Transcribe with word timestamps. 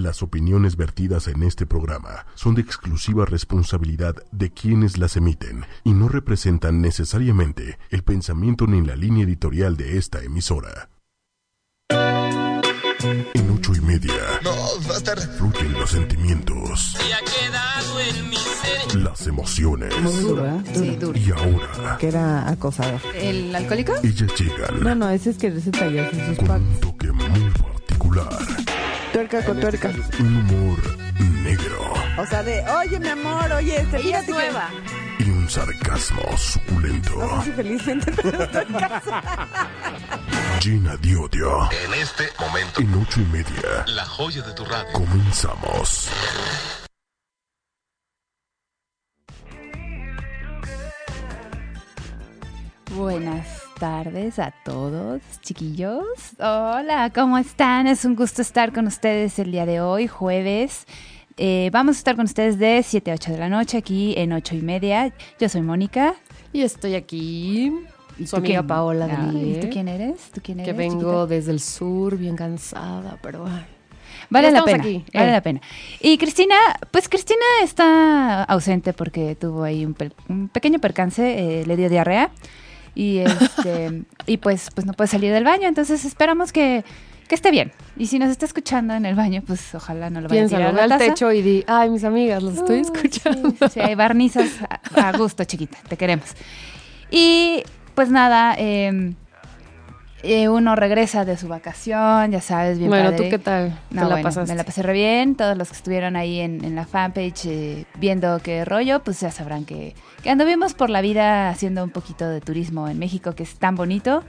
Las 0.00 0.22
opiniones 0.22 0.76
vertidas 0.76 1.28
en 1.28 1.42
este 1.42 1.66
programa 1.66 2.24
son 2.34 2.54
de 2.54 2.62
exclusiva 2.62 3.26
responsabilidad 3.26 4.14
de 4.32 4.50
quienes 4.50 4.96
las 4.96 5.14
emiten 5.18 5.66
y 5.84 5.92
no 5.92 6.08
representan 6.08 6.80
necesariamente 6.80 7.78
el 7.90 8.02
pensamiento 8.02 8.66
ni 8.66 8.80
la 8.80 8.96
línea 8.96 9.24
editorial 9.24 9.76
de 9.76 9.98
esta 9.98 10.22
emisora. 10.22 10.88
En 13.34 13.50
ocho 13.54 13.74
y 13.74 13.80
media. 13.82 14.14
No, 14.42 14.52
va 14.88 14.94
a 14.94 14.96
estar. 14.96 15.18
Fluyen 15.18 15.72
los 15.74 15.90
sentimientos. 15.90 16.96
Y 17.06 17.12
ha 17.12 17.18
quedado 17.18 18.00
en 18.00 18.30
mi 18.30 18.36
ser. 18.36 19.02
Las 19.02 19.26
emociones. 19.26 20.00
Muy 20.00 20.14
duro, 20.14 20.46
¿eh? 20.46 20.62
Sí, 20.72 20.96
duro. 20.96 21.18
Y 21.18 21.30
ahora. 21.30 21.98
Que 21.98 22.08
era 22.08 22.48
acosador. 22.48 23.02
¿El 23.14 23.54
alcohólico? 23.54 23.92
Ellas 24.02 24.32
llegan. 24.38 24.80
No, 24.80 24.94
no, 24.94 25.10
ese 25.10 25.28
es 25.28 25.36
que 25.36 25.50
receta 25.50 25.90
ya 25.90 26.08
sus 26.10 26.38
Con 26.38 26.50
un 26.50 26.80
toque 26.80 27.12
muy 27.12 27.50
particular. 27.50 28.28
Tuerca 29.12 29.44
con 29.44 29.60
tuerca. 29.60 29.90
Un 30.20 30.36
humor 30.36 30.78
negro. 31.42 31.92
O 32.18 32.26
sea, 32.26 32.42
de, 32.42 32.64
oye, 32.68 32.98
mi 33.00 33.08
amor, 33.08 33.50
oye, 33.52 33.80
este, 33.80 33.96
Ella 33.98 34.20
es 34.20 34.26
fíjate 34.26 34.26
que- 34.26 34.32
nueva. 34.32 34.68
Y 35.18 35.30
un 35.30 35.50
sarcasmo 35.50 36.22
suculento. 36.38 37.16
No 37.16 37.38
sé 37.42 37.50
si 37.50 37.52
felizmente, 37.56 38.12
pero 38.12 38.42
estoy 38.44 38.62
en 38.68 38.72
casa. 38.74 39.22
Gina 40.60 40.96
Diodio. 40.96 41.68
En 41.84 41.94
este 41.94 42.28
momento, 42.38 42.80
En 42.80 42.94
ocho 42.94 43.20
y 43.20 43.24
media. 43.26 43.84
la 43.86 44.04
joya 44.06 44.42
de 44.42 44.52
tu 44.54 44.64
radio. 44.64 44.92
Comenzamos. 44.92 46.08
Buenas 52.94 53.46
tardes 53.80 54.38
a 54.38 54.52
todos, 54.62 55.22
chiquillos. 55.40 56.04
Hola, 56.38 57.10
¿cómo 57.14 57.38
están? 57.38 57.86
Es 57.86 58.04
un 58.04 58.14
gusto 58.14 58.42
estar 58.42 58.72
con 58.74 58.86
ustedes 58.86 59.38
el 59.38 59.50
día 59.52 59.64
de 59.64 59.80
hoy, 59.80 60.06
jueves. 60.06 60.84
Eh, 61.38 61.70
vamos 61.72 61.96
a 61.96 61.98
estar 62.00 62.14
con 62.14 62.26
ustedes 62.26 62.58
de 62.58 62.82
7 62.82 63.10
a 63.10 63.14
8 63.14 63.32
de 63.32 63.38
la 63.38 63.48
noche 63.48 63.78
aquí 63.78 64.12
en 64.18 64.34
8 64.34 64.54
y 64.56 64.60
media. 64.60 65.14
Yo 65.38 65.48
soy 65.48 65.62
Mónica. 65.62 66.14
Y 66.52 66.60
estoy 66.60 66.94
aquí, 66.94 67.72
¿Y 68.18 68.26
su 68.26 68.36
amiga 68.36 68.56
quién? 68.60 68.66
Paola 68.66 69.08
Ah, 69.10 69.26
Delie, 69.32 69.56
¿Y 69.56 69.60
tú 69.60 69.68
quién 69.70 69.88
eres? 69.88 70.30
¿Tú 70.30 70.42
quién 70.44 70.58
que 70.58 70.64
eres? 70.64 70.76
vengo 70.76 70.98
chiquita? 71.00 71.26
desde 71.26 71.52
el 71.52 71.60
sur, 71.60 72.18
bien 72.18 72.36
cansada, 72.36 73.18
pero 73.22 73.46
ay, 73.46 73.64
Vale 74.28 74.50
la 74.50 74.62
pena. 74.62 74.82
aquí, 74.84 75.04
Vale 75.14 75.28
eh. 75.28 75.32
la 75.32 75.40
pena. 75.42 75.60
Y 76.00 76.18
Cristina, 76.18 76.54
pues 76.90 77.08
Cristina 77.08 77.40
está 77.64 78.44
ausente 78.44 78.92
porque 78.92 79.34
tuvo 79.36 79.62
ahí 79.62 79.86
un, 79.86 79.94
pe- 79.94 80.12
un 80.28 80.48
pequeño 80.48 80.78
percance, 80.80 81.60
eh, 81.60 81.64
le 81.66 81.76
dio 81.76 81.88
diarrea 81.88 82.30
y 82.94 83.18
este 83.18 84.02
y 84.26 84.36
pues 84.38 84.68
pues 84.74 84.86
no 84.86 84.92
puede 84.92 85.08
salir 85.08 85.32
del 85.32 85.44
baño, 85.44 85.68
entonces 85.68 86.04
esperamos 86.04 86.52
que, 86.52 86.84
que 87.28 87.34
esté 87.34 87.50
bien. 87.50 87.72
Y 87.96 88.06
si 88.06 88.18
nos 88.18 88.30
está 88.30 88.46
escuchando 88.46 88.94
en 88.94 89.06
el 89.06 89.14
baño, 89.14 89.42
pues 89.46 89.74
ojalá 89.74 90.10
no 90.10 90.20
lo 90.20 90.28
vaya 90.28 90.42
a 90.42 90.46
piénsalo, 90.46 90.70
tirar 90.70 90.84
a 90.84 90.86
la 90.86 90.94
al 90.94 91.00
techo 91.00 91.32
y 91.32 91.42
di, 91.42 91.64
ay, 91.66 91.90
mis 91.90 92.04
amigas, 92.04 92.42
los 92.42 92.54
estoy 92.54 92.80
escuchando. 92.80 93.52
Sí, 93.70 93.80
hay 93.80 93.94
barnizas 93.94 94.50
a, 94.68 95.08
a 95.08 95.12
gusto, 95.16 95.44
chiquita, 95.44 95.78
te 95.88 95.96
queremos. 95.96 96.30
Y 97.10 97.62
pues 97.94 98.08
nada, 98.10 98.54
eh, 98.58 99.14
eh, 100.22 100.48
uno 100.48 100.76
regresa 100.76 101.24
de 101.24 101.36
su 101.36 101.48
vacación, 101.48 102.30
ya 102.30 102.40
sabes, 102.40 102.78
bien 102.78 102.90
bueno, 102.90 103.10
padre. 103.10 103.24
¿tú 103.24 103.30
qué 103.30 103.38
tal? 103.38 103.78
No, 103.90 104.02
¿Te 104.02 104.08
la 104.08 104.14
bueno, 104.16 104.22
pasaste? 104.22 104.52
me 104.52 104.56
la 104.56 104.64
pasé 104.64 104.82
re 104.82 104.92
bien. 104.92 105.34
Todos 105.34 105.56
los 105.56 105.68
que 105.68 105.76
estuvieron 105.76 106.16
ahí 106.16 106.40
en, 106.40 106.64
en 106.64 106.74
la 106.74 106.86
fanpage 106.86 107.46
eh, 107.46 107.86
viendo 107.98 108.38
qué 108.42 108.64
rollo, 108.64 109.02
pues 109.02 109.20
ya 109.20 109.30
sabrán 109.30 109.64
que, 109.64 109.94
que 110.22 110.30
anduvimos 110.30 110.74
por 110.74 110.90
la 110.90 111.00
vida 111.00 111.48
haciendo 111.48 111.82
un 111.82 111.90
poquito 111.90 112.28
de 112.28 112.40
turismo 112.40 112.88
en 112.88 112.98
México, 112.98 113.34
que 113.34 113.42
es 113.42 113.54
tan 113.56 113.76
bonito. 113.76 114.22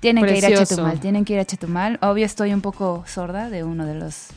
Tienen 0.00 0.24
que 0.24 0.38
ir 0.38 0.46
a. 0.46 0.48
Chetumal, 0.50 1.00
tienen 1.00 1.24
que 1.24 1.32
ir 1.34 1.40
a 1.40 1.44
Chetumal. 1.44 1.98
Obvio 2.02 2.26
estoy 2.26 2.52
un 2.52 2.60
poco 2.60 3.04
sorda 3.06 3.48
de 3.50 3.64
uno 3.64 3.86
de 3.86 3.94
los 3.94 4.28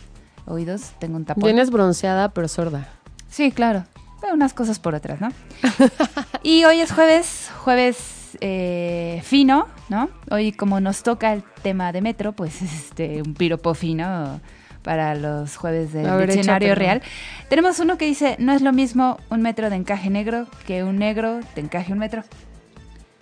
oídos, 0.46 0.94
tengo 1.00 1.18
un 1.18 1.26
tapón. 1.26 1.44
Vienes 1.44 1.70
bronceada, 1.70 2.30
pero 2.30 2.48
sorda. 2.48 2.88
Sí, 3.30 3.52
claro. 3.52 3.86
Pero 4.22 4.34
unas 4.34 4.54
cosas 4.54 4.80
por 4.80 4.96
otras, 4.96 5.22
¿no? 5.22 5.30
y 6.44 6.66
hoy 6.66 6.80
es 6.80 6.92
jueves, 6.92 7.50
jueves 7.64 8.38
eh, 8.42 9.22
fino, 9.24 9.68
¿no? 9.90 10.10
Hoy 10.32 10.52
como 10.52 10.80
nos 10.80 11.04
toca 11.04 11.34
el 11.34 11.44
tema 11.62 11.92
de 11.92 12.02
metro, 12.02 12.34
pues 12.34 12.62
este 12.62 13.22
un 13.22 13.34
piropo 13.34 13.74
fino 13.74 14.40
para 14.84 15.14
los 15.16 15.58
jueves 15.58 15.92
del 15.92 16.10
ver, 16.10 16.32
diccionario 16.32 16.74
real. 16.76 17.02
Tenemos 17.50 17.80
uno 17.80 17.98
que 17.98 18.06
dice, 18.06 18.38
no 18.40 18.54
es 18.54 18.62
lo 18.62 18.72
mismo 18.72 19.18
un 19.30 19.42
metro 19.42 19.70
de 19.70 19.76
encaje 19.76 20.10
negro 20.10 20.48
que 20.66 20.84
un 20.84 20.98
negro 20.98 21.40
de 21.56 21.62
encaje 21.62 21.94
un 21.94 22.00
metro. 22.00 22.24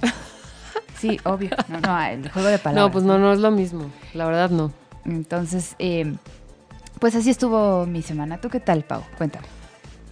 Sí, 1.00 1.19
obvio. 1.25 1.51
No, 1.67 1.79
no, 1.79 2.01
el 2.01 2.28
juego 2.31 2.47
de 2.47 2.57
palabras. 2.57 2.88
No, 2.88 2.91
pues 2.91 3.03
no, 3.03 3.19
no 3.19 3.31
es 3.31 3.38
lo 3.38 3.51
mismo. 3.51 3.91
La 4.16 4.25
verdad, 4.25 4.49
no. 4.49 4.73
Entonces, 5.05 5.75
eh, 5.78 6.11
pues 6.99 7.13
así 7.13 7.29
estuvo 7.29 7.85
mi 7.85 8.01
semana. 8.01 8.41
¿Tú 8.41 8.49
qué 8.49 8.59
tal, 8.59 8.84
Pau? 8.84 9.03
Cuéntame. 9.16 9.45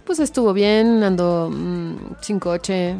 Pues 0.04 0.20
estuvo 0.20 0.52
bien, 0.52 1.02
ando 1.02 1.50
mm, 1.52 1.96
sin 2.20 2.38
coche, 2.38 2.94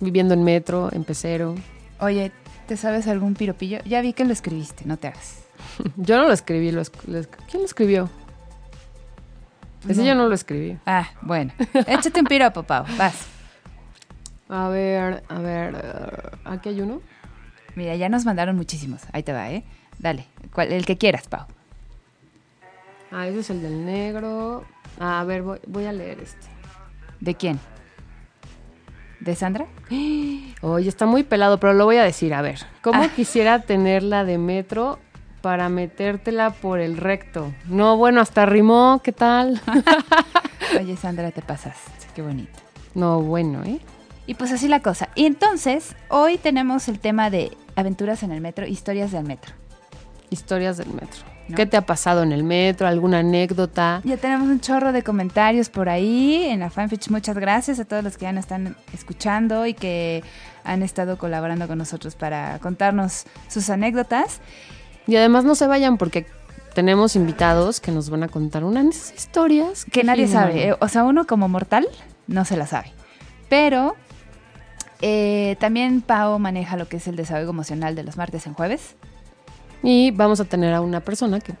viviendo 0.00 0.34
en 0.34 0.44
metro, 0.44 0.90
en 0.92 1.04
pecero. 1.04 1.54
Oye, 2.00 2.32
¿te 2.72 2.78
sabes 2.78 3.06
algún 3.06 3.34
piropillo? 3.34 3.80
Ya 3.84 4.00
vi 4.00 4.14
que 4.14 4.24
lo 4.24 4.32
escribiste, 4.32 4.86
no 4.86 4.96
te 4.96 5.08
hagas. 5.08 5.42
Yo 5.96 6.16
no 6.16 6.26
lo 6.26 6.32
escribí, 6.32 6.72
lo 6.72 6.80
lo 6.80 7.20
¿quién 7.50 7.60
lo 7.60 7.64
escribió? 7.66 8.08
Ese 9.86 10.00
No. 10.00 10.06
yo 10.06 10.14
no 10.14 10.26
lo 10.26 10.34
escribí. 10.34 10.78
Ah, 10.86 11.10
bueno. 11.20 11.52
Échate 11.86 12.20
un 12.20 12.26
piropo, 12.26 12.62
Pau. 12.62 12.86
Vas. 12.96 13.26
A 14.48 14.68
ver, 14.68 15.22
a 15.28 15.38
ver, 15.40 16.38
aquí 16.46 16.70
hay 16.70 16.80
uno. 16.80 17.02
Mira, 17.74 17.94
ya 17.96 18.08
nos 18.08 18.24
mandaron 18.24 18.56
muchísimos. 18.56 19.02
Ahí 19.12 19.22
te 19.22 19.34
va, 19.34 19.50
¿eh? 19.50 19.64
Dale. 19.98 20.24
¿Cuál- 20.54 20.72
el 20.72 20.86
que 20.86 20.96
quieras, 20.96 21.28
Pau. 21.28 21.44
Ah, 23.10 23.26
ese 23.26 23.40
es 23.40 23.50
el 23.50 23.60
del 23.60 23.84
negro. 23.84 24.64
Ah, 24.98 25.20
a 25.20 25.24
ver, 25.24 25.42
voy, 25.42 25.58
voy 25.66 25.84
a 25.84 25.92
leer 25.92 26.20
este. 26.20 26.46
¿De 27.20 27.34
quién? 27.34 27.60
¿De 29.24 29.36
Sandra? 29.36 29.66
Oye, 30.62 30.88
está 30.88 31.06
muy 31.06 31.22
pelado, 31.22 31.58
pero 31.60 31.74
lo 31.74 31.84
voy 31.84 31.96
a 31.96 32.02
decir. 32.02 32.34
A 32.34 32.42
ver, 32.42 32.58
¿cómo 32.82 33.02
Ah. 33.04 33.08
quisiera 33.14 33.60
tenerla 33.60 34.24
de 34.24 34.36
metro 34.36 34.98
para 35.42 35.68
metértela 35.68 36.50
por 36.50 36.80
el 36.80 36.96
recto? 36.96 37.52
No, 37.66 37.96
bueno, 37.96 38.20
hasta 38.20 38.46
rimó, 38.46 39.00
¿qué 39.04 39.12
tal? 39.12 39.60
Oye, 40.80 40.96
Sandra, 40.96 41.30
te 41.30 41.40
pasas. 41.42 41.76
Qué 42.14 42.22
bonito. 42.22 42.58
no, 42.94 43.20
bueno, 43.22 43.62
¿eh? 43.64 43.78
Y 44.26 44.34
pues 44.34 44.50
así 44.52 44.66
la 44.68 44.80
cosa. 44.80 45.08
Y 45.14 45.26
entonces, 45.26 45.94
hoy 46.08 46.36
tenemos 46.38 46.88
el 46.88 46.98
tema 46.98 47.30
de 47.30 47.56
aventuras 47.76 48.22
en 48.24 48.32
el 48.32 48.40
metro, 48.40 48.66
historias 48.66 49.12
del 49.12 49.24
metro. 49.24 49.52
Historias 50.30 50.76
del 50.78 50.88
metro. 50.88 51.22
¿No? 51.48 51.56
¿Qué 51.56 51.66
te 51.66 51.76
ha 51.76 51.82
pasado 51.82 52.22
en 52.22 52.32
el 52.32 52.44
metro? 52.44 52.86
¿Alguna 52.86 53.18
anécdota? 53.18 54.00
Ya 54.04 54.16
tenemos 54.16 54.48
un 54.48 54.60
chorro 54.60 54.92
de 54.92 55.02
comentarios 55.02 55.68
por 55.68 55.88
ahí 55.88 56.44
en 56.44 56.60
la 56.60 56.70
fanpage. 56.70 57.10
Muchas 57.10 57.36
gracias 57.36 57.80
a 57.80 57.84
todos 57.84 58.04
los 58.04 58.16
que 58.16 58.24
ya 58.24 58.32
nos 58.32 58.44
están 58.44 58.76
escuchando 58.92 59.66
y 59.66 59.74
que 59.74 60.22
han 60.64 60.82
estado 60.82 61.18
colaborando 61.18 61.66
con 61.66 61.78
nosotros 61.78 62.14
para 62.14 62.58
contarnos 62.60 63.24
sus 63.48 63.68
anécdotas. 63.70 64.40
Y 65.06 65.16
además 65.16 65.44
no 65.44 65.54
se 65.54 65.66
vayan 65.66 65.98
porque 65.98 66.26
tenemos 66.74 67.16
invitados 67.16 67.80
que 67.80 67.92
nos 67.92 68.08
van 68.08 68.22
a 68.22 68.28
contar 68.28 68.64
unas 68.64 69.12
historias 69.14 69.84
Que 69.84 70.04
nadie 70.04 70.26
sabe. 70.28 70.74
O 70.80 70.88
sea, 70.88 71.04
uno 71.04 71.26
como 71.26 71.48
mortal 71.48 71.86
no 72.26 72.44
se 72.44 72.56
la 72.56 72.66
sabe. 72.66 72.92
Pero 73.48 73.96
eh, 75.00 75.56
también 75.60 76.00
Pau 76.00 76.38
maneja 76.38 76.76
lo 76.76 76.88
que 76.88 76.96
es 76.96 77.06
el 77.08 77.16
desahogo 77.16 77.50
emocional 77.50 77.94
de 77.94 78.04
los 78.04 78.16
martes 78.16 78.46
en 78.46 78.54
jueves. 78.54 78.96
Y 79.82 80.10
vamos 80.12 80.40
a 80.40 80.44
tener 80.44 80.74
a 80.74 80.80
una 80.80 81.00
persona 81.00 81.40
que 81.40 81.54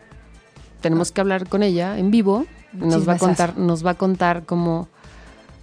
tenemos 0.80 1.12
que 1.12 1.20
hablar 1.20 1.48
con 1.48 1.62
ella 1.62 1.98
en 1.98 2.10
vivo. 2.10 2.46
Nos 2.72 3.08
va 3.08 3.14
a 3.14 3.18
contar, 3.18 3.58
nos 3.58 3.84
va 3.84 3.90
a 3.92 3.94
contar 3.94 4.44
como 4.44 4.88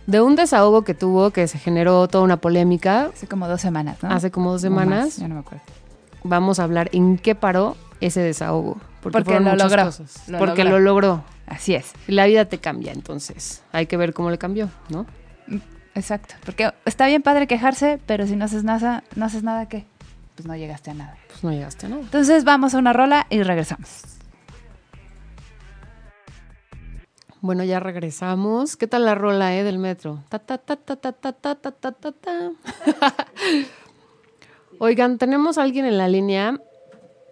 de 0.05 0.21
un 0.21 0.35
desahogo 0.35 0.83
que 0.83 0.93
tuvo 0.93 1.31
que 1.31 1.47
se 1.47 1.57
generó 1.57 2.07
toda 2.07 2.23
una 2.23 2.37
polémica 2.37 3.11
Hace 3.13 3.27
como 3.27 3.47
dos 3.47 3.61
semanas, 3.61 3.97
¿no? 4.01 4.09
hace 4.09 4.31
como 4.31 4.51
dos 4.51 4.61
semanas. 4.61 5.17
ya 5.17 5.27
no 5.27 5.35
me 5.35 5.41
acuerdo. 5.41 5.63
Vamos 6.23 6.59
a 6.59 6.63
hablar 6.63 6.89
en 6.93 7.17
qué 7.17 7.35
paró 7.35 7.77
ese 8.01 8.21
desahogo. 8.21 8.77
Porque 9.01 9.39
lo 9.39 9.55
logró, 9.55 9.85
cosas. 9.85 10.27
lo 10.27 10.37
porque 10.37 10.63
logró. 10.63 10.79
lo 10.79 10.85
logró. 10.85 11.23
Así 11.47 11.73
es. 11.73 11.93
La 12.07 12.25
vida 12.25 12.45
te 12.45 12.57
cambia, 12.57 12.91
entonces 12.91 13.63
hay 13.71 13.85
que 13.85 13.97
ver 13.97 14.13
cómo 14.13 14.29
le 14.29 14.37
cambió, 14.37 14.69
¿no? 14.89 15.05
Exacto. 15.95 16.35
Porque 16.45 16.71
está 16.85 17.07
bien 17.07 17.21
padre 17.21 17.47
quejarse, 17.47 17.99
pero 18.05 18.27
si 18.27 18.35
no 18.35 18.45
haces 18.45 18.63
nada, 18.63 19.03
no 19.15 19.25
haces 19.25 19.43
nada, 19.43 19.67
¿qué? 19.67 19.85
Pues 20.39 20.47
no 20.47 20.55
llegaste 20.55 20.91
a 20.91 20.93
nada. 20.93 21.17
Pues 21.27 21.43
no 21.43 21.51
llegaste 21.51 21.85
a 21.85 21.89
nada. 21.89 22.01
Entonces 22.01 22.45
vamos 22.45 22.73
a 22.73 22.77
una 22.77 22.93
rola 22.93 23.27
y 23.29 23.43
regresamos. 23.43 24.03
Bueno, 27.41 27.65
ya 27.65 27.81
regresamos. 27.81 28.77
¿Qué 28.77 28.87
tal 28.87 29.03
la 29.03 29.15
rola, 29.15 29.53
eh, 29.57 29.65
del 29.65 29.79
metro? 29.79 30.23
Ta, 30.29 30.39
ta, 30.39 30.57
ta, 30.57 30.77
ta, 30.77 30.95
ta, 30.95 31.11
ta, 31.11 31.33
ta, 31.33 31.55
ta, 31.55 31.91
ta, 31.91 32.11
ta. 32.13 32.51
Oigan, 34.79 35.17
tenemos 35.17 35.57
a 35.57 35.63
alguien 35.63 35.85
en 35.85 35.97
la 35.97 36.07
línea 36.07 36.57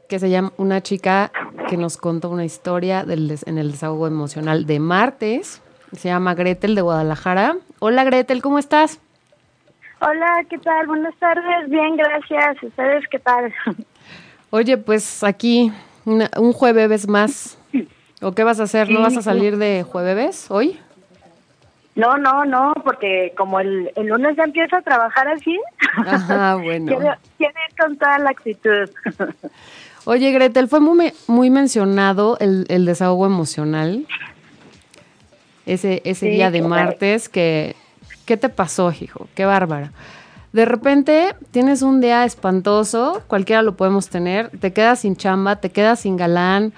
que 0.10 0.20
se 0.20 0.30
llama 0.30 0.52
una 0.58 0.84
chica 0.84 1.32
que 1.70 1.78
nos 1.78 1.96
contó 1.96 2.30
una 2.30 2.44
historia 2.44 3.06
del 3.06 3.30
des- 3.30 3.48
en 3.48 3.58
el 3.58 3.72
desahogo 3.72 4.06
emocional 4.08 4.66
de 4.66 4.80
martes. 4.82 5.62
Se 5.94 6.10
llama 6.10 6.36
Gretel 6.36 6.76
de 6.76 6.82
Guadalajara. 6.82 7.56
Hola 7.80 8.04
Gretel, 8.04 8.42
¿cómo 8.42 8.60
estás? 8.60 9.00
Hola, 10.00 10.46
¿qué 10.50 10.58
tal? 10.60 10.88
Buenas 10.88 11.16
tardes. 11.18 11.70
Bien, 11.70 11.96
gracias. 11.98 12.62
¿Ustedes 12.62 13.04
qué 13.10 13.20
tal? 13.20 13.54
Oye, 14.52 14.78
pues 14.78 15.24
aquí 15.24 15.72
una- 16.06 16.30
un 16.38 16.54
jueves 16.54 17.08
más 17.08 17.58
¿O 18.20 18.32
qué 18.32 18.44
vas 18.44 18.60
a 18.60 18.64
hacer? 18.64 18.90
¿No 18.90 19.02
vas 19.02 19.16
a 19.16 19.22
salir 19.22 19.58
de 19.58 19.84
jueves 19.84 20.50
hoy? 20.50 20.80
No, 21.94 22.18
no, 22.18 22.46
no, 22.46 22.74
porque 22.84 23.32
como 23.38 23.60
el, 23.60 23.92
el 23.96 24.08
lunes 24.08 24.36
ya 24.36 24.44
empiezo 24.44 24.76
a 24.76 24.82
trabajar 24.82 25.28
así, 25.28 25.60
Ajá, 25.98 26.56
bueno. 26.64 26.96
quiero, 26.98 27.16
quiero 27.38 27.54
ir 27.70 27.76
con 27.80 27.98
toda 27.98 28.18
la 28.20 28.32
actitud. 28.32 28.90
Oye, 30.06 30.32
Gretel, 30.32 30.68
fue 30.68 30.80
muy, 30.80 31.14
muy 31.28 31.52
mencionado 31.52 32.38
el, 32.40 32.66
el 32.70 32.86
desahogo 32.88 33.28
emocional 33.28 34.08
ese, 35.68 36.02
ese 36.04 36.26
Sí, 36.26 36.32
día 36.32 36.50
de 36.50 36.62
martes. 36.64 37.30
Que, 37.30 37.76
¿Qué 38.28 38.36
te 38.36 38.50
pasó, 38.50 38.92
hijo? 38.92 39.28
Qué 39.36 39.46
bárbara. 39.46 39.94
De 40.52 40.66
repente 40.66 41.34
tienes 41.52 41.82
un 41.82 42.02
día 42.02 42.26
espantoso, 42.26 43.24
cualquiera 43.28 43.62
lo 43.62 43.78
podemos 43.78 44.10
tener, 44.10 44.50
te 44.50 44.74
quedas 44.74 45.00
sin 45.00 45.16
chamba, 45.16 45.56
te 45.56 45.70
quedas 45.70 46.02
sin 46.02 46.18
galán, 46.18 46.74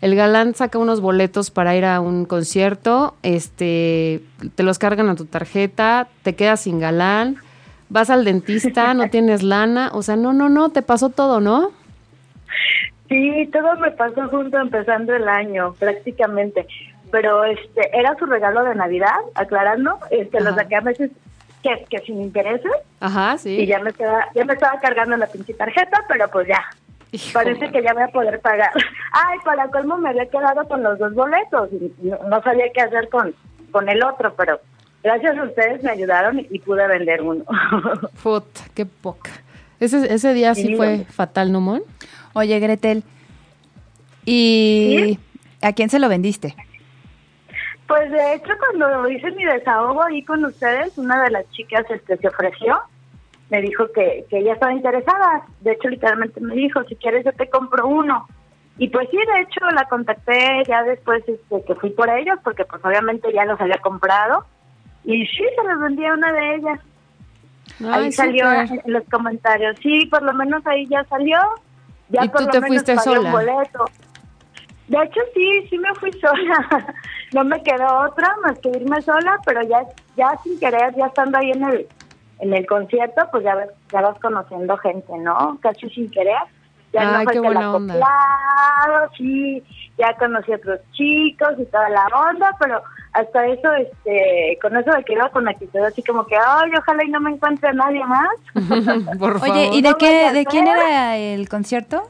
el 0.00 0.16
galán 0.16 0.54
saca 0.54 0.78
unos 0.78 1.02
boletos 1.02 1.50
para 1.50 1.76
ir 1.76 1.84
a 1.84 2.00
un 2.00 2.24
concierto, 2.24 3.16
este, 3.22 4.22
te 4.54 4.62
los 4.62 4.78
cargan 4.78 5.10
a 5.10 5.14
tu 5.14 5.26
tarjeta, 5.26 6.08
te 6.22 6.34
quedas 6.34 6.60
sin 6.60 6.80
galán, 6.80 7.36
vas 7.90 8.08
al 8.08 8.24
dentista, 8.24 8.94
no 8.94 9.10
tienes 9.10 9.42
lana, 9.42 9.90
o 9.92 10.00
sea, 10.00 10.16
no, 10.16 10.32
no, 10.32 10.48
no, 10.48 10.70
te 10.70 10.80
pasó 10.80 11.10
todo, 11.10 11.40
¿no? 11.40 11.70
Sí, 13.10 13.46
todo 13.52 13.76
me 13.76 13.90
pasó 13.90 14.26
junto 14.30 14.58
empezando 14.58 15.14
el 15.14 15.28
año, 15.28 15.74
prácticamente. 15.78 16.66
Pero 17.14 17.44
este 17.44 17.96
era 17.96 18.16
su 18.18 18.26
regalo 18.26 18.64
de 18.64 18.74
Navidad, 18.74 19.14
aclarando, 19.36 20.00
este 20.10 20.40
lo 20.40 20.48
Ajá. 20.50 20.62
saqué 20.62 20.74
a 20.74 20.80
veces 20.80 21.12
que, 21.62 21.84
que 21.88 22.00
sin 22.00 22.20
intereses 22.20 22.72
Ajá, 22.98 23.36
y 23.36 23.38
sí. 23.38 23.66
ya 23.66 23.78
me 23.78 23.90
estaba, 23.90 24.24
ya 24.34 24.44
me 24.44 24.54
estaba 24.54 24.80
cargando 24.80 25.16
la 25.16 25.28
pinche 25.28 25.54
tarjeta, 25.54 26.04
pero 26.08 26.28
pues 26.28 26.48
ya, 26.48 26.60
Hijo, 27.12 27.30
parece 27.32 27.70
que 27.70 27.84
ya 27.84 27.94
voy 27.94 28.02
a 28.02 28.08
poder 28.08 28.40
pagar. 28.40 28.72
Ay, 29.12 29.38
para 29.44 29.68
colmo 29.68 29.96
me 29.96 30.08
había 30.08 30.26
quedado 30.26 30.66
con 30.66 30.82
los 30.82 30.98
dos 30.98 31.14
boletos 31.14 31.68
y 31.72 31.92
no, 32.08 32.18
no 32.28 32.42
sabía 32.42 32.64
qué 32.74 32.80
hacer 32.80 33.08
con, 33.10 33.32
con 33.70 33.88
el 33.88 34.02
otro, 34.02 34.34
pero 34.34 34.58
gracias 35.04 35.38
a 35.38 35.44
ustedes 35.44 35.84
me 35.84 35.92
ayudaron 35.92 36.40
y, 36.40 36.48
y 36.50 36.58
pude 36.58 36.84
vender 36.88 37.22
uno. 37.22 37.44
Puta, 38.24 38.62
qué 38.74 38.86
poca. 38.86 39.30
Ese, 39.78 40.12
ese 40.12 40.34
día 40.34 40.52
sí 40.56 40.66
Sí. 40.66 40.74
fue 40.74 41.04
fatal, 41.08 41.52
¿no, 41.52 41.60
Mon? 41.60 41.82
Oye, 42.32 42.58
Gretel, 42.58 43.04
¿y 44.26 45.18
a 45.62 45.72
quién 45.72 45.88
se 45.90 45.98
lo 46.00 46.08
vendiste? 46.08 46.56
Pues 47.86 48.10
de 48.10 48.34
hecho 48.34 48.52
cuando 48.58 49.08
hice 49.08 49.30
mi 49.32 49.44
desahogo 49.44 50.02
ahí 50.02 50.24
con 50.24 50.44
ustedes, 50.44 50.96
una 50.96 51.22
de 51.22 51.30
las 51.30 51.48
chicas 51.50 51.84
este, 51.90 52.16
se 52.16 52.28
ofreció, 52.28 52.80
me 53.50 53.60
dijo 53.60 53.86
que, 53.92 54.24
que 54.30 54.38
ella 54.38 54.54
estaba 54.54 54.72
interesada, 54.72 55.44
de 55.60 55.72
hecho 55.72 55.88
literalmente 55.88 56.40
me 56.40 56.54
dijo, 56.54 56.82
si 56.84 56.96
quieres 56.96 57.24
yo 57.24 57.32
te 57.32 57.48
compro 57.50 57.86
uno. 57.86 58.26
Y 58.78 58.88
pues 58.88 59.08
sí, 59.10 59.16
de 59.16 59.40
hecho 59.42 59.60
la 59.70 59.84
contacté 59.88 60.62
ya 60.66 60.82
después 60.82 61.22
este, 61.28 61.62
que 61.64 61.74
fui 61.76 61.90
por 61.90 62.08
ellos, 62.08 62.38
porque 62.42 62.64
pues 62.64 62.84
obviamente 62.84 63.32
ya 63.32 63.44
los 63.44 63.60
había 63.60 63.78
comprado. 63.78 64.44
Y 65.04 65.26
sí, 65.26 65.44
se 65.56 65.68
los 65.68 65.80
vendí 65.80 66.04
a 66.06 66.14
una 66.14 66.32
de 66.32 66.54
ellas. 66.56 66.80
ahí 67.92 68.10
salió 68.10 68.50
en 68.50 68.80
los 68.86 69.04
comentarios, 69.10 69.76
sí, 69.80 70.06
por 70.06 70.22
lo 70.22 70.32
menos 70.32 70.66
ahí 70.66 70.86
ya 70.88 71.04
salió. 71.04 71.38
Ya 72.08 72.24
¿Y 72.24 72.28
por 72.28 72.40
tú 72.40 72.46
lo 72.46 72.52
te 72.52 72.60
menos 72.60 72.68
fuiste 72.68 72.92
un 72.94 72.98
sola? 73.00 73.30
boleto. 73.30 73.84
De 74.88 75.02
hecho, 75.02 75.20
sí, 75.34 75.66
sí 75.70 75.78
me 75.78 75.94
fui 75.94 76.12
sola. 76.20 76.94
No 77.34 77.44
me 77.44 77.62
quedó 77.62 78.06
otra 78.08 78.36
más 78.42 78.58
que 78.60 78.68
irme 78.70 79.02
sola, 79.02 79.38
pero 79.44 79.60
ya 79.62 79.82
ya 80.16 80.38
sin 80.42 80.58
querer, 80.60 80.94
ya 80.94 81.06
estando 81.06 81.38
ahí 81.38 81.50
en 81.50 81.64
el 81.64 81.88
en 82.38 82.54
el 82.54 82.66
concierto, 82.66 83.22
pues 83.32 83.44
ya 83.44 83.54
ves, 83.56 83.70
ya 83.92 84.00
vas 84.02 84.18
conociendo 84.20 84.76
gente, 84.78 85.12
¿no? 85.18 85.58
Casi 85.60 85.90
sin 85.90 86.10
querer. 86.10 86.38
Ya 86.92 87.00
Ay, 87.00 87.06
no 87.06 87.22
fue 87.24 87.32
qué 87.32 87.32
que 87.32 87.40
la 87.40 87.48
buena 87.48 87.74
onda. 87.74 87.94
acoplado, 87.94 89.10
sí, 89.16 89.64
ya 89.98 90.14
conocí 90.16 90.52
a 90.52 90.56
otros 90.56 90.80
chicos 90.92 91.48
y 91.58 91.64
toda 91.64 91.88
la 91.88 92.06
onda, 92.06 92.56
pero 92.60 92.80
hasta 93.12 93.46
eso, 93.46 93.72
este, 93.74 94.58
con 94.62 94.76
eso 94.76 94.92
de 94.92 95.02
que 95.02 95.14
iba 95.14 95.28
con 95.30 95.48
actitud 95.48 95.80
así 95.80 96.04
como 96.04 96.24
que, 96.26 96.36
ay, 96.36 96.70
ojalá 96.78 97.04
y 97.04 97.10
no 97.10 97.20
me 97.20 97.32
encuentre 97.32 97.72
nadie 97.74 98.04
más. 98.04 98.28
Por 99.18 99.40
favor. 99.40 99.50
Oye, 99.50 99.70
¿y 99.72 99.82
de 99.82 99.90
no 99.90 99.96
qué, 99.96 100.30
de 100.32 100.46
quién 100.46 100.68
era 100.68 101.16
el 101.16 101.48
concierto? 101.48 102.08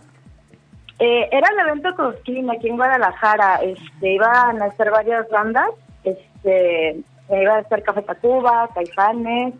Eh, 0.99 1.29
era 1.33 1.49
el 1.49 1.59
evento 1.69 1.95
Cosquín 1.97 2.51
aquí 2.51 2.69
en 2.69 2.77
Guadalajara. 2.77 3.57
Este, 3.63 4.15
iban 4.15 4.63
a 4.63 4.67
estar 4.67 4.91
varias 4.91 5.29
bandas. 5.29 5.71
Este, 6.05 7.01
iba 7.31 7.55
a 7.57 7.61
estar 7.61 7.83
Café 7.83 8.03
Tacuba, 8.03 8.69
Caifanes, 8.75 9.55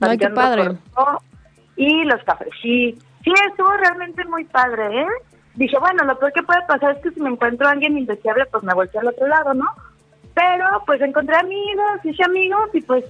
Ay, 0.00 0.18
qué 0.18 0.28
padre. 0.28 0.76
Y 1.76 2.04
los 2.04 2.22
cafés. 2.24 2.48
Sí, 2.60 2.98
sí, 3.24 3.32
estuvo 3.48 3.70
realmente 3.72 4.24
muy 4.26 4.44
padre, 4.44 5.02
¿eh? 5.02 5.06
Dije, 5.54 5.78
bueno, 5.78 6.04
lo 6.04 6.18
peor 6.18 6.32
que 6.32 6.42
puede 6.42 6.60
pasar 6.66 6.96
es 6.96 7.02
que 7.02 7.10
si 7.12 7.20
me 7.20 7.30
encuentro 7.30 7.66
a 7.66 7.70
alguien 7.70 7.96
indeseable, 7.96 8.44
pues 8.46 8.62
me 8.62 8.74
volteo 8.74 9.00
al 9.00 9.08
otro 9.08 9.26
lado, 9.26 9.54
¿no? 9.54 9.64
Pero 10.34 10.66
pues 10.84 11.00
encontré 11.00 11.34
amigos, 11.36 12.04
hice 12.04 12.22
amigos 12.24 12.68
y 12.74 12.82
pues 12.82 13.04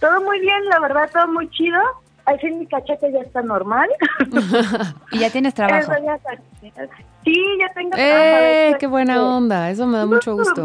todo 0.00 0.20
muy 0.22 0.40
bien, 0.40 0.64
la 0.70 0.80
verdad, 0.80 1.10
todo 1.12 1.28
muy 1.28 1.50
chido. 1.50 1.78
Al 2.24 2.38
fin 2.40 2.58
mi 2.58 2.66
cachete 2.66 3.12
ya 3.12 3.20
está 3.20 3.42
normal. 3.42 3.88
Y 5.12 5.18
ya 5.18 5.30
tienes 5.30 5.52
trabajo. 5.54 5.78
Eso 5.92 6.04
ya 6.04 6.14
está- 6.14 6.88
Sí, 7.24 7.42
ya 7.58 7.72
tengo 7.74 7.90
trabajo, 7.90 8.16
¡Eh! 8.18 8.76
¡Qué 8.78 8.86
buena 8.86 9.14
este, 9.14 9.24
onda! 9.24 9.70
Eso 9.70 9.86
me 9.86 9.98
da 9.98 10.06
mucho 10.06 10.34
gusto. 10.36 10.62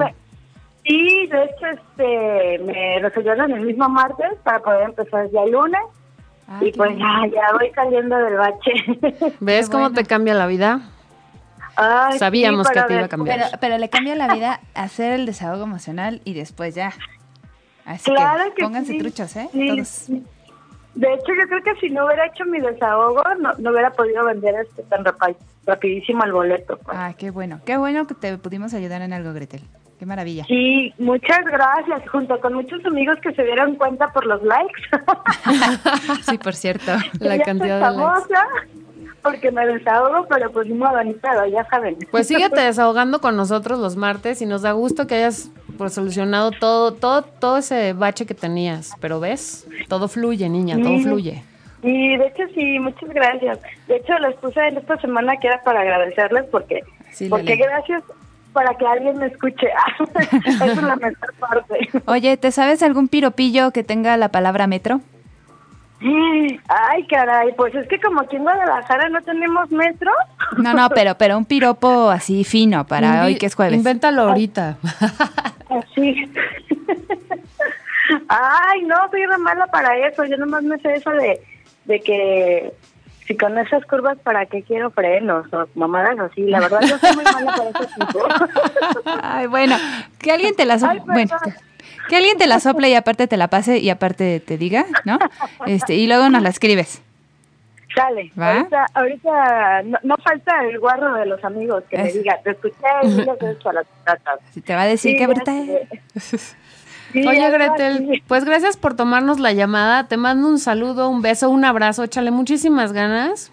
Sí, 0.86 1.28
de 1.28 1.44
hecho, 1.44 1.66
este, 1.66 2.60
me 2.64 3.00
resolvieron 3.00 3.52
el 3.52 3.62
mismo 3.62 3.90
martes 3.90 4.34
para 4.44 4.60
poder 4.60 4.84
empezar 4.84 5.30
ya 5.32 5.42
el 5.42 5.52
lunes. 5.52 5.82
Ah, 6.48 6.60
y 6.62 6.72
pues 6.72 6.92
ya, 6.98 7.22
ya 7.34 7.58
voy 7.58 7.72
saliendo 7.74 8.16
del 8.18 8.36
bache. 8.36 8.72
¿Ves 9.40 9.66
Qué 9.66 9.72
cómo 9.72 9.86
bueno. 9.86 9.96
te 9.96 10.06
cambia 10.06 10.36
la 10.36 10.46
vida? 10.46 10.82
Ay, 11.76 12.20
Sabíamos 12.20 12.68
sí, 12.68 12.74
que 12.74 12.80
pero 12.80 12.88
te 12.88 12.94
iba 12.94 13.06
a 13.06 13.10
cambiar. 13.10 13.38
Pero, 13.40 13.58
pero 13.60 13.78
le 13.80 13.90
cambia 13.90 14.16
la 14.16 14.34
vida 14.34 14.62
hacer 14.76 15.14
el 15.14 15.26
desahogo 15.26 15.64
emocional 15.64 16.22
y 16.24 16.34
después 16.36 16.76
ya. 16.76 16.94
Así 17.84 18.12
Claro 18.12 18.46
que 18.46 18.54
que 18.54 18.64
pónganse 18.64 18.94
sí. 18.94 18.98
truchos, 19.00 19.36
¿eh? 19.36 19.50
Sí, 19.52 19.68
Todos. 19.68 20.08
De 20.96 21.14
hecho, 21.14 21.34
yo 21.38 21.48
creo 21.48 21.62
que 21.64 21.76
si 21.82 21.90
no 21.90 22.06
hubiera 22.06 22.26
hecho 22.28 22.46
mi 22.46 22.60
desahogo, 22.62 23.22
no, 23.40 23.52
no 23.58 23.72
hubiera 23.72 23.92
podido 23.92 24.24
vender 24.26 24.56
este 24.56 24.84
tan 24.84 25.04
rapa- 25.04 25.36
rapidísimo 25.66 26.24
el 26.24 26.32
boleto. 26.32 26.78
pues. 26.78 26.98
Ah, 26.98 27.14
qué 27.18 27.32
bueno. 27.32 27.60
Qué 27.66 27.76
bueno 27.78 28.08
que 28.08 28.14
te 28.16 28.38
pudimos 28.38 28.74
ayudar 28.74 29.02
en 29.02 29.12
algo, 29.14 29.34
Gretel. 29.34 29.62
Qué 30.00 30.06
maravilla. 30.06 30.44
Sí, 30.46 30.94
muchas 30.98 31.44
gracias, 31.46 32.08
junto 32.10 32.40
con 32.42 32.54
muchos 32.54 32.84
amigos 32.86 33.18
que 33.22 33.34
se 33.34 33.44
dieron 33.44 33.76
cuenta 33.76 34.12
por 34.12 34.26
los 34.26 34.42
likes. 34.44 34.82
Sí, 36.30 36.38
por 36.38 36.54
cierto. 36.54 36.92
La 37.20 37.40
cantidad 37.40 37.76
de 37.76 37.82
likes. 37.82 37.96
famosa 38.04 38.46
porque 39.22 39.52
me 39.52 39.66
desahogo, 39.66 40.28
pero 40.30 40.52
pues 40.52 40.68
ni 40.68 41.14
pedo, 41.14 41.46
ya 41.48 41.66
saben. 41.70 41.98
Pues 42.12 42.28
síguete 42.28 42.62
desahogando 42.66 43.20
con 43.22 43.36
nosotros 43.36 43.80
los 43.80 43.96
martes 43.96 44.42
y 44.42 44.46
nos 44.46 44.62
da 44.62 44.72
gusto 44.74 45.08
que 45.08 45.16
hayas 45.16 45.50
pues, 45.78 45.94
solucionado 45.94 46.52
todo, 46.52 46.94
todo, 46.94 47.22
todo 47.24 47.58
ese 47.58 47.94
bache 47.94 48.26
que 48.26 48.34
tenías. 48.34 48.94
Pero 49.00 49.20
ves, 49.20 49.68
todo 49.88 50.08
fluye, 50.08 50.48
niña, 50.50 50.78
todo 50.82 50.98
fluye. 51.00 51.44
Y 51.84 52.18
de 52.18 52.28
hecho 52.28 52.44
sí, 52.56 52.80
muchas 52.80 53.10
gracias. 53.10 53.60
De 53.88 53.98
hecho 53.98 54.18
les 54.20 54.36
puse 54.38 54.60
en 54.68 54.78
esta 54.78 54.98
semana 54.98 55.38
que 55.38 55.48
era 55.48 55.62
para 55.64 55.82
agradecerles 55.82 56.46
porque, 56.52 56.82
Sí, 57.12 57.30
porque 57.30 57.56
gracias 57.56 58.02
para 58.54 58.74
que 58.76 58.88
alguien 58.88 59.18
me 59.20 59.28
escuche. 59.28 59.68
Esa 60.46 60.66
es 60.66 60.82
la 60.82 60.96
mejor 60.96 61.34
parte. 61.40 61.90
Oye, 62.08 62.38
¿te 62.38 62.52
sabes 62.52 62.82
algún 62.82 63.08
piropillo 63.08 63.72
que 63.72 63.84
tenga 63.84 64.18
la 64.18 64.30
palabra 64.30 64.66
metro? 64.66 65.02
Ay, 66.68 67.06
caray, 67.08 67.54
pues 67.56 67.74
es 67.74 67.88
que 67.88 68.00
como 68.00 68.22
aquí 68.22 68.36
en 68.36 68.44
Guadalajara 68.44 69.10
no 69.10 69.22
tenemos 69.22 69.72
metro. 69.72 70.12
No, 70.58 70.74
no, 70.74 70.90
pero, 70.90 71.16
pero 71.18 71.38
un 71.38 71.46
piropo 71.46 72.10
así 72.10 72.44
fino 72.44 72.86
para 72.86 73.08
Invi- 73.22 73.26
hoy 73.26 73.36
que 73.38 73.46
es 73.48 73.56
jueves. 73.56 73.78
Invéntalo 73.78 74.24
ahorita. 74.24 74.78
Así. 75.78 76.32
Ay, 78.28 78.82
no, 78.84 78.96
soy 79.10 79.26
re 79.26 79.38
mala 79.38 79.68
para 79.68 79.98
eso. 80.08 80.26
Yo 80.26 80.38
nomás 80.38 80.64
me 80.64 80.78
sé 80.80 80.94
eso 80.94 81.12
de, 81.12 81.42
de 81.86 82.00
que 82.02 82.74
si 83.28 83.36
con 83.36 83.58
esas 83.58 83.84
curvas, 83.86 84.18
¿para 84.20 84.46
qué 84.46 84.62
quiero 84.62 84.92
frenos? 84.92 85.52
O 85.52 85.68
mamadas 85.76 86.20
así. 86.20 86.44
La 86.44 86.60
verdad, 86.60 86.82
yo 86.82 86.98
soy 87.00 87.16
muy 87.16 87.24
mala 87.24 87.56
para 87.56 87.70
ese 87.70 87.88
tipo. 88.00 88.28
Ay, 89.24 89.48
bueno, 89.48 89.76
que 90.20 90.32
alguien 90.32 90.56
te 90.56 90.66
la 90.66 90.76
Ay, 90.76 91.00
bueno, 91.06 91.36
que 92.08 92.16
alguien 92.16 92.38
te 92.38 92.48
la 92.48 92.60
sople 92.60 92.90
y 92.90 92.94
aparte 92.94 93.28
te 93.28 93.38
la 93.38 93.48
pase 93.48 93.80
y 93.80 93.90
aparte 93.90 94.40
te 94.40 94.58
diga, 94.58 94.86
¿no? 95.06 95.18
Este, 95.66 95.96
y 95.96 96.08
luego 96.08 96.30
nos 96.30 96.44
la 96.44 96.50
escribes. 96.50 97.02
Sale. 97.96 98.32
¿Va? 98.40 98.58
Ahorita, 98.58 98.86
ahorita 98.94 99.84
no, 99.84 99.98
no 100.04 100.16
falta 100.24 100.64
el 100.66 100.80
guardo 100.80 101.14
de 101.14 101.26
los 101.26 101.44
amigos 101.46 101.84
que 101.90 101.98
me 101.98 102.10
Eso. 102.10 102.20
diga, 102.20 102.40
te 102.44 102.52
escuché 102.52 102.76
y 103.04 103.08
les 103.08 103.28
he 103.42 103.52
hecho 103.52 103.70
a 103.70 103.74
las 103.74 103.86
patas. 104.04 104.40
Si 104.52 104.62
te 104.62 104.76
va 104.76 104.82
a 104.82 104.86
decir 104.88 105.12
Sí, 105.12 105.18
que 105.18 105.24
ahorita. 105.26 105.52
Sí, 107.14 107.26
Oye, 107.26 107.50
Gretel, 107.50 107.98
sí. 108.12 108.24
pues 108.28 108.44
gracias 108.44 108.76
por 108.76 108.96
tomarnos 108.96 109.40
la 109.40 109.54
llamada. 109.54 110.08
Te 110.10 110.18
mando 110.18 110.50
un 110.50 110.60
saludo, 110.60 111.08
un 111.10 111.22
beso, 111.22 111.50
un 111.50 111.64
abrazo. 111.64 112.04
Échale 112.04 112.30
muchísimas 112.30 112.92
ganas 112.92 113.52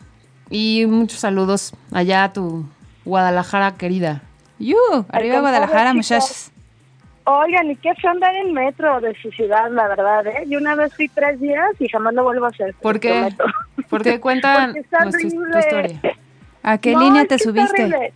y 0.50 0.84
muchos 0.88 1.20
saludos 1.20 1.72
allá 1.92 2.24
a 2.24 2.32
tu 2.32 2.64
Guadalajara 3.04 3.76
querida. 3.76 4.22
¡Yu! 4.58 4.76
Arriba 5.10 5.38
Guadalajara, 5.40 5.94
muchachos. 5.94 6.50
Oigan, 7.24 7.70
¿y 7.70 7.76
qué 7.76 7.94
fue 8.00 8.10
andar 8.10 8.34
en 8.34 8.52
metro 8.52 9.00
de 9.00 9.14
su 9.22 9.30
ciudad, 9.30 9.70
la 9.70 9.86
verdad, 9.88 10.26
eh? 10.26 10.44
Yo 10.48 10.58
una 10.58 10.74
vez 10.74 10.92
fui 10.94 11.08
tres 11.08 11.40
días 11.40 11.70
y 11.78 11.88
jamás 11.88 12.14
lo 12.14 12.24
vuelvo 12.24 12.46
a 12.46 12.48
hacer. 12.48 12.74
¿Por 12.82 12.98
qué? 12.98 13.28
¿Por 13.88 14.02
qué? 14.02 14.18
Cuenta 14.20 14.66
Porque 14.66 14.80
está 14.80 15.04
nuestra- 15.04 15.30
tu 15.30 15.38
horrible. 15.38 15.58
historia. 15.60 16.00
¿A 16.64 16.78
qué 16.78 16.92
No, 16.92 17.00
línea 17.00 17.24
te 17.26 17.38
subiste? 17.38 17.82
horrible. 17.84 18.12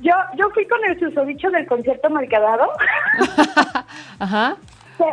yo, 0.00 0.12
yo 0.36 0.48
fui 0.50 0.66
con 0.66 0.82
el 0.86 0.98
susodicho 0.98 1.50
del 1.50 1.66
concierto 1.66 2.08
Mercadado, 2.08 2.70
Ajá. 4.18 4.56
que- 4.98 5.04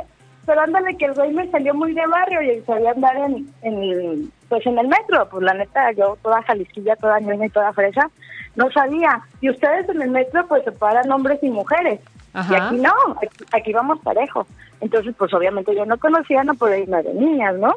pero 0.46 0.62
ándale 0.62 0.96
que 0.96 1.06
el 1.06 1.14
güey 1.14 1.34
me 1.34 1.50
salió 1.52 1.74
muy 1.74 1.94
de 1.94 2.08
barrio 2.08 2.42
y 2.42 2.62
sabía 2.62 2.92
andar 2.92 3.18
en, 3.18 3.50
en, 3.64 4.32
pues 4.48 4.66
en 4.66 4.80
el 4.80 4.88
metro. 4.88 5.28
Pues 5.30 5.44
la 5.44 5.54
neta, 5.54 5.92
yo 5.92 6.18
toda 6.22 6.42
jalisquilla, 6.44 6.96
toda 6.96 7.20
ñoña 7.20 7.48
y 7.48 7.50
toda 7.50 7.74
fresa, 7.74 8.10
no 8.56 8.72
sabía. 8.72 9.20
Y 9.42 9.50
ustedes 9.50 9.90
en 9.90 10.02
el 10.02 10.10
metro 10.12 10.48
pues 10.48 10.64
separan 10.64 11.12
hombres 11.12 11.40
y 11.42 11.50
mujeres. 11.50 12.00
Y 12.34 12.56
aquí 12.56 12.76
no, 12.78 12.94
aquí, 13.22 13.46
aquí 13.52 13.74
vamos 13.74 14.00
parejo. 14.02 14.46
Entonces, 14.82 15.16
pues 15.18 15.34
obviamente 15.34 15.76
yo 15.76 15.86
no 15.86 15.98
conocía, 15.98 16.44
no 16.44 16.54
podía 16.54 16.78
irme 16.80 17.02
de 17.02 17.14
niñas, 17.14 17.56
¿no? 17.58 17.76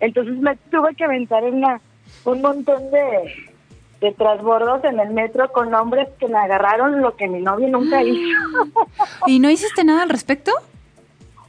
Entonces 0.00 0.36
me 0.38 0.56
tuve 0.70 0.94
que 0.94 1.04
aventar 1.04 1.42
una, 1.44 1.80
un 2.24 2.40
montón 2.40 2.90
de, 2.90 3.34
de 4.00 4.12
transbordos 4.12 4.82
en 4.84 4.98
el 5.00 5.10
metro 5.10 5.50
con 5.52 5.74
hombres 5.74 6.08
que 6.18 6.28
me 6.28 6.38
agarraron 6.38 7.02
lo 7.02 7.16
que 7.16 7.28
mi 7.28 7.40
novio 7.42 7.68
nunca 7.68 8.02
hizo. 8.02 8.38
¿Y 9.26 9.40
no 9.40 9.50
hiciste 9.50 9.84
nada 9.84 10.02
al 10.02 10.08
respecto? 10.08 10.52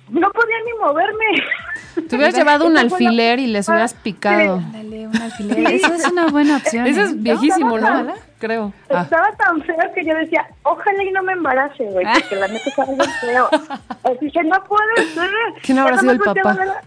no 0.10 0.32
podía 0.32 0.56
ni 0.66 0.74
moverme. 0.82 1.26
Te 2.10 2.16
hubieras 2.16 2.34
llevado 2.36 2.66
un 2.66 2.76
Eso 2.78 2.88
lo- 2.88 2.96
alfiler 2.96 3.38
y 3.40 3.46
les 3.46 3.70
hubieras 3.70 3.94
picado. 3.94 4.60
Dale, 4.74 5.08
un 5.08 5.16
alfiler. 5.16 5.72
Eso 5.72 5.94
es 5.94 6.12
una 6.12 6.26
buena 6.28 6.58
opción. 6.58 6.88
Ese 6.88 7.02
¿eh? 7.02 7.04
es 7.04 7.22
viejísimo, 7.22 7.78
¿no? 7.78 8.04
¿no? 8.04 8.14
Creo. 8.40 8.74
Ah. 8.90 9.02
Estaba 9.04 9.32
tan 9.36 9.62
feo 9.64 9.78
que 9.94 10.06
yo 10.06 10.16
decía, 10.16 10.48
ojalá 10.64 11.04
y 11.04 11.12
no 11.12 11.22
me 11.24 11.34
embarace, 11.34 11.84
güey, 11.86 12.06
porque 12.14 12.36
la 12.38 12.48
neta 12.48 12.70
estaba 12.70 12.94
bien 12.94 13.10
feo. 13.22 13.50
Dije, 14.22 14.44
no 14.46 14.64
puede 14.64 15.06
ser. 15.14 15.30
¿Quién 15.62 15.80
habrá 15.80 15.98
sido 15.98 16.14
el 16.14 16.20
papá? 16.20 16.52
a 16.52 16.54
ver 16.56 16.70
a- 16.70 16.82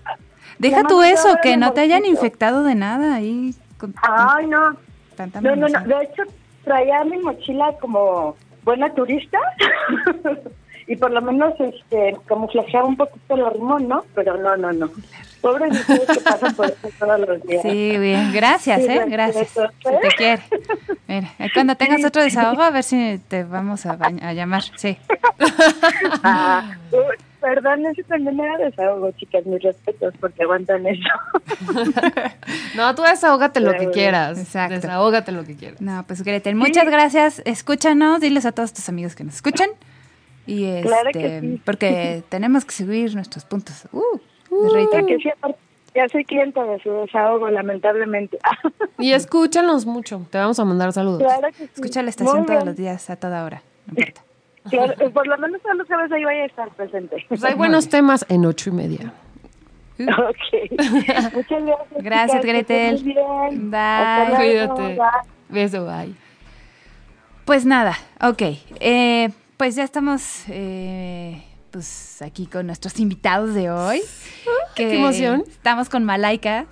Deja 0.59 0.83
tú 0.85 1.03
eso, 1.03 1.37
que 1.43 1.57
no 1.57 1.73
te 1.73 1.81
hayan 1.83 2.05
infectado 2.07 2.63
de 2.63 2.75
nada 2.75 3.15
ahí. 3.17 3.55
Con, 3.79 3.95
Ay, 4.03 4.47
no. 4.47 4.77
tanta 5.17 5.41
No, 5.41 5.55
no, 5.57 5.69
no. 5.69 5.81
De 5.81 6.05
hecho, 6.05 6.23
traía 6.65 7.05
mi 7.05 7.19
mochila 7.19 7.75
como 7.81 8.37
buena 8.65 8.93
turista. 8.95 9.39
y 10.93 10.97
por 10.97 11.11
lo 11.11 11.23
menos 11.23 11.55
este 11.59 12.17
camuflajeaba 12.27 12.87
un 12.87 12.97
poquito 12.99 13.35
el 13.35 13.51
rimón, 13.55 13.89
¿no? 13.89 14.05
Pero 14.15 14.37
no, 14.37 14.57
no, 14.59 14.73
no. 14.73 14.91
Pobres 15.41 15.73
ustedes 15.81 16.07
que 16.07 16.21
pasan 16.21 16.55
por 16.55 16.67
esto 16.67 16.89
todos 16.99 17.19
los 17.21 17.43
días. 17.45 17.63
Sí, 17.63 17.97
bien. 17.99 18.31
Gracias, 18.33 18.83
Sí, 18.83 18.89
¿eh? 18.91 19.05
Gracias. 19.09 19.57
¿eh? 19.57 19.69
te 20.03 20.09
quiere. 20.17 20.43
Mira, 21.09 21.31
cuando 21.55 21.75
tengas 21.77 22.05
otro 22.05 22.23
desahogo, 22.23 22.63
a 22.63 22.71
ver 22.71 22.85
si 22.85 23.19
te 23.27 23.43
vamos 23.43 23.87
a, 23.87 23.93
a 24.23 24.33
llamar. 24.35 24.63
Sí. 24.77 24.99
Ah, 26.25 26.77
uy, 26.93 27.17
perdón, 27.41 27.85
ese 27.87 28.03
también 28.05 28.39
era 28.39 28.57
desahogo, 28.59 29.11
chicas. 29.13 29.45
Mis 29.47 29.63
respetos 29.63 30.15
porque 30.21 30.43
aguantan 30.43 30.87
eso. 30.87 31.09
No, 32.77 32.95
tú 32.95 33.03
desahógate 33.03 33.61
lo 33.61 33.73
que 33.73 33.91
quieras. 33.91 34.39
exacto. 34.39 34.75
Desahógate 34.75 35.33
lo 35.33 35.45
que 35.45 35.57
quieras. 35.57 35.81
No, 35.81 36.05
pues 36.07 36.23
Gretel, 36.23 36.55
muchas 36.55 36.85
gracias. 36.87 37.43
Escúchanos, 37.45 38.21
diles 38.21 38.47
a 38.47 38.53
todos 38.53 38.73
tus 38.73 38.89
amigos 38.89 39.15
que 39.15 39.25
nos 39.25 39.35
escuchan. 39.37 39.71
Y 40.47 40.65
este, 40.65 40.89
Claro 40.89 41.11
que 41.13 41.41
sí. 41.41 41.61
porque 41.65 42.23
tenemos 42.29 42.65
que 42.65 42.73
subir 42.73 43.15
nuestros 43.15 43.45
puntos. 43.45 43.87
Uh, 43.93 44.01
de 44.51 44.69
rating. 44.69 45.19
Porque 45.41 45.59
ya 45.95 46.09
soy 46.09 46.25
clienta 46.25 46.65
de 46.65 46.81
su 46.83 46.91
desahogo, 46.91 47.49
lamentablemente. 47.51 48.39
Y 48.99 49.13
escúchanos 49.13 49.85
mucho. 49.87 50.25
Te 50.31 50.39
vamos 50.39 50.59
a 50.61 50.65
mandar 50.65 50.93
saludos. 50.93 51.23
claro 51.23 51.49
que 51.49 51.67
sí. 51.67 51.71
Escucha 51.75 52.03
la 52.03 52.11
estación 52.11 52.39
Muy 52.39 52.47
todos 52.47 52.59
bien. 52.61 52.67
los 52.67 52.77
días, 52.77 53.11
a 53.11 53.17
toda 53.17 53.45
hora. 53.45 53.63
No 53.87 53.95
importa. 53.99 54.23
Claro, 54.71 54.93
eh, 55.01 55.11
por 55.11 55.27
lo 55.27 55.37
menos 55.39 55.61
a 55.67 55.75
los 55.75 55.87
jueves 55.89 56.13
ahí 56.13 56.25
vaya 56.25 56.43
a 56.43 56.47
estar 56.47 56.69
presente. 56.71 57.25
Pues 57.29 57.43
hay 57.43 57.55
buenos 57.55 57.89
temas 57.89 58.25
en 58.29 58.47
ocho 58.47 58.71
y 58.71 58.73
media. 58.75 59.13
ok. 59.99 61.33
Muchas 61.35 61.65
gracias. 61.65 62.03
Gracias, 62.03 62.27
chicas, 62.29 62.41
que 62.43 62.47
Gretel. 62.49 63.03
bien. 63.03 63.71
Bye. 63.71 64.37
Cuídate. 64.37 64.83
bye. 64.83 64.99
Beso, 65.49 65.85
bye. 65.85 66.15
Pues 67.45 67.67
nada, 67.67 67.97
ok. 68.21 68.43
Eh, 68.79 69.31
pues 69.63 69.77
ya 69.77 69.85
estamos 69.85 70.23
eh, 70.49 71.41
pues 71.71 72.21
aquí 72.21 72.47
con 72.47 72.67
nuestros 72.67 72.99
invitados 72.99 73.55
de 73.55 73.71
hoy. 73.71 74.03
que 74.75 74.89
qué 74.89 74.97
emoción. 74.99 75.45
Estamos 75.49 75.89
con 75.89 76.03
Malaika. 76.03 76.67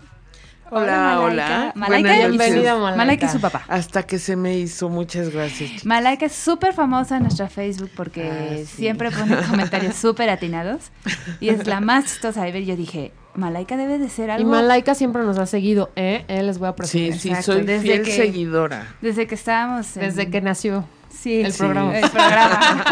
Hola, 0.72 1.16
Malaika. 1.20 1.22
hola. 1.24 1.72
Malaika, 1.76 2.08
y- 2.16 2.22
noches. 2.22 2.30
Bienvenida, 2.30 2.74
Malaika. 2.74 2.96
Malaika 2.96 3.26
y 3.26 3.28
su 3.28 3.40
papá. 3.40 3.62
Hasta 3.68 4.02
que 4.02 4.18
se 4.18 4.34
me 4.34 4.58
hizo, 4.58 4.88
muchas 4.88 5.30
gracias. 5.30 5.84
Malaika 5.86 6.26
es 6.26 6.32
súper 6.32 6.72
famosa 6.74 7.18
en 7.18 7.22
nuestra 7.22 7.48
Facebook 7.48 7.92
porque 7.94 8.28
Ah, 8.28 8.56
sí. 8.56 8.66
siempre 8.66 9.12
pone 9.12 9.36
comentarios 9.48 9.94
súper 9.94 10.28
atinados 10.28 10.90
y 11.38 11.50
es 11.50 11.68
la 11.68 11.80
más 11.80 12.06
chistosa 12.06 12.42
de 12.42 12.50
ver. 12.50 12.64
Yo 12.64 12.74
dije, 12.74 13.12
Malaika 13.36 13.76
debe 13.76 13.98
de 13.98 14.08
ser 14.08 14.30
Y 14.30 14.32
algo 14.32 14.50
Malaika 14.50 14.96
siempre 14.96 15.22
nos 15.22 15.38
ha 15.38 15.46
seguido, 15.46 15.92
¿eh? 15.94 16.24
Eh, 16.26 16.42
les 16.42 16.58
voy 16.58 16.66
a 16.66 16.72
Sí, 16.72 16.76
presumir. 16.76 17.18
sí, 17.20 17.28
Exacto, 17.28 17.52
soy 17.52 17.62
desde 17.62 17.82
fiel 17.82 18.02
que- 18.02 18.16
seguidora. 18.16 18.88
desde 19.00 19.28
que 19.28 19.36
estábamos 19.36 19.96
en- 19.96 20.02
Desde 20.02 20.28
que 20.28 20.40
nació. 20.40 20.84
Sí, 21.20 21.42
El 21.42 21.52
sí, 21.52 21.58
programa. 21.58 21.98
el 21.98 22.08
programa. 22.08 22.84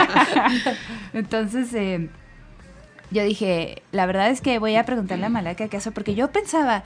Entonces, 1.14 1.72
eh, 1.72 2.10
yo 3.10 3.24
dije, 3.24 3.82
la 3.90 4.04
verdad 4.04 4.28
es 4.30 4.42
que 4.42 4.58
voy 4.58 4.76
a 4.76 4.84
preguntarle 4.84 5.26
a 5.26 5.30
Malaika 5.30 5.68
qué 5.68 5.78
hace, 5.78 5.92
porque 5.92 6.14
yo 6.14 6.30
pensaba, 6.30 6.84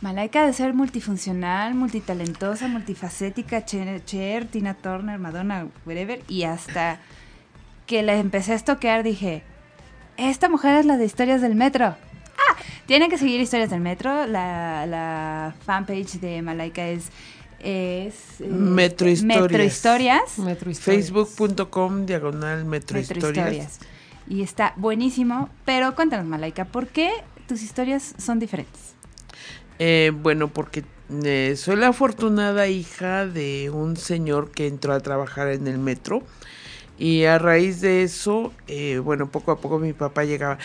Malaika 0.00 0.46
de 0.46 0.52
ser 0.52 0.72
multifuncional, 0.72 1.74
multitalentosa, 1.74 2.68
multifacética, 2.68 3.64
Cher, 3.64 4.04
Cher, 4.04 4.44
Tina 4.46 4.74
Turner, 4.74 5.18
Madonna, 5.18 5.66
whatever, 5.84 6.22
y 6.28 6.44
hasta 6.44 7.00
que 7.86 8.02
la 8.04 8.14
empecé 8.14 8.52
a 8.52 8.56
estoquear 8.56 9.02
dije, 9.02 9.42
esta 10.16 10.48
mujer 10.48 10.76
es 10.76 10.86
la 10.86 10.96
de 10.96 11.04
historias 11.04 11.40
del 11.40 11.56
metro. 11.56 11.86
Ah, 12.38 12.56
tienen 12.86 13.10
que 13.10 13.18
seguir 13.18 13.40
historias 13.40 13.70
del 13.70 13.80
metro. 13.80 14.26
La, 14.26 14.86
la 14.86 15.54
fanpage 15.66 16.20
de 16.20 16.42
Malaika 16.42 16.86
es, 16.86 17.10
es 17.62 18.40
eh, 18.40 18.46
Metro 18.48 19.08
Historias. 19.08 20.38
Metro. 20.38 20.72
Facebook.com, 20.74 22.06
diagonal 22.06 22.64
Metro. 22.64 22.98
Historias. 22.98 23.78
Y 24.28 24.42
está 24.42 24.74
buenísimo. 24.76 25.48
Pero 25.64 25.94
cuéntanos, 25.94 26.26
Malaika, 26.26 26.64
¿por 26.64 26.88
qué 26.88 27.10
tus 27.46 27.62
historias 27.62 28.14
son 28.18 28.38
diferentes? 28.38 28.94
Eh, 29.78 30.12
bueno, 30.14 30.48
porque 30.48 30.84
eh, 31.24 31.54
soy 31.56 31.76
la 31.76 31.88
afortunada 31.88 32.68
hija 32.68 33.26
de 33.26 33.70
un 33.70 33.96
señor 33.96 34.50
que 34.50 34.66
entró 34.66 34.92
a 34.92 35.00
trabajar 35.00 35.48
en 35.48 35.66
el 35.66 35.78
metro. 35.78 36.22
Y 36.98 37.24
a 37.24 37.38
raíz 37.38 37.80
de 37.80 38.02
eso, 38.02 38.52
eh, 38.68 38.98
bueno, 38.98 39.30
poco 39.30 39.52
a 39.52 39.58
poco 39.58 39.78
mi 39.78 39.94
papá 39.94 40.24
llegaba. 40.24 40.58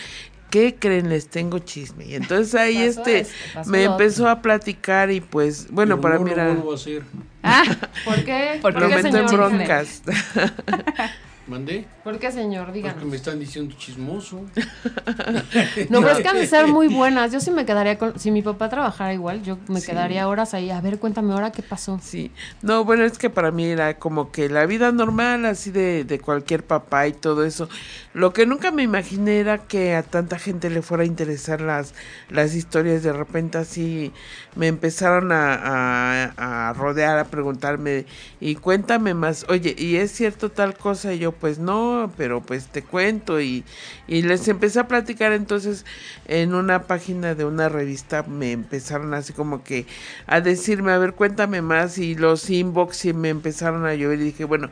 ¿Qué 0.56 0.74
creen? 0.78 1.10
Les 1.10 1.28
tengo 1.28 1.58
chisme. 1.58 2.06
Y 2.06 2.14
entonces 2.14 2.54
ahí 2.58 2.86
Pasó 2.86 3.00
este 3.02 3.26
me 3.66 3.86
otro. 3.88 3.92
empezó 3.92 4.26
a 4.26 4.40
platicar 4.40 5.10
y 5.10 5.20
pues, 5.20 5.70
bueno, 5.70 6.00
para 6.00 6.18
no 6.18 6.24
a 6.72 6.74
hacer. 6.76 7.02
Ah, 7.42 7.64
¿Por 8.04 8.24
qué? 8.24 8.58
¿Por 8.62 8.72
¿Por 8.72 8.80
Lo 8.80 8.88
qué, 8.88 8.96
meto 8.96 9.18
en 9.18 9.28
señor? 9.28 9.30
broncas. 9.30 10.02
¿Mandé? 11.48 11.86
¿Por 12.02 12.18
qué, 12.18 12.32
señor? 12.32 12.64
Porque 12.66 12.78
Díganos. 12.80 13.04
me 13.04 13.16
están 13.16 13.38
diciendo 13.38 13.74
chismoso. 13.78 14.42
No, 15.90 16.00
pero 16.00 16.12
es 16.12 16.18
que 16.20 16.28
han 16.28 16.36
de 16.36 16.46
ser 16.46 16.66
muy 16.66 16.88
buenas. 16.94 17.30
Yo 17.32 17.40
sí 17.40 17.50
me 17.50 17.64
quedaría 17.64 17.98
con... 17.98 18.18
Si 18.18 18.30
mi 18.30 18.42
papá 18.42 18.68
trabajara 18.68 19.12
igual, 19.14 19.42
yo 19.42 19.58
me 19.68 19.80
Sí. 19.80 19.86
quedaría 19.86 20.26
horas 20.28 20.54
ahí. 20.54 20.70
A 20.70 20.80
ver, 20.80 20.98
cuéntame 20.98 21.32
ahora 21.32 21.52
qué 21.52 21.62
pasó. 21.62 22.00
Sí, 22.02 22.32
no, 22.62 22.84
bueno, 22.84 23.04
es 23.04 23.18
que 23.18 23.30
para 23.30 23.50
mí 23.52 23.64
era 23.66 23.96
como 23.98 24.32
que 24.32 24.48
la 24.48 24.66
vida 24.66 24.90
normal, 24.92 25.44
así 25.46 25.70
de, 25.70 26.04
de 26.04 26.18
cualquier 26.18 26.64
papá 26.64 27.06
y 27.06 27.12
todo 27.12 27.44
eso. 27.44 27.68
Lo 28.12 28.32
que 28.32 28.46
nunca 28.46 28.70
me 28.72 28.82
imaginé 28.82 29.38
era 29.38 29.58
que 29.58 29.94
a 29.94 30.02
tanta 30.02 30.38
gente 30.38 30.68
le 30.70 30.82
fuera 30.82 31.04
a 31.04 31.06
interesar 31.06 31.60
las, 31.60 31.94
las 32.28 32.54
historias. 32.54 33.02
De 33.04 33.12
repente 33.12 33.58
así 33.58 34.12
me 34.56 34.66
empezaron 34.66 35.30
a, 35.32 35.54
a, 35.54 36.68
a 36.70 36.72
rodear, 36.72 37.18
a 37.18 37.24
preguntarme, 37.26 38.06
y 38.40 38.56
cuéntame 38.56 39.14
más, 39.14 39.44
oye, 39.48 39.74
¿y 39.78 39.96
es 39.96 40.10
cierto 40.12 40.50
tal 40.50 40.76
cosa? 40.76 41.12
Y 41.12 41.18
yo, 41.18 41.32
pues 41.40 41.58
no, 41.58 42.10
pero 42.16 42.42
pues 42.42 42.66
te 42.66 42.82
cuento. 42.82 43.40
Y, 43.40 43.64
y 44.08 44.22
les 44.22 44.48
empecé 44.48 44.80
a 44.80 44.88
platicar 44.88 45.32
entonces 45.32 45.84
en 46.26 46.54
una 46.54 46.82
página 46.82 47.34
de 47.34 47.44
una 47.44 47.68
revista, 47.68 48.22
me 48.24 48.52
empezaron 48.52 49.14
así 49.14 49.32
como 49.32 49.62
que 49.62 49.86
a 50.26 50.40
decirme, 50.40 50.92
a 50.92 50.98
ver, 50.98 51.14
cuéntame 51.14 51.62
más. 51.62 51.98
Y 51.98 52.14
los 52.14 52.48
inbox 52.50 53.04
y 53.06 53.12
me 53.12 53.28
empezaron 53.28 53.86
a 53.86 53.94
llover 53.94 54.20
y 54.20 54.24
dije, 54.24 54.44
bueno. 54.44 54.70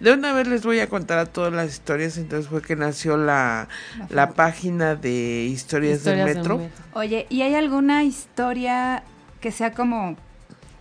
De 0.00 0.12
una 0.12 0.32
vez 0.32 0.48
les 0.48 0.64
voy 0.64 0.80
a 0.80 0.88
contar 0.88 1.20
a 1.20 1.26
todas 1.26 1.52
las 1.52 1.70
historias, 1.70 2.18
entonces 2.18 2.50
fue 2.50 2.60
que 2.60 2.74
nació 2.74 3.16
la, 3.16 3.68
la 4.08 4.30
página 4.30 4.96
de 4.96 5.44
historias, 5.44 5.98
Historias 5.98 6.26
del 6.26 6.36
metro. 6.36 6.60
oye, 6.94 7.26
¿y 7.28 7.42
hay 7.42 7.54
alguna 7.54 8.02
historia 8.02 9.04
que 9.40 9.52
sea 9.52 9.70
como 9.70 10.16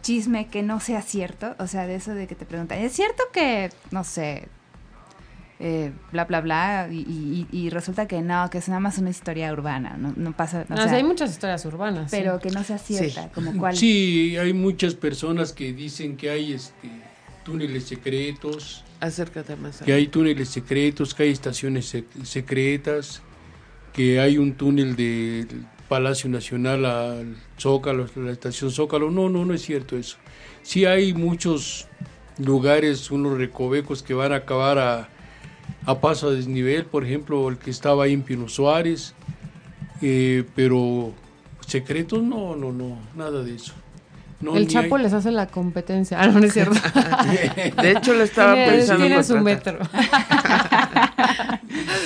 chisme 0.02 0.48
que 0.48 0.64
no 0.64 0.80
sea 0.80 1.04
cierto? 1.04 1.56
O 1.60 1.68
sea, 1.68 1.86
de 1.86 1.96
eso 1.96 2.16
de 2.16 2.26
que 2.26 2.34
te 2.34 2.48
preguntan, 2.48 2.80
¿es 2.80 2.94
cierto 2.94 3.22
que, 3.32 3.70
no 3.92 4.04
sé, 4.04 4.48
eh, 5.62 5.92
bla, 6.12 6.26
bla, 6.26 6.42
bla, 6.42 6.88
y, 6.92 6.98
y- 6.98 7.48
y 7.52 7.70
resulta 7.70 8.08
que 8.08 8.22
no, 8.22 8.50
que 8.50 8.58
es 8.58 8.68
nada 8.68 8.80
más 8.80 8.98
una 8.98 9.10
historia 9.12 9.54
urbana, 9.54 9.96
no, 9.98 10.14
no 10.18 10.36
pasa, 10.36 10.66
o 10.68 10.74
No, 10.74 10.78
sea, 10.78 10.90
sí, 10.90 10.96
hay 10.96 11.04
muchas 11.04 11.30
historias 11.32 11.64
urbanas. 11.66 12.10
sí. 12.10 12.18
pero 12.20 12.40
que 12.40 12.50
no 12.50 12.64
sea 12.64 12.78
cierta, 12.78 13.30
como 13.32 13.56
cuál. 13.58 13.78
Sí, 13.78 14.36
hay 14.38 14.54
muchas 14.54 14.96
personas 14.96 15.54
que 15.54 15.72
dicen 15.74 16.18
que 16.18 16.30
hay 16.32 16.54
este 16.54 16.90
túneles 17.44 17.86
secretos, 17.86 18.84
Acércate 19.00 19.56
más. 19.56 19.82
que 19.82 19.94
hay 19.94 20.08
túneles 20.08 20.50
secretos, 20.50 21.14
que 21.16 21.24
hay 21.24 21.30
estaciones 21.32 21.94
sec- 21.94 22.24
secretas, 22.24 23.22
que 23.94 24.20
hay 24.20 24.38
un 24.38 24.54
túnel 24.54 24.96
del 24.96 25.66
Palacio 25.90 26.30
Nacional 26.30 26.86
al 26.86 27.36
Zócalo, 27.60 28.06
a 28.16 28.20
la 28.20 28.32
estación 28.32 28.72
Zócalo. 28.72 29.10
No, 29.12 29.28
no, 29.30 29.44
no 29.46 29.54
es 29.54 29.62
cierto 29.64 29.98
eso. 29.98 30.18
Sí 30.62 30.86
hay 30.86 31.14
muchos 31.14 31.88
lugares, 32.38 33.12
unos 33.12 33.38
recovecos 33.38 34.04
que 34.04 34.14
van 34.14 34.32
a 34.34 34.38
acabar 34.38 34.78
a, 34.80 35.10
a 35.86 36.00
paso 36.00 36.30
a 36.30 36.32
desnivel, 36.32 36.86
por 36.86 37.04
ejemplo, 37.06 37.50
el 37.50 37.58
que 37.58 37.72
estaba 37.72 38.04
ahí 38.06 38.14
en 38.14 38.22
Pino 38.22 38.48
Suárez, 38.50 39.14
eh, 40.02 40.44
pero 40.56 41.12
secretos 41.66 42.22
no, 42.24 42.56
no, 42.56 42.72
no, 42.72 42.98
nada 43.16 43.44
de 43.44 43.56
eso. 43.56 43.74
No, 44.40 44.56
el 44.58 44.68
Chapo 44.68 44.96
hay- 44.96 45.04
les 45.04 45.14
hace 45.14 45.30
la 45.32 45.48
competencia. 45.48 46.18
Ah, 46.22 46.28
no, 46.28 46.40
no 46.40 46.46
es 46.48 46.54
cierto. 46.54 46.74
De 47.82 47.92
hecho, 47.92 48.14
lo 48.14 48.24
estaba 48.24 48.54
tiene, 48.56 48.72
pensando 48.72 49.06
tiene 49.06 49.24
su 49.24 49.38
metro. 49.40 49.78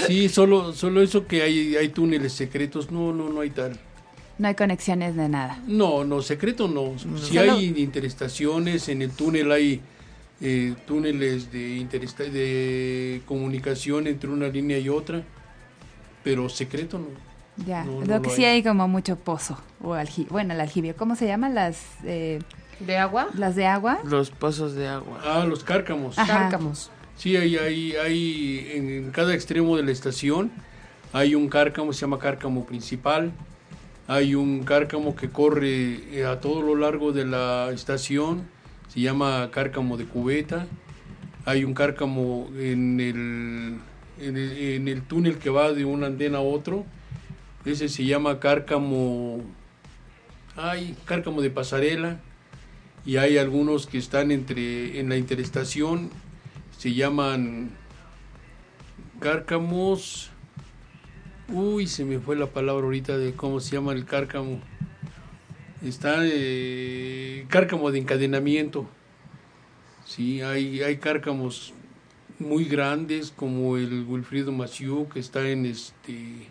Sí, 0.08 0.30
solo, 0.30 0.74
solo 0.74 1.02
eso 1.02 1.26
que 1.26 1.42
hay, 1.42 1.76
hay 1.76 1.90
túneles 1.90 2.34
secretos, 2.34 2.92
no, 2.92 3.12
no, 3.12 3.30
no 3.30 3.42
hay 3.42 3.50
tal. 3.50 3.78
No 4.38 4.48
hay 4.48 4.56
conexiones 4.56 5.16
de 5.16 5.30
nada. 5.30 5.60
No, 5.66 6.04
no, 6.04 6.22
secreto 6.22 6.68
no. 6.68 6.94
Si 7.00 7.34
Solo- 7.36 7.54
hay 7.54 7.74
interestaciones, 7.78 8.90
en 8.90 9.02
el 9.02 9.12
túnel 9.12 9.52
hay 9.52 9.82
eh, 10.42 10.76
túneles 10.86 11.52
de, 11.52 11.78
interesta- 11.78 12.24
de 12.30 13.22
comunicación 13.26 14.08
entre 14.08 14.30
una 14.30 14.48
línea 14.48 14.78
y 14.80 14.90
otra, 14.90 15.24
pero 16.24 16.50
secreto 16.50 17.00
no. 17.00 17.08
Ya, 17.66 17.86
No, 17.86 18.02
lo 18.02 18.06
no 18.06 18.22
que 18.22 18.30
lo 18.30 18.36
sí 18.36 18.44
hay. 18.44 18.56
hay 18.56 18.64
como 18.64 18.88
mucho 18.88 19.16
pozo 19.16 19.58
o 19.82 19.94
aljibio. 19.94 20.32
Bueno, 20.32 20.54
el 20.54 20.60
aljibio, 20.60 20.96
¿cómo 20.98 21.16
se 21.16 21.26
llaman 21.26 21.56
las 21.56 21.82
eh, 22.04 22.40
¿De 22.82 22.98
agua? 22.98 23.30
las 23.36 23.56
de 23.56 23.66
agua? 23.66 24.00
Los 24.04 24.30
pozos 24.30 24.74
de 24.76 24.88
agua. 24.88 25.22
Ah, 25.24 25.46
los 25.48 25.64
cárcamos. 25.64 26.20
Ajá. 26.20 26.50
Cárcamos. 26.50 26.92
Sí, 27.16 27.38
hay, 27.38 27.56
hay, 27.56 27.94
hay 27.96 28.72
en, 28.74 28.90
en 28.90 29.12
cada 29.12 29.34
extremo 29.34 29.78
de 29.78 29.84
la 29.84 29.92
estación 29.92 30.52
hay 31.14 31.34
un 31.34 31.48
cárcamo, 31.48 31.94
se 31.94 32.02
llama 32.02 32.20
cárcamo 32.20 32.66
principal. 32.66 33.32
Hay 34.08 34.36
un 34.36 34.66
cárcamo 34.66 35.16
que 35.16 35.30
corre 35.30 36.02
eh, 36.12 36.26
a 36.26 36.42
todo 36.42 36.62
lo 36.62 36.76
largo 36.76 37.14
de 37.14 37.24
la 37.26 37.72
estación, 37.74 38.44
se 38.96 39.02
llama 39.02 39.52
cárcamo 39.52 39.98
de 39.98 40.06
cubeta. 40.06 40.66
Hay 41.46 41.64
un 41.64 41.76
cárcamo 41.76 42.50
en 42.58 43.00
el, 43.00 43.78
en 44.20 44.88
el, 44.88 45.02
túnel 45.04 45.38
que 45.38 45.52
va 45.52 45.72
de 45.74 45.86
un 45.86 46.04
andén 46.04 46.34
a 46.34 46.40
otro. 46.40 46.86
Ese 47.64 47.90
se 47.90 48.06
llama 48.06 48.40
cárcamo, 48.40 49.42
hay 50.56 50.96
cárcamo 51.06 51.44
de 51.44 51.52
pasarela. 51.52 52.20
Y 53.06 53.18
hay 53.18 53.38
algunos 53.38 53.86
que 53.86 54.00
están 54.00 54.32
entre 54.32 55.00
en 55.00 55.10
la 55.10 55.18
interestación 55.18 56.10
se 56.78 56.94
llaman 56.94 57.72
cárcamos. 59.20 60.30
Uy, 61.48 61.88
se 61.88 62.06
me 62.06 62.20
fue 62.20 62.36
la 62.36 62.48
palabra 62.48 62.86
ahorita 62.86 63.18
de 63.18 63.34
cómo 63.34 63.60
se 63.60 63.76
llama 63.76 63.94
el 63.94 64.06
cárcamo. 64.06 64.60
Está 65.86 66.16
eh, 66.24 67.46
cárcamo 67.50 67.92
de 67.92 68.00
encadenamiento. 68.00 68.88
Sí, 70.06 70.42
hay, 70.42 70.82
hay 70.82 70.98
cárcamos 70.98 71.74
muy 72.40 72.66
grandes 72.66 73.32
como 73.36 73.78
el 73.78 74.04
Wilfrido 74.08 74.52
Maciú 74.52 75.08
que 75.10 75.20
está 75.20 75.48
en 75.50 75.66
este 75.66 76.50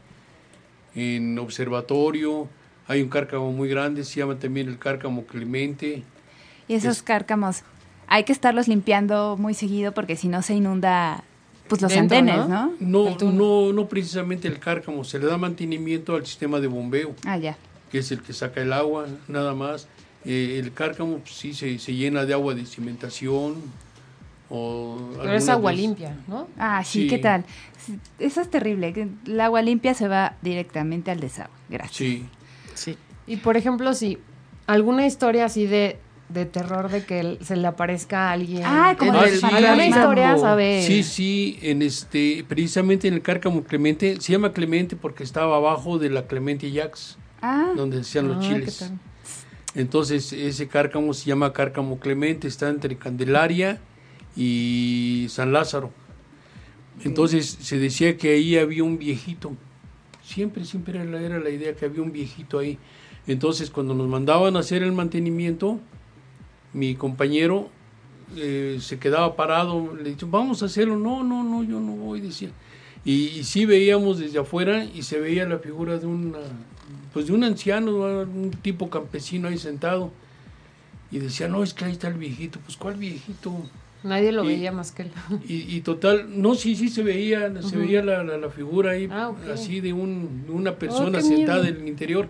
en 0.94 1.38
observatorio. 1.38 2.48
Hay 2.86 3.02
un 3.02 3.08
cárcamo 3.08 3.50
muy 3.52 3.68
grande, 3.68 4.04
se 4.04 4.20
llama 4.20 4.38
también 4.38 4.68
el 4.68 4.78
cárcamo 4.78 5.24
Clemente. 5.26 6.02
Y 6.68 6.74
esos 6.74 6.98
Es- 6.98 7.02
cárcamos, 7.02 7.62
hay 8.06 8.24
que 8.24 8.32
estarlos 8.32 8.68
limpiando 8.68 9.36
muy 9.38 9.54
seguido 9.54 9.92
porque 9.92 10.16
si 10.16 10.28
no 10.28 10.42
se 10.42 10.54
inunda 10.54 11.24
pues 11.68 11.80
los 11.80 11.90
Dentro, 11.92 12.18
andenes, 12.18 12.46
¿no? 12.46 12.72
¿no? 12.78 13.16
No, 13.32 13.72
no 13.72 13.88
precisamente 13.88 14.46
el 14.46 14.58
cárcamo, 14.58 15.02
se 15.02 15.18
le 15.18 15.26
da 15.26 15.38
mantenimiento 15.38 16.14
al 16.14 16.26
sistema 16.26 16.60
de 16.60 16.66
bombeo, 16.66 17.14
Ah, 17.24 17.38
ya. 17.38 17.56
Que 17.94 18.00
es 18.00 18.10
el 18.10 18.22
que 18.22 18.32
saca 18.32 18.60
el 18.60 18.72
agua, 18.72 19.06
nada 19.28 19.54
más. 19.54 19.86
Eh, 20.24 20.58
el 20.60 20.72
cárcamo 20.72 21.18
pues, 21.18 21.32
sí 21.32 21.54
se, 21.54 21.78
se 21.78 21.94
llena 21.94 22.24
de 22.24 22.32
agua 22.34 22.52
de 22.52 22.66
cimentación. 22.66 23.54
O 24.50 24.98
Pero 25.22 25.32
es 25.32 25.48
agua 25.48 25.70
limpia, 25.70 26.16
¿no? 26.26 26.48
Ah, 26.58 26.82
sí, 26.82 27.02
Sí. 27.02 27.06
¿qué 27.08 27.18
tal? 27.18 27.44
Sí, 27.78 27.96
Eso 28.18 28.40
es 28.40 28.50
terrible. 28.50 28.92
que 28.92 29.06
El 29.26 29.40
agua 29.40 29.62
limpia 29.62 29.94
se 29.94 30.08
va 30.08 30.34
directamente 30.42 31.12
al 31.12 31.20
desagüe. 31.20 31.54
Gracias. 31.68 31.96
Sí. 31.96 32.26
Sí. 32.74 32.96
Y 33.28 33.36
por 33.36 33.56
ejemplo, 33.56 33.94
si 33.94 34.18
alguna 34.66 35.06
historia 35.06 35.44
así 35.44 35.66
de, 35.68 35.96
de 36.30 36.46
terror 36.46 36.90
de 36.90 37.04
que 37.04 37.38
se 37.42 37.54
le 37.54 37.68
aparezca 37.68 38.30
a 38.30 38.32
alguien. 38.32 38.62
Ah, 38.64 38.96
como 38.98 39.22
el 39.22 39.38
fantasmas. 39.38 39.54
alguna 39.70 39.86
historia, 39.86 40.24
Cárcamo. 40.24 40.42
¿sabe? 40.42 40.82
Sí, 40.84 41.04
sí, 41.04 41.58
en 41.62 41.80
este, 41.82 42.44
precisamente 42.48 43.06
en 43.06 43.14
el 43.14 43.22
cárcamo 43.22 43.62
Clemente, 43.62 44.20
se 44.20 44.32
llama 44.32 44.52
Clemente 44.52 44.96
porque 44.96 45.22
estaba 45.22 45.56
abajo 45.58 45.98
de 46.00 46.10
la 46.10 46.26
Clemente 46.26 46.72
Jax, 46.72 47.18
Ah, 47.46 47.74
donde 47.76 48.00
hacían 48.00 48.28
los 48.28 48.38
Ah, 48.38 48.40
chiles. 48.40 48.90
Entonces 49.74 50.32
ese 50.32 50.66
cárcamo 50.66 51.12
se 51.12 51.26
llama 51.26 51.52
cárcamo 51.52 51.98
Clemente, 51.98 52.48
está 52.48 52.70
entre 52.70 52.96
Candelaria 52.96 53.80
y 54.34 55.26
San 55.28 55.52
Lázaro. 55.52 55.92
Entonces 57.02 57.58
se 57.60 57.78
decía 57.78 58.16
que 58.16 58.30
ahí 58.30 58.56
había 58.56 58.82
un 58.82 58.96
viejito. 58.96 59.52
Siempre, 60.22 60.64
siempre 60.64 60.98
era 60.98 61.04
la, 61.04 61.20
era 61.20 61.38
la 61.38 61.50
idea 61.50 61.74
que 61.76 61.84
había 61.84 62.00
un 62.00 62.12
viejito 62.12 62.58
ahí. 62.58 62.78
Entonces 63.26 63.68
cuando 63.70 63.94
nos 63.94 64.08
mandaban 64.08 64.56
a 64.56 64.60
hacer 64.60 64.82
el 64.82 64.92
mantenimiento, 64.92 65.80
mi 66.72 66.94
compañero 66.94 67.68
eh, 68.36 68.78
se 68.80 68.98
quedaba 68.98 69.36
parado, 69.36 69.94
le 69.94 70.14
dijo, 70.14 70.26
vamos 70.28 70.62
a 70.62 70.66
hacerlo. 70.66 70.96
No, 70.96 71.22
no, 71.22 71.44
no, 71.44 71.62
yo 71.62 71.78
no 71.78 71.92
voy, 71.92 72.22
decía. 72.22 72.50
Y, 73.04 73.26
y 73.26 73.44
sí 73.44 73.66
veíamos 73.66 74.18
desde 74.18 74.38
afuera 74.38 74.82
y 74.84 75.02
se 75.02 75.20
veía 75.20 75.46
la 75.46 75.58
figura 75.58 75.98
de 75.98 76.06
una, 76.06 76.38
pues 77.14 77.28
de 77.28 77.32
un 77.32 77.44
anciano, 77.44 77.92
¿no? 77.92 78.30
un 78.30 78.50
tipo 78.50 78.90
campesino 78.90 79.48
ahí 79.48 79.56
sentado. 79.56 80.12
Y 81.10 81.18
decía, 81.20 81.48
no, 81.48 81.62
es 81.62 81.72
que 81.72 81.84
ahí 81.86 81.92
está 81.92 82.08
el 82.08 82.14
viejito. 82.14 82.58
Pues, 82.64 82.76
¿cuál 82.76 82.96
viejito? 82.96 83.54
Nadie 84.02 84.32
lo 84.32 84.44
Y- 84.44 84.48
veía 84.48 84.72
más 84.72 84.90
que 84.92 85.02
él. 85.02 85.10
Y, 85.48 85.76
y 85.76 85.80
total, 85.80 86.26
no, 86.42 86.54
sí, 86.56 86.74
sí 86.76 86.88
se 86.88 87.02
veía, 87.02 87.62
se 87.62 87.76
veía 87.78 88.02
la, 88.04 88.22
la- 88.24 88.36
la 88.36 88.50
figura 88.50 88.90
ahí, 88.92 89.08
Ah, 89.10 89.28
ok. 89.30 89.48
así 89.54 89.80
de, 89.80 89.92
un, 89.94 90.44
una 90.48 90.74
persona 90.76 91.18
qué 91.18 91.24
sentada 91.24 91.62
miedo. 91.62 91.76
en 91.76 91.82
el 91.82 91.88
interior. 91.88 92.28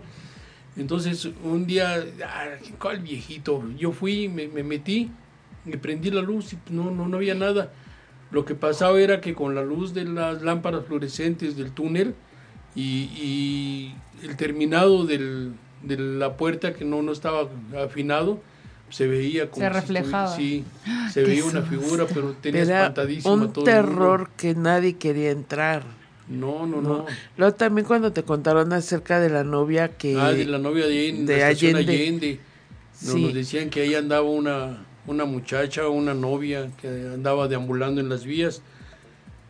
Entonces, 0.77 1.27
un 1.43 1.65
día, 1.65 2.05
ah, 2.25 2.45
¿cuál 2.79 2.99
viejito? 2.99 3.63
Yo 3.77 3.91
fui, 3.91 4.27
me, 4.27 4.47
me 4.47 4.61
metí, 4.63 5.09
me 5.65 5.77
prendí 5.77 6.11
la 6.11 6.21
luz 6.21 6.53
y 6.53 6.57
no, 6.69 6.91
no, 6.91 7.07
no 7.07 7.17
había 7.17 7.33
nada. 7.33 7.71
Lo 8.31 8.43
que 8.45 8.55
pasaba 8.55 8.99
era 8.99 9.21
que 9.21 9.33
con 9.33 9.55
la 9.55 9.63
luz 9.63 9.93
de 9.93 10.03
las 10.05 10.41
lámparas 10.41 10.85
fluorescentes 10.85 11.55
del 11.55 11.71
túnel 11.71 12.13
y, 12.75 13.09
y 13.15 13.95
el 14.23 14.35
terminado 14.35 15.05
del, 15.05 15.53
de 15.83 15.97
la 15.97 16.35
puerta 16.37 16.73
que 16.73 16.85
no, 16.85 17.01
no 17.01 17.11
estaba 17.11 17.47
afinado, 17.83 18.39
se 18.89 19.07
veía 19.07 19.49
como 19.49 19.65
Se 19.65 19.71
si 19.71 19.79
reflejaba. 19.79 20.35
estuvi- 20.35 20.37
sí, 20.37 20.63
se 21.13 21.23
veía 21.23 21.45
una 21.45 21.61
figura, 21.61 22.05
pero 22.13 22.33
tenía 22.41 22.61
Era 22.63 22.87
un 22.87 22.93
todo 22.93 23.05
el 23.07 23.37
mundo. 23.37 23.63
terror 23.63 24.29
que 24.37 24.53
nadie 24.55 24.95
quería 24.97 25.31
entrar. 25.31 25.83
No, 26.27 26.65
no, 26.65 26.81
No. 26.81 26.89
no. 26.89 27.05
Luego 27.37 27.53
también 27.55 27.85
cuando 27.85 28.11
te 28.11 28.23
contaron 28.23 28.73
acerca 28.73 29.19
de 29.19 29.29
la 29.29 29.43
novia 29.43 29.89
que... 29.89 30.17
Ah, 30.19 30.31
de 30.31 30.45
la 30.45 30.57
novia 30.57 30.87
de, 30.87 31.09
en 31.09 31.25
de 31.27 31.43
Allende. 31.43 31.79
Allende. 31.81 32.39
Nos, 33.01 33.13
Sí. 33.13 33.21
nos 33.21 33.33
decían 33.33 33.69
que 33.69 33.81
ahí 33.81 33.93
andaba 33.93 34.23
una, 34.27 34.85
una 35.05 35.25
muchacha, 35.25 35.87
una 35.87 36.13
novia 36.15 36.71
que 36.81 36.87
andaba 37.13 37.47
deambulando 37.47 38.01
en 38.01 38.09
las 38.09 38.25
vías. 38.25 38.61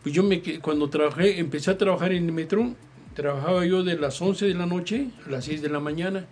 Pues 0.02 0.14
yo 0.14 0.22
me 0.22 0.42
cuando 0.60 0.90
trabajé, 0.90 1.38
empecé 1.40 1.70
a 1.70 1.78
trabajar 1.78 2.12
en 2.12 2.26
el 2.26 2.32
metro, 2.32 2.74
trabajaba 3.16 3.64
yo 3.64 3.82
de 3.82 3.96
las 3.96 4.20
11 4.20 4.46
de 4.46 4.54
la 4.54 4.66
noche 4.66 5.08
a 5.26 5.30
las 5.30 5.46
6 5.46 5.62
de 5.62 5.70
la 5.70 5.80
mañana. 5.80 6.26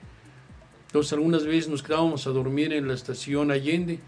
Entonces 0.86 1.14
algunas 1.14 1.44
veces 1.44 1.68
nos 1.68 1.82
quedábamos 1.82 2.26
a 2.26 2.30
dormir 2.30 2.74
en 2.74 2.86
la 2.86 2.94
estación 2.94 3.50
Allende. 3.50 3.98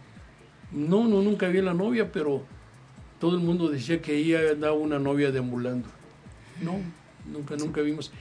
No, 0.71 1.09
no, 1.09 1.23
nunca 1.23 1.49
vi 1.49 1.63
la 1.63 1.73
novia, 1.73 2.13
pero 2.13 2.45
todo 3.19 3.35
el 3.35 3.43
mundo 3.43 3.69
decía 3.71 4.03
que 4.03 4.13
ahí 4.13 4.35
andaba 4.35 4.75
una 4.75 4.99
novia 4.99 5.33
deambulando. 5.33 5.89
No, 6.61 6.79
nunca, 7.33 7.57
nunca 7.57 7.81
vimos. 7.81 8.13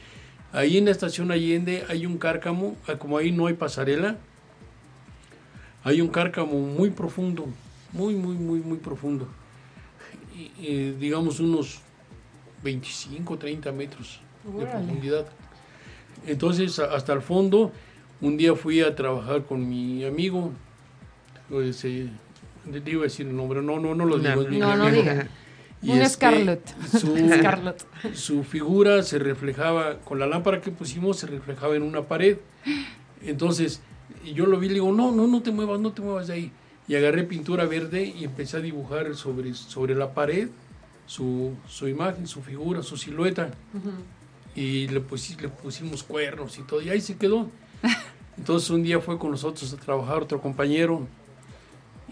Ahí 0.54 0.78
en 0.78 0.86
la 0.86 0.92
estación 0.92 1.32
Allende 1.32 1.84
hay 1.90 2.06
un 2.06 2.18
cárcamo, 2.18 2.78
ah, 2.88 2.96
como 2.96 3.18
ahí 3.18 3.34
no 3.34 3.48
hay 3.48 3.56
pasarela, 3.56 4.18
hay 5.84 6.00
un 6.00 6.08
cárcamo 6.08 6.62
muy 6.62 6.92
profundo, 6.92 7.46
muy, 7.92 8.16
muy, 8.16 8.36
muy, 8.36 8.60
muy 8.62 8.78
profundo. 8.78 9.28
Eh, 10.62 10.96
digamos 10.98 11.42
unos 11.42 11.82
25, 12.64 13.38
30 13.38 13.72
metros 13.74 14.22
de 14.52 14.64
Órale. 14.64 14.86
profundidad. 14.86 15.26
Entonces, 16.28 16.80
hasta 16.80 17.14
el 17.14 17.22
fondo, 17.22 17.72
un 18.22 18.38
día 18.38 18.56
fui 18.56 18.82
a 18.82 18.96
trabajar 18.96 19.44
con 19.46 19.68
mi 19.68 20.04
amigo, 20.06 20.52
pues, 21.50 21.84
eh, 21.86 22.10
le 22.72 22.92
iba 22.92 23.02
a 23.02 23.04
decir 23.04 23.28
el 23.28 23.36
nombre, 23.36 23.62
no, 23.62 23.80
no, 23.80 23.94
no 23.94 24.06
lo 24.06 24.18
digo. 24.18 24.42
mi 24.50 24.58
no, 24.58 24.76
no 24.76 24.90
diga. 24.90 25.28
Y 25.82 25.92
Un 25.92 25.98
este, 26.00 26.16
Scarlett. 26.16 26.76
Su, 26.88 27.16
Scarlett. 27.38 27.86
su 28.14 28.44
figura 28.44 29.04
se 29.04 29.20
reflejaba, 29.20 30.00
con 30.00 30.20
la 30.20 30.26
lámpara 30.26 30.62
que 30.62 30.72
pusimos, 30.72 31.18
se 31.18 31.28
reflejaba 31.28 31.76
en 31.76 31.84
una 31.84 32.04
pared. 32.04 32.38
Entonces, 33.24 33.82
yo 34.34 34.46
lo 34.48 34.58
vi 34.60 34.68
y 34.68 34.70
le 34.70 34.74
digo, 34.76 34.92
no, 34.92 35.12
no, 35.12 35.28
no 35.28 35.42
te 35.44 35.52
muevas, 35.52 35.80
no 35.80 35.92
te 35.92 36.02
muevas 36.02 36.28
de 36.28 36.34
ahí. 36.34 36.52
Y 36.88 36.96
agarré 36.96 37.24
pintura 37.24 37.66
verde 37.66 38.14
y 38.18 38.24
empecé 38.24 38.58
a 38.58 38.62
dibujar 38.62 39.16
sobre, 39.16 39.54
sobre 39.54 39.96
la 39.96 40.14
pared 40.14 40.50
su, 41.06 41.54
su 41.68 41.88
imagen, 41.88 42.26
su 42.26 42.42
figura, 42.42 42.82
su 42.82 42.98
silueta. 42.98 43.52
Y 44.56 44.88
le, 44.88 45.06
pusi- 45.06 45.40
le 45.40 45.50
pusimos 45.50 46.04
cuernos 46.04 46.58
y 46.58 46.62
todo, 46.64 46.82
y 46.82 46.90
ahí 46.90 47.02
se 47.02 47.18
quedó. 47.18 47.50
Entonces 48.38 48.70
un 48.70 48.84
día 48.84 49.00
fue 49.00 49.18
con 49.20 49.32
nosotros 49.32 49.72
a 49.74 49.78
trabajar 49.78 50.24
otro 50.24 50.42
compañero 50.42 51.08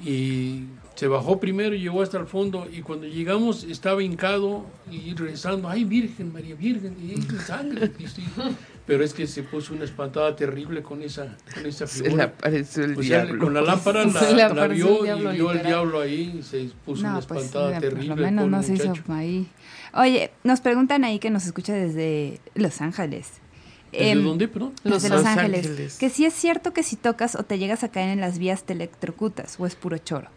y 0.06 0.66
Se 0.96 1.08
bajó 1.08 1.40
primero 1.40 1.74
y 1.76 1.80
llegó 1.80 2.02
hasta 2.02 2.18
el 2.20 2.28
fondo 2.28 2.68
y 2.72 2.82
cuando 2.82 3.08
llegamos 3.08 3.64
estaba 3.64 4.04
hincado 4.04 4.66
y 4.92 5.14
rezando, 5.16 5.68
ay 5.68 5.84
Virgen, 5.86 6.32
María 6.32 6.56
Virgen, 6.56 6.96
y 7.02 7.20
sangre. 7.40 7.92
y. 8.00 8.04
Pero 8.86 9.04
es 9.04 9.14
que 9.14 9.28
se 9.28 9.44
puso 9.44 9.74
una 9.74 9.86
espantada 9.86 10.36
terrible 10.36 10.84
con 10.84 11.02
esa, 11.04 11.38
con 11.54 11.66
esa 11.66 11.88
Se 11.88 12.00
le 12.00 12.04
figura. 12.06 12.24
apareció 12.26 12.84
el 12.84 12.98
O 12.98 13.04
sea, 13.04 13.24
diablo. 13.24 13.46
con 13.46 13.54
la 13.54 13.62
lámpara 13.62 14.04
la, 14.06 14.32
la 14.32 14.46
apareció 14.48 14.86
vio 14.88 14.98
el 14.98 15.04
diablo, 15.06 15.32
y 15.32 15.36
vio 15.36 15.50
al 15.50 15.56
literal. 15.58 15.72
diablo 15.74 16.02
ahí 16.02 16.36
y 16.40 16.44
se 16.44 16.70
puso 16.86 17.02
una 17.02 17.14
No, 17.14 17.22
pues 17.22 17.44
espantada 17.46 17.78
eh, 17.78 17.80
terrible. 17.80 18.08
por 18.10 18.18
lo 18.20 18.26
menos 18.26 18.44
pobre 18.44 18.58
no 18.58 18.64
se 18.64 18.74
hizo 18.74 18.94
ahí. 19.14 19.48
Oye, 19.94 20.32
nos 20.44 20.60
preguntan 20.60 21.04
ahí 21.06 21.20
que 21.20 21.30
nos 21.30 21.46
escucha 21.46 21.74
desde 21.74 22.42
Los 22.56 22.82
Ángeles. 22.82 23.30
¿Desde 23.94 24.10
Em, 24.12 24.24
dónde, 24.24 24.48
perdón? 24.50 24.74
Desde 24.84 25.08
Los 25.10 25.20
Los 25.20 25.26
Ángeles. 25.28 25.66
Ángeles. 25.68 25.98
Que 25.98 26.10
si 26.10 26.26
es 26.26 26.34
cierto 26.34 26.74
que 26.74 26.84
si 26.84 26.96
tocas 26.98 27.36
o 27.36 27.44
te 27.44 27.60
llegas 27.60 27.84
a 27.86 27.90
caer 27.90 28.10
en 28.10 28.20
las 28.20 28.38
vías 28.38 28.64
te 28.64 28.74
electrocutas 28.74 29.56
o 29.60 29.66
es 29.66 29.76
puro 29.76 29.98
choro. 30.00 30.28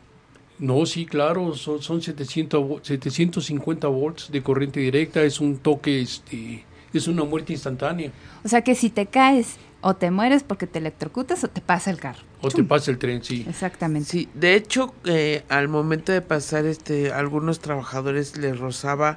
No, 0.61 0.87
sí, 0.87 1.05
claro, 1.05 1.53
son, 1.55 1.83
son 1.83 2.01
700, 2.01 2.63
vo- 2.63 2.81
750 2.83 3.89
volts 3.89 4.31
de 4.31 4.43
corriente 4.43 4.79
directa, 4.81 5.23
es 5.23 5.41
un 5.41 5.57
toque, 5.59 6.01
este, 6.01 6.65
es 6.97 7.09
una 7.09 7.25
muerte 7.25 7.53
instantánea. 7.53 8.11
O 8.45 8.49
sea 8.49 8.63
que 8.63 8.75
si 8.75 8.91
te 8.91 9.07
caes 9.07 9.57
o 9.83 9.95
te 9.95 10.11
mueres 10.11 10.43
porque 10.43 10.67
te 10.67 10.79
electrocutas 10.79 11.45
o 11.45 11.49
te 11.49 11.61
pasa 11.61 11.91
el 11.91 11.99
carro. 12.01 12.23
O 12.41 12.49
te 12.51 12.63
pasa 12.65 12.91
el 12.91 12.99
tren, 12.99 13.23
sí. 13.23 13.45
Exactamente. 13.49 14.09
Sí, 14.11 14.29
de 14.35 14.55
hecho, 14.55 14.95
eh, 15.05 15.45
al 15.49 15.69
momento 15.69 16.13
de 16.13 16.23
pasar, 16.23 16.65
este, 16.67 17.13
algunos 17.13 17.61
trabajadores 17.61 18.37
les 18.37 18.59
rozaba 18.59 19.17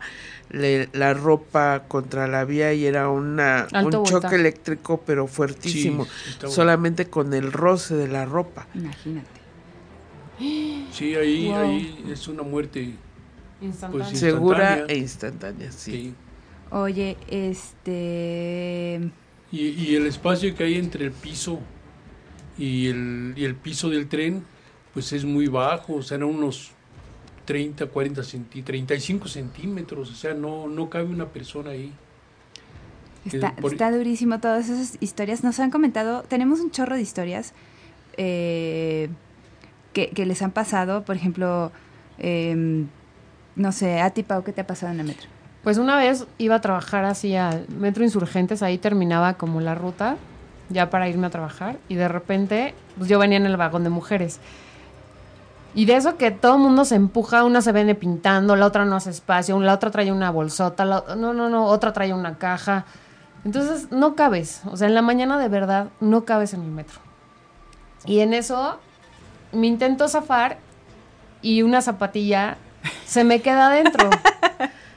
le- 0.49 0.89
la 0.93 1.13
ropa 1.13 1.83
contra 1.87 2.27
la 2.27 2.43
vía 2.45 2.73
y 2.73 2.85
era 2.85 3.09
una, 3.09 3.67
Alto 3.71 4.01
un 4.01 4.05
choque 4.05 4.35
eléctrico, 4.35 5.01
pero 5.05 5.27
fuertísimo, 5.27 6.05
Sí, 6.05 6.47
solamente 6.49 7.05
con 7.07 7.33
el 7.33 7.51
roce 7.51 7.95
de 7.95 8.07
la 8.07 8.25
ropa. 8.25 8.67
Imagínate. 8.75 9.27
Sí, 10.91 11.15
ahí, 11.15 11.47
Wow. 11.47 11.55
ahí 11.57 12.05
es 12.11 12.27
una 12.27 12.43
muerte. 12.43 12.93
Pues 13.91 14.07
sí. 14.07 14.15
Segura 14.15 14.77
Instantánea. 14.77 14.85
e 14.87 14.97
instantánea, 14.97 15.71
sí. 15.71 15.91
sí. 15.91 16.13
Oye, 16.71 17.17
este... 17.27 18.99
Y, 19.51 19.67
y 19.69 19.95
el 19.95 20.05
espacio 20.05 20.55
que 20.55 20.63
hay 20.63 20.75
entre 20.75 21.05
el 21.05 21.11
piso 21.11 21.59
y 22.57 22.87
el, 22.87 23.33
y 23.35 23.45
el 23.45 23.55
piso 23.55 23.89
del 23.89 24.07
tren, 24.07 24.43
pues 24.93 25.11
es 25.13 25.25
muy 25.25 25.47
bajo, 25.47 25.95
o 25.95 26.01
sea, 26.03 26.17
eran 26.17 26.29
unos 26.29 26.71
30, 27.45 27.87
40 27.87 28.23
centí 28.23 28.61
35 28.61 29.27
centímetros, 29.27 30.11
o 30.11 30.15
sea, 30.15 30.33
no, 30.35 30.67
no 30.67 30.89
cabe 30.89 31.05
una 31.05 31.27
persona 31.29 31.71
ahí. 31.71 31.91
Está, 33.25 33.55
por- 33.55 33.71
está 33.71 33.91
durísimo 33.91 34.39
todas 34.39 34.69
esas 34.69 34.97
historias. 35.01 35.43
Nos 35.43 35.59
han 35.59 35.71
comentado, 35.71 36.23
tenemos 36.23 36.59
un 36.59 36.71
chorro 36.71 36.95
de 36.95 37.01
historias 37.01 37.53
eh, 38.17 39.09
que, 39.93 40.09
que 40.11 40.25
les 40.25 40.41
han 40.41 40.51
pasado. 40.51 41.03
Por 41.05 41.15
ejemplo, 41.15 41.71
em, 42.17 42.87
no 43.55 43.71
sé, 43.71 43.99
a 44.01 44.11
ti, 44.11 44.23
Pau, 44.23 44.43
¿qué 44.43 44.53
te 44.53 44.61
ha 44.61 44.67
pasado 44.67 44.93
en 44.93 44.99
el 45.01 45.07
metro? 45.07 45.27
Pues 45.63 45.77
una 45.77 45.97
vez 45.97 46.25
iba 46.37 46.55
a 46.55 46.61
trabajar 46.61 47.03
así 47.05 47.35
al 47.35 47.67
Metro 47.69 48.03
Insurgentes, 48.03 48.63
ahí 48.63 48.77
terminaba 48.77 49.33
como 49.33 49.59
la 49.59 49.75
ruta, 49.75 50.15
ya 50.69 50.89
para 50.89 51.09
irme 51.09 51.27
a 51.27 51.29
trabajar, 51.29 51.77
y 51.89 51.95
de 51.95 52.07
repente, 52.07 52.73
pues 52.97 53.09
yo 53.09 53.19
venía 53.19 53.37
en 53.37 53.45
el 53.45 53.57
vagón 53.57 53.83
de 53.83 53.89
mujeres. 53.89 54.39
Y 55.75 55.85
de 55.85 55.97
eso 55.97 56.17
que 56.17 56.31
todo 56.31 56.55
el 56.55 56.61
mundo 56.61 56.85
se 56.85 56.95
empuja, 56.95 57.43
una 57.43 57.61
se 57.61 57.71
viene 57.71 57.93
pintando, 57.93 58.55
la 58.55 58.65
otra 58.65 58.85
no 58.85 58.95
hace 58.95 59.09
espacio, 59.11 59.59
la 59.59 59.73
otra 59.73 59.91
trae 59.91 60.11
una 60.11 60.31
bolsota, 60.31 60.85
la- 60.85 61.03
no, 61.17 61.33
no, 61.33 61.49
no, 61.49 61.65
otra 61.65 61.93
trae 61.93 62.13
una 62.13 62.37
caja. 62.37 62.85
Entonces 63.45 63.91
no 63.91 64.15
cabes, 64.15 64.61
o 64.65 64.77
sea, 64.77 64.87
en 64.87 64.95
la 64.95 65.01
mañana 65.01 65.37
de 65.37 65.47
verdad 65.47 65.87
no 65.99 66.25
cabes 66.25 66.53
en 66.53 66.61
el 66.63 66.71
metro. 66.71 66.99
Y 68.05 68.19
en 68.21 68.33
eso 68.33 68.79
me 69.51 69.67
intento 69.67 70.07
zafar 70.07 70.57
y 71.41 71.61
una 71.61 71.81
zapatilla 71.81 72.57
se 73.05 73.23
me 73.23 73.41
queda 73.41 73.67
adentro. 73.67 74.09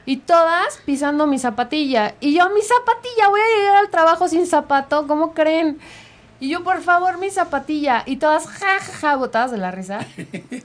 Y 0.05 0.17
todas 0.17 0.77
pisando 0.85 1.27
mi 1.27 1.39
zapatilla. 1.39 2.15
Y 2.19 2.33
yo, 2.35 2.49
mi 2.49 2.61
zapatilla, 2.61 3.29
voy 3.29 3.39
a 3.41 3.57
llegar 3.59 3.75
al 3.77 3.89
trabajo 3.89 4.27
sin 4.27 4.45
zapato, 4.47 5.07
¿cómo 5.07 5.33
creen? 5.33 5.79
Y 6.39 6.49
yo, 6.49 6.63
por 6.63 6.81
favor, 6.81 7.17
mi 7.19 7.29
zapatilla. 7.29 8.03
Y 8.05 8.17
todas, 8.17 8.47
ja, 8.47 9.15
botadas 9.15 9.51
de 9.51 9.57
la 9.57 9.71
risa. 9.71 9.99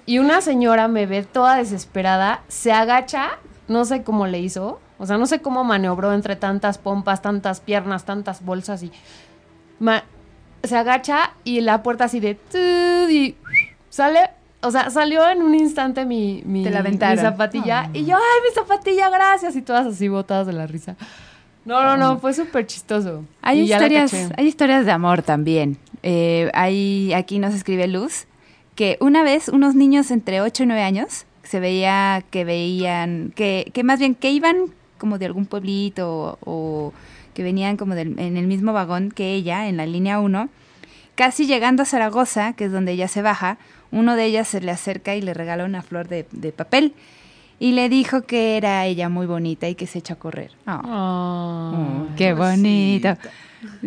Y 0.07 0.19
una 0.19 0.41
señora 0.41 0.89
me 0.89 1.07
ve 1.07 1.23
toda 1.23 1.57
desesperada, 1.57 2.43
se 2.49 2.73
agacha, 2.73 3.39
no 3.69 3.85
sé 3.85 4.03
cómo 4.03 4.27
le 4.27 4.41
hizo, 4.41 4.81
o 4.99 5.07
sea, 5.07 5.19
no 5.19 5.27
sé 5.27 5.41
cómo 5.41 5.63
maniobró 5.63 6.13
entre 6.13 6.35
tantas 6.35 6.79
pompas, 6.79 7.23
tantas 7.23 7.61
piernas, 7.61 8.05
tantas 8.05 8.45
bolsas 8.45 8.83
y... 8.83 8.91
ma- 9.79 10.03
se 10.65 10.77
agacha 10.77 11.31
y 11.45 11.61
la 11.61 11.85
puerta 11.85 12.05
así 12.05 12.19
de... 12.19 12.37
y 13.09 13.37
sale... 13.89 14.31
O 14.61 14.71
sea, 14.73 14.91
salió 14.91 15.29
en 15.31 15.43
un 15.43 15.55
instante 15.55 16.05
mi, 16.05 16.43
mi, 16.45 16.65
mi 16.91 16.97
zapatilla. 17.31 17.91
Y 17.93 18.05
yo, 18.05 18.17
ay, 18.17 18.49
mi 18.49 18.55
zapatilla, 18.55 19.09
gracias. 19.09 19.55
Y 19.57 19.63
todas 19.63 19.87
así 19.87 20.09
botadas 20.09 20.47
de 20.49 20.53
la 20.53 20.67
risa. 20.67 20.97
No, 21.65 21.83
no, 21.83 21.97
no, 21.97 22.19
fue 22.19 22.33
súper 22.35 22.67
chistoso. 22.67 23.25
Hay 23.43 23.61
Y 23.61 23.73
historias, 23.73 24.11
hay 24.37 24.47
historias 24.47 24.85
de 24.87 24.91
amor 24.93 25.23
también. 25.23 25.77
Eh, 26.03 26.51
hay, 26.55 27.13
aquí 27.13 27.39
nos 27.39 27.55
escribe 27.55 27.87
Luz 27.89 28.27
que 28.75 28.97
una 29.01 29.23
vez 29.23 29.49
unos 29.49 29.75
niños 29.75 30.11
entre 30.11 30.41
8 30.41 30.63
y 30.63 30.67
9 30.67 30.83
años 30.83 31.27
se 31.43 31.61
veía 31.61 32.23
que 32.31 32.45
veían, 32.45 33.33
que, 33.35 33.71
que 33.75 33.83
más 33.85 33.99
bien 33.99 34.15
que 34.15 34.31
iban 34.31 34.57
como 34.99 35.19
de 35.19 35.27
algún 35.27 35.47
pueblito 35.47 36.39
o, 36.41 36.51
o 36.89 36.93
que 37.35 37.43
venían 37.43 37.77
como 37.77 37.95
del- 37.95 38.19
en 38.19 38.37
el 38.37 38.47
mismo 38.47 38.73
vagón 38.73 39.11
que 39.11 39.35
ella, 39.35 39.69
en 39.69 39.77
la 39.77 39.87
línea 39.87 40.21
1, 40.21 40.49
casi 41.17 41.47
llegando 41.47 41.83
a 41.83 41.87
Zaragoza, 41.87 42.53
que 42.55 42.65
es 42.67 42.73
donde 42.73 42.93
ella 42.93 43.09
se 43.09 43.23
baja, 43.23 43.59
uno 43.91 44.17
de 44.17 44.25
ellas 44.27 44.49
se 44.49 44.61
le 44.61 44.71
acerca 44.71 45.15
y 45.15 45.23
le 45.23 45.35
regala 45.35 45.65
una 45.65 45.83
flor 45.83 46.09
de, 46.09 46.27
de 46.33 46.53
papel 46.53 46.93
y 47.61 47.73
le 47.73 47.89
dijo 47.89 48.23
que 48.23 48.57
era 48.57 48.85
ella 48.87 49.09
muy 49.09 49.27
bonita 49.27 49.69
y 49.69 49.75
que 49.75 49.87
se 49.87 49.99
echó 49.99 50.15
a 50.15 50.19
correr. 50.19 50.51
Oh, 50.67 52.07
qué 52.17 52.33
bonito. 52.33 53.09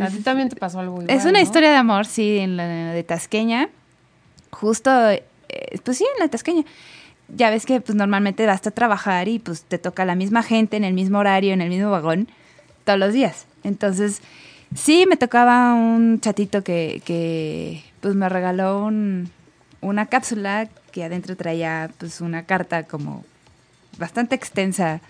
A 0.02 0.08
ti 0.10 0.18
también 0.20 0.50
te 0.50 0.56
pasó 0.56 0.80
algo 0.80 1.02
igual, 1.02 1.10
Es 1.18 1.24
una 1.26 1.40
¿no? 1.40 1.44
historia 1.44 1.70
de 1.72 1.78
amor, 1.78 2.06
sí, 2.06 2.40
en 2.40 2.58
la 2.58 2.66
de 2.68 3.04
Tasqueña. 3.04 3.70
Justo, 4.50 4.92
eh, 5.10 5.24
pues 5.84 5.98
sí, 5.98 6.06
en 6.18 6.24
la 6.24 6.28
Tasqueña. 6.30 6.64
Ya 7.34 7.50
ves 7.50 7.66
que 7.66 7.80
pues 7.80 7.96
normalmente 7.96 8.46
vas 8.46 8.66
a 8.68 8.72
trabajar 8.72 9.30
y 9.30 9.40
pues 9.40 9.64
te 9.64 9.78
toca 9.78 10.04
la 10.04 10.16
misma 10.16 10.44
gente 10.44 10.76
en 10.76 10.84
el 10.84 10.94
mismo 10.94 11.20
horario, 11.20 11.54
en 11.54 11.62
el 11.62 11.70
mismo 11.70 11.90
vagón, 11.90 12.28
todos 12.84 13.00
los 13.00 13.14
días. 13.14 13.46
Entonces, 13.64 14.22
sí, 14.76 15.06
me 15.08 15.16
tocaba 15.16 15.74
un 15.74 16.20
chatito 16.20 16.62
que, 16.64 17.02
que 17.06 17.84
pues 18.02 18.16
me 18.16 18.28
regaló 18.28 18.84
un- 18.84 19.30
una 19.82 20.06
cápsula 20.06 20.68
que 20.92 21.04
adentro 21.04 21.36
traía 21.36 21.90
pues 21.98 22.22
una 22.22 22.44
carta 22.46 22.84
como 22.84 23.24
bastante 23.98 24.36
extensa, 24.36 25.02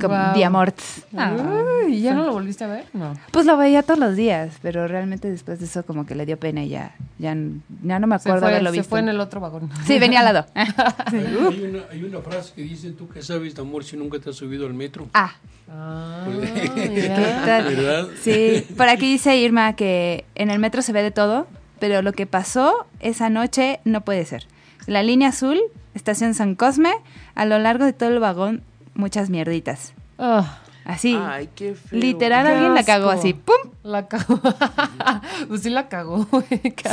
como 0.00 0.14
Guau. 0.14 0.34
de 0.36 0.44
amor. 0.44 0.74
Uy, 1.12 1.94
¿y 1.96 2.00
ya 2.02 2.14
no 2.14 2.24
lo 2.24 2.32
volviste 2.32 2.64
a 2.64 2.68
ver? 2.68 2.84
No. 2.94 3.14
Pues 3.32 3.44
lo 3.46 3.56
veía 3.56 3.82
todos 3.82 3.98
los 4.00 4.16
días, 4.16 4.54
pero 4.62 4.88
realmente 4.88 5.30
después 5.30 5.58
de 5.58 5.66
eso 5.66 5.84
como 5.84 6.06
que 6.06 6.14
le 6.14 6.24
dio 6.26 6.38
pena 6.38 6.62
y 6.64 6.70
ya, 6.70 6.94
ya, 7.18 7.36
ya 7.82 7.98
no 7.98 8.06
me 8.06 8.18
Se 8.18 8.28
acuerdo 8.28 8.46
haberlo 8.46 8.70
se 8.70 8.78
visto. 8.78 8.88
fue 8.90 9.00
en 9.00 9.08
el 9.10 9.20
otro 9.20 9.40
vagón. 9.40 9.70
Sí, 9.86 9.98
venía 9.98 10.20
al 10.20 10.32
lado. 10.34 10.46
Hay, 10.54 11.16
hay 11.16 11.62
una, 11.64 11.80
hay 11.90 12.02
una 12.04 12.20
frase 12.20 12.52
que 12.54 12.62
dice, 12.62 12.92
tú 12.92 13.08
que 13.08 13.20
sabes 13.22 13.54
de 13.54 13.60
amor 13.62 13.84
si 13.84 13.96
nunca 13.96 14.18
te 14.18 14.30
has 14.30 14.36
subido 14.36 14.66
al 14.66 14.74
metro. 14.74 15.08
ah, 15.14 15.34
Ah, 15.72 16.26
¿qué 16.74 16.88
mira. 16.88 17.42
tal? 17.46 17.64
¿Verdad? 17.76 18.08
Sí, 18.20 18.66
por 18.76 18.88
aquí 18.88 19.12
dice 19.12 19.36
Irma 19.36 19.74
que 19.76 20.24
en 20.34 20.50
el 20.50 20.58
metro 20.58 20.82
se 20.82 20.92
ve 20.92 21.00
de 21.00 21.12
todo, 21.12 21.46
pero 21.80 22.02
lo 22.02 22.12
que 22.12 22.26
pasó 22.26 22.86
esa 23.00 23.30
noche 23.30 23.80
no 23.84 24.02
puede 24.02 24.24
ser. 24.26 24.46
La 24.86 25.02
línea 25.02 25.28
azul, 25.30 25.58
estación 25.94 26.34
San 26.34 26.54
Cosme, 26.54 26.92
a 27.34 27.44
lo 27.46 27.58
largo 27.58 27.84
de 27.84 27.92
todo 27.92 28.08
el 28.10 28.18
vagón, 28.20 28.62
muchas 28.94 29.30
mierditas. 29.30 29.94
Ah, 30.18 30.60
Así, 30.82 31.14
Ay, 31.16 31.48
qué 31.54 31.74
feo. 31.74 32.00
literal 32.00 32.46
Qué 32.46 32.52
alguien 32.52 32.74
la 32.74 32.82
cagó 32.84 33.10
así, 33.10 33.34
¡pum! 33.34 33.54
la 33.84 34.08
cagó. 34.08 34.40
pues 35.48 35.60
sí 35.62 35.70
la 35.70 35.88
cagó, 35.88 36.26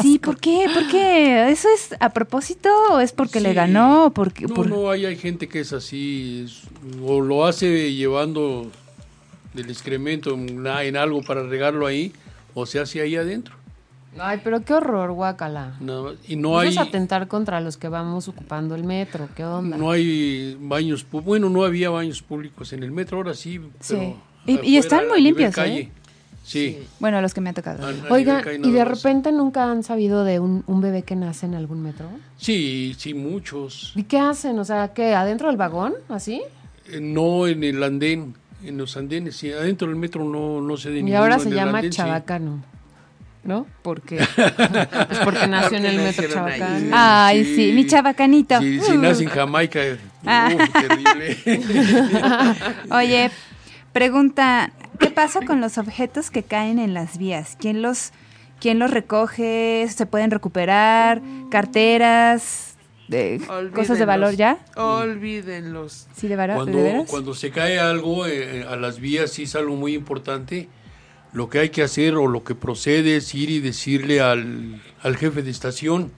Sí. 0.02 0.20
¿por 0.20 0.38
qué? 0.40 0.68
¿Por 0.72 0.88
qué? 0.90 1.50
¿Eso 1.50 1.68
es 1.74 1.96
a 2.00 2.10
propósito 2.10 2.70
o 2.92 3.00
es 3.00 3.12
porque 3.14 3.40
le 3.40 3.54
ganó? 3.54 4.06
o 4.08 4.10
Porque, 4.12 4.46
No, 4.46 4.54
por- 4.54 4.68
no, 4.70 4.90
hay, 4.92 5.06
hay 5.06 5.16
gente 5.16 5.48
que 5.48 5.62
es 5.62 5.74
así, 5.74 6.44
es- 6.46 6.64
o 7.02 7.22
lo 7.22 7.46
hace 7.46 7.94
llevando 7.94 8.70
del 9.54 9.70
excremento 9.70 10.32
en, 10.34 10.68
en 10.68 10.98
algo 10.98 11.24
para 11.24 11.42
regarlo 11.44 11.88
ahí, 11.88 12.12
o 12.54 12.66
se 12.66 12.80
hace 12.80 13.02
ahí 13.02 13.16
adentro. 13.16 13.56
Ay, 14.20 14.42
pero 14.44 14.64
qué 14.64 14.74
horror, 14.74 15.12
guacala. 15.12 15.76
Más. 15.80 16.14
Y 16.28 16.36
no 16.36 16.60
hay, 16.60 16.70
es 16.70 16.78
atentar 16.78 17.28
contra 17.28 17.60
los 17.62 17.78
que 17.78 17.88
vamos 17.90 18.28
ocupando 18.28 18.76
el 18.76 18.84
metro. 18.84 19.28
¿Qué 19.36 19.44
onda? 19.46 19.78
no 19.78 19.92
hay 19.92 20.58
baños, 20.60 21.06
bueno, 21.12 21.50
no 21.50 21.64
había 21.64 21.90
baños 21.90 22.22
públicos 22.22 22.74
en 22.74 22.84
el 22.84 22.92
metro, 22.92 23.18
ahora 23.18 23.34
sí, 23.34 23.60
Sí. 23.80 24.14
pero 24.46 24.64
Y- 24.64 24.70
y 24.74 24.78
están 24.78 25.08
muy 25.08 25.18
a 25.20 25.22
limpios, 25.22 25.54
calle. 25.54 25.80
¿eh? 25.80 25.92
Sí. 26.44 26.80
Bueno, 27.02 27.20
los 27.22 27.34
que 27.34 27.42
me 27.42 27.50
ha 27.50 27.54
tocado. 27.54 27.86
a- 27.86 27.90
a 27.90 28.14
Oigan, 28.14 28.42
calle 28.42 28.62
¿y 28.64 28.72
de 28.72 28.86
más. 28.86 28.88
repente 29.04 29.34
nunca 29.34 29.70
han 29.70 29.84
sabido 29.84 30.24
de 30.24 30.40
un, 30.40 30.64
un 30.68 30.80
bebé 30.80 31.04
que 31.04 31.16
nace 31.18 31.46
en 31.46 31.56
algún 31.56 31.82
metro? 31.84 32.08
Sí, 32.38 32.96
sí, 32.98 33.14
muchos. 33.14 33.92
¿Y 33.96 34.04
qué 34.04 34.18
hacen? 34.20 34.58
O 34.60 34.64
sea, 34.64 34.94
¿qué? 34.94 35.14
¿Adentro 35.14 35.50
del 35.50 35.58
vagón? 35.58 35.96
¿Así? 36.08 36.42
Eh, 36.90 37.02
No 37.02 37.48
en 37.48 37.66
el 37.66 37.84
andén, 37.84 38.34
en 38.64 38.78
los 38.78 38.96
andenes, 38.96 39.36
sí, 39.36 39.52
adentro 39.52 39.90
del 39.90 39.98
metro 39.98 40.24
no, 40.24 40.62
no 40.62 40.78
sé 40.78 40.90
de 40.92 41.02
Y 41.02 41.14
ahora 41.14 41.38
se 41.38 41.50
llama 41.52 41.80
andén 41.80 41.92
sí. 41.92 42.02
¿No? 43.44 43.66
Porque, 43.82 44.18
pues 44.36 45.20
porque 45.24 45.48
nació 45.48 45.78
en 45.78 45.86
el 45.86 45.98
metro. 45.98 46.28
Chabacán. 46.28 46.90
Ay, 46.94 47.44
sí, 47.46 47.56
Sí. 47.56 47.72
mi 47.74 47.86
chabacanito. 47.88 48.60
Si, 48.60 48.80
si 48.82 48.98
nace 48.98 49.24
en 49.24 49.30
Jamaica, 49.30 49.80
Ah. 50.26 50.50
uh, 50.54 50.82
terrible. 50.82 51.38
Oye, 52.92 53.32
pregunta, 53.94 54.72
¿qué 55.00 55.10
pasa 55.10 55.42
con 55.46 55.62
los 55.62 55.78
objetos 55.78 56.30
que 56.32 56.44
caen 56.44 56.80
en 56.80 56.94
las 56.94 57.18
vías? 57.18 57.56
¿Quién 57.60 57.82
los, 57.82 58.12
quién 58.60 58.80
los 58.80 58.92
recoge? 58.92 59.88
¿Se 59.96 60.06
pueden 60.06 60.32
recuperar? 60.32 61.22
¿Carteras? 61.52 62.64
de 63.08 63.40
¿Cosas 63.74 64.00
de 64.00 64.04
valor 64.06 64.36
ya? 64.36 64.58
Olvídenlos. 64.76 66.08
¿Sí, 66.14 66.28
de, 66.28 66.36
de 66.36 66.54
Cuando, 66.56 66.78
veras? 66.84 67.10
cuando 67.10 67.34
se 67.34 67.52
cae 67.52 67.80
algo 67.80 68.28
eh, 68.28 68.66
a 68.70 68.76
las 68.76 69.00
vías, 69.00 69.32
sí 69.32 69.44
es 69.44 69.56
algo 69.56 69.78
muy 69.78 69.94
importante. 69.94 70.68
Lo 71.38 71.50
que 71.52 71.60
hay 71.60 71.70
que 71.70 71.84
hacer 71.84 72.16
o 72.16 72.26
lo 72.26 72.44
que 72.44 72.56
procede 72.56 73.18
es 73.18 73.36
ir 73.36 73.52
y 73.52 73.60
decirle 73.60 74.22
al, 74.22 74.82
al 75.04 75.18
jefe 75.18 75.44
de 75.44 75.52
estación 75.52 76.12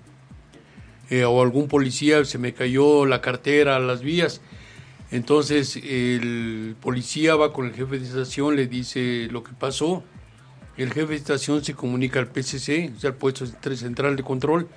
eh, 1.09 1.25
o 1.25 1.41
algún 1.41 1.67
policía, 1.67 2.23
se 2.23 2.37
me 2.37 2.53
cayó 2.53 3.05
la 3.05 3.19
cartera 3.19 3.75
a 3.75 3.79
las 3.79 4.01
vías. 4.01 4.39
Entonces 5.11 5.75
el 5.75 6.77
policía 6.79 7.35
va 7.35 7.51
con 7.51 7.65
el 7.65 7.73
jefe 7.73 7.99
de 7.99 8.05
estación, 8.05 8.55
le 8.55 8.67
dice 8.67 9.27
lo 9.29 9.43
que 9.43 9.51
pasó. 9.51 10.05
El 10.77 10.93
jefe 10.93 11.07
de 11.09 11.15
estación 11.15 11.65
se 11.65 11.73
comunica 11.73 12.19
al 12.19 12.27
PCC, 12.27 12.93
o 12.95 12.99
sea, 13.01 13.09
al 13.09 13.17
puesto 13.17 13.45
central 13.75 14.15
de 14.15 14.23
control, 14.23 14.69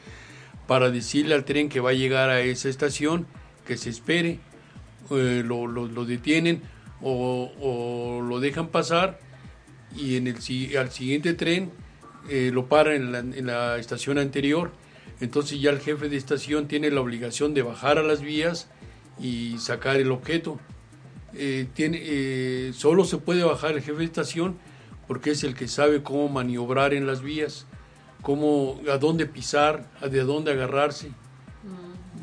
para 0.66 0.90
decirle 0.90 1.36
al 1.36 1.44
tren 1.44 1.68
que 1.68 1.78
va 1.78 1.90
a 1.90 1.94
llegar 1.94 2.30
a 2.30 2.40
esa 2.40 2.68
estación 2.68 3.28
que 3.64 3.76
se 3.76 3.90
espere, 3.90 4.40
eh, 5.12 5.44
lo, 5.46 5.68
lo- 5.68 6.04
detienen 6.04 6.62
o 7.00 8.20
lo 8.28 8.40
dejan 8.40 8.66
pasar 8.68 9.20
y 9.96 10.16
en 10.16 10.26
el, 10.26 10.40
si- 10.40 10.76
al 10.76 10.90
siguiente 10.90 11.34
tren 11.34 11.70
eh, 12.28 12.50
lo 12.52 12.66
paran 12.66 12.94
en 12.94 13.12
la, 13.12 13.18
en 13.18 13.46
la 13.46 13.78
estación 13.78 14.18
anterior. 14.18 14.70
Entonces 15.20 15.60
ya 15.60 15.70
el 15.70 15.80
jefe 15.80 16.08
de 16.08 16.16
estación 16.16 16.66
tiene 16.68 16.90
la 16.90 17.00
obligación 17.00 17.54
de 17.54 17.62
bajar 17.62 17.98
a 17.98 18.02
las 18.02 18.20
vías 18.22 18.68
y 19.20 19.58
sacar 19.58 19.96
el 19.96 20.10
objeto. 20.10 20.58
Eh, 21.34 21.66
tiene, 21.74 21.98
eh, 22.02 22.72
solo 22.74 23.04
se 23.04 23.18
puede 23.18 23.42
bajar 23.44 23.72
el 23.72 23.80
jefe 23.82 23.98
de 23.98 24.04
estación 24.04 24.56
porque 25.06 25.30
es 25.30 25.44
el 25.44 25.54
que 25.54 25.68
sabe 25.68 26.02
cómo 26.02 26.28
maniobrar 26.28 26.92
en 26.94 27.06
las 27.06 27.22
vías, 27.22 27.66
cómo, 28.22 28.80
a 28.90 28.98
dónde 28.98 29.26
pisar, 29.26 29.88
a 30.00 30.08
de 30.08 30.20
dónde 30.24 30.52
agarrarse. 30.52 31.10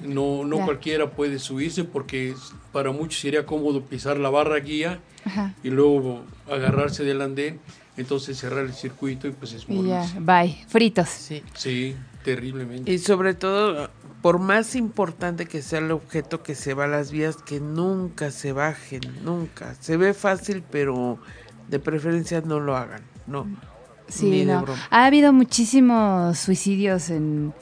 No, 0.03 0.45
no 0.45 0.57
Ya. 0.57 0.65
cualquiera 0.65 1.11
puede 1.11 1.39
subirse 1.39 1.83
porque 1.83 2.29
es- 2.31 2.53
para 2.71 2.91
muchos 2.91 3.19
sería 3.21 3.45
cómodo 3.45 3.81
pisar 3.83 4.17
la 4.17 4.29
barra 4.29 4.57
guía 4.59 4.99
Ajá. 5.25 5.53
y 5.63 5.69
luego 5.69 6.23
agarrarse 6.49 7.03
del 7.03 7.21
andén, 7.21 7.59
entonces 7.97 8.37
cerrar 8.37 8.65
el 8.65 8.73
circuito 8.73 9.27
y 9.27 9.31
pues 9.31 9.53
es 9.53 9.65
ya, 9.67 10.05
bye. 10.19 10.55
Fritos. 10.67 11.09
Sí. 11.09 11.43
Sí, 11.53 11.95
terriblemente. 12.23 12.91
Y 12.91 12.97
sobre 12.99 13.33
todo, 13.33 13.89
por 14.21 14.39
más 14.39 14.75
importante 14.75 15.45
que 15.45 15.61
sea 15.61 15.79
el 15.79 15.91
objeto 15.91 16.43
que 16.43 16.55
se 16.55 16.73
va 16.73 16.85
a 16.85 16.87
las 16.87 17.11
vías, 17.11 17.37
que 17.37 17.59
nunca 17.59 18.31
se 18.31 18.51
bajen, 18.53 19.01
nunca. 19.23 19.75
Se 19.79 19.97
ve 19.97 20.13
fácil, 20.13 20.63
pero 20.69 21.17
de 21.69 21.79
preferencia 21.79 22.41
no 22.41 22.59
lo 22.59 22.75
hagan, 22.77 23.01
no. 23.27 23.47
Sí, 24.07 24.25
Ni 24.29 24.39
de 24.45 24.53
no. 24.53 24.61
broma. 24.63 24.79
Ha 24.89 25.05
habido 25.05 25.31
muchísimos 25.33 26.39
suicidios 26.39 27.09
en, 27.11 27.53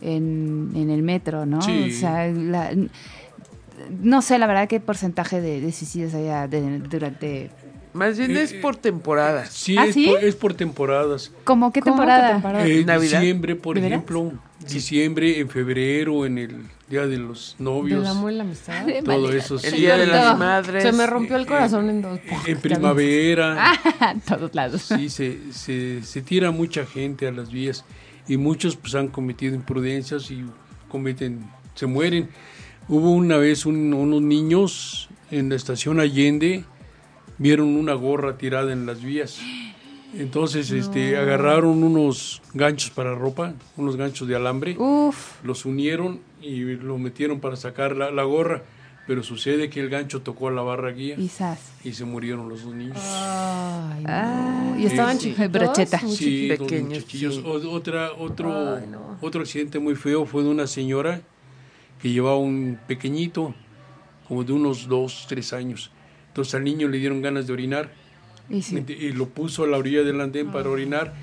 en, 0.00 0.72
en 0.74 0.90
el 0.90 1.02
metro, 1.02 1.46
¿no? 1.46 1.62
Sí. 1.62 1.92
O 1.94 2.00
sea, 2.00 2.26
la- 2.28 2.72
no 3.90 4.22
sé 4.22 4.38
la 4.38 4.46
verdad 4.46 4.68
qué 4.68 4.80
porcentaje 4.80 5.40
de, 5.40 5.60
de 5.60 5.72
suicidios 5.72 6.14
haya 6.14 6.48
de- 6.48 6.78
durante... 6.80 7.50
Más 7.94 8.16
bien 8.16 8.34
Eh, 8.34 8.42
es 8.42 8.54
por 8.54 8.76
temporadas. 8.76 9.50
Sí, 9.50 9.76
¿Ah, 9.76 9.84
es, 9.84 9.92
sí? 9.94 10.06
Por, 10.06 10.24
es 10.24 10.34
por 10.34 10.54
temporadas. 10.54 11.30
¿Cómo 11.44 11.72
qué 11.74 11.80
¿Cómo 11.82 11.96
que 11.96 12.00
temporada? 12.00 12.64
Eh, 12.66 12.84
¿Navidad? 12.86 13.20
Diciembre, 13.20 13.54
por 13.54 13.76
ejemplo. 13.76 14.32
Diciembre, 14.66 15.38
en 15.40 15.50
febrero, 15.50 16.24
en 16.24 16.38
el 16.38 16.62
Día 16.88 17.06
de 17.06 17.18
los 17.18 17.54
Novios. 17.58 18.00
Del 18.00 18.10
amor 18.10 18.32
y 18.32 18.36
la 18.36 18.44
amistad. 18.44 18.86
todo 19.04 19.30
eso. 19.32 19.56
El 19.56 19.60
sí. 19.60 19.76
Día 19.76 19.98
de 19.98 20.06
las. 20.06 20.38
Madres. 20.38 20.82
Se 20.84 20.92
me 20.92 21.06
rompió 21.06 21.36
el 21.36 21.44
corazón 21.46 21.90
en 21.90 22.00
dos. 22.00 22.18
En 22.46 22.58
primavera. 22.60 23.74
En 24.12 24.20
todos 24.22 24.54
lados. 24.54 24.82
Sí, 24.82 25.10
se, 25.10 25.52
se, 25.52 26.02
se 26.02 26.22
tira 26.22 26.50
mucha 26.50 26.86
gente 26.86 27.28
a 27.28 27.30
las 27.32 27.50
vías 27.52 27.84
y 28.26 28.38
muchos 28.38 28.74
pues 28.76 28.94
han 28.94 29.08
cometido 29.08 29.54
imprudencias 29.54 30.30
y 30.30 30.44
cometen, 30.88 31.44
se 31.74 31.84
mueren. 31.86 32.30
Hubo 32.94 33.10
una 33.10 33.38
vez 33.38 33.64
un- 33.64 33.94
unos 33.94 34.20
niños 34.20 35.08
en 35.30 35.48
la 35.48 35.54
estación 35.56 35.98
Allende, 35.98 36.64
vieron 37.38 37.68
una 37.76 37.94
gorra 37.94 38.36
tirada 38.36 38.70
en 38.70 38.84
las 38.84 39.02
vías. 39.02 39.38
Entonces 40.14 40.70
este, 40.70 41.16
agarraron 41.16 41.82
unos 41.82 42.42
ganchos 42.52 42.90
para 42.90 43.14
ropa, 43.14 43.54
unos 43.78 43.96
ganchos 43.96 44.28
de 44.28 44.36
alambre, 44.36 44.76
Uf, 44.78 45.42
los 45.42 45.64
unieron 45.64 46.20
y 46.42 46.60
lo 46.76 46.98
metieron 46.98 47.40
para 47.40 47.56
sacar 47.56 47.96
la, 47.96 48.10
la 48.10 48.24
gorra, 48.24 48.62
pero 49.06 49.22
sucede 49.22 49.70
que 49.70 49.80
el 49.80 49.88
gancho 49.88 50.20
tocó 50.20 50.48
a 50.48 50.50
la 50.50 50.60
barra 50.60 50.90
guía 50.90 51.16
quizás. 51.16 51.60
y 51.82 51.94
se 51.94 52.04
murieron 52.04 52.46
los 52.50 52.62
dos 52.62 52.74
niños. 52.74 52.98
Ay, 53.00 54.04
no. 54.04 54.78
Y 54.78 54.84
estaban 54.84 55.18
sí. 55.18 55.30
chiquitos. 55.30 55.50
Brocheta. 55.50 55.98
muy 56.02 56.14
Sí, 56.14 56.48
pequeños, 56.58 57.06
sí. 57.08 57.24
O- 57.26 57.70
otra, 57.70 58.12
otro, 58.12 58.76
Ay, 58.76 58.84
no. 58.90 59.16
otro 59.22 59.40
accidente 59.40 59.78
muy 59.78 59.94
feo 59.94 60.26
fue 60.26 60.42
de 60.42 60.50
una 60.50 60.66
señora 60.66 61.22
que 62.02 62.10
llevaba 62.10 62.36
un 62.36 62.78
pequeñito, 62.88 63.54
como 64.26 64.42
de 64.42 64.52
unos 64.52 64.88
dos, 64.88 65.26
tres 65.28 65.52
años. 65.52 65.92
Entonces 66.28 66.54
al 66.54 66.64
niño 66.64 66.88
le 66.88 66.98
dieron 66.98 67.22
ganas 67.22 67.46
de 67.46 67.52
orinar 67.52 67.92
y 68.50 68.62
sí. 68.62 68.84
y 68.88 69.12
lo 69.12 69.28
puso 69.28 69.62
a 69.62 69.68
la 69.68 69.78
orilla 69.78 70.02
del 70.02 70.20
andén 70.20 70.50
para 70.50 70.68
orinar 70.68 71.14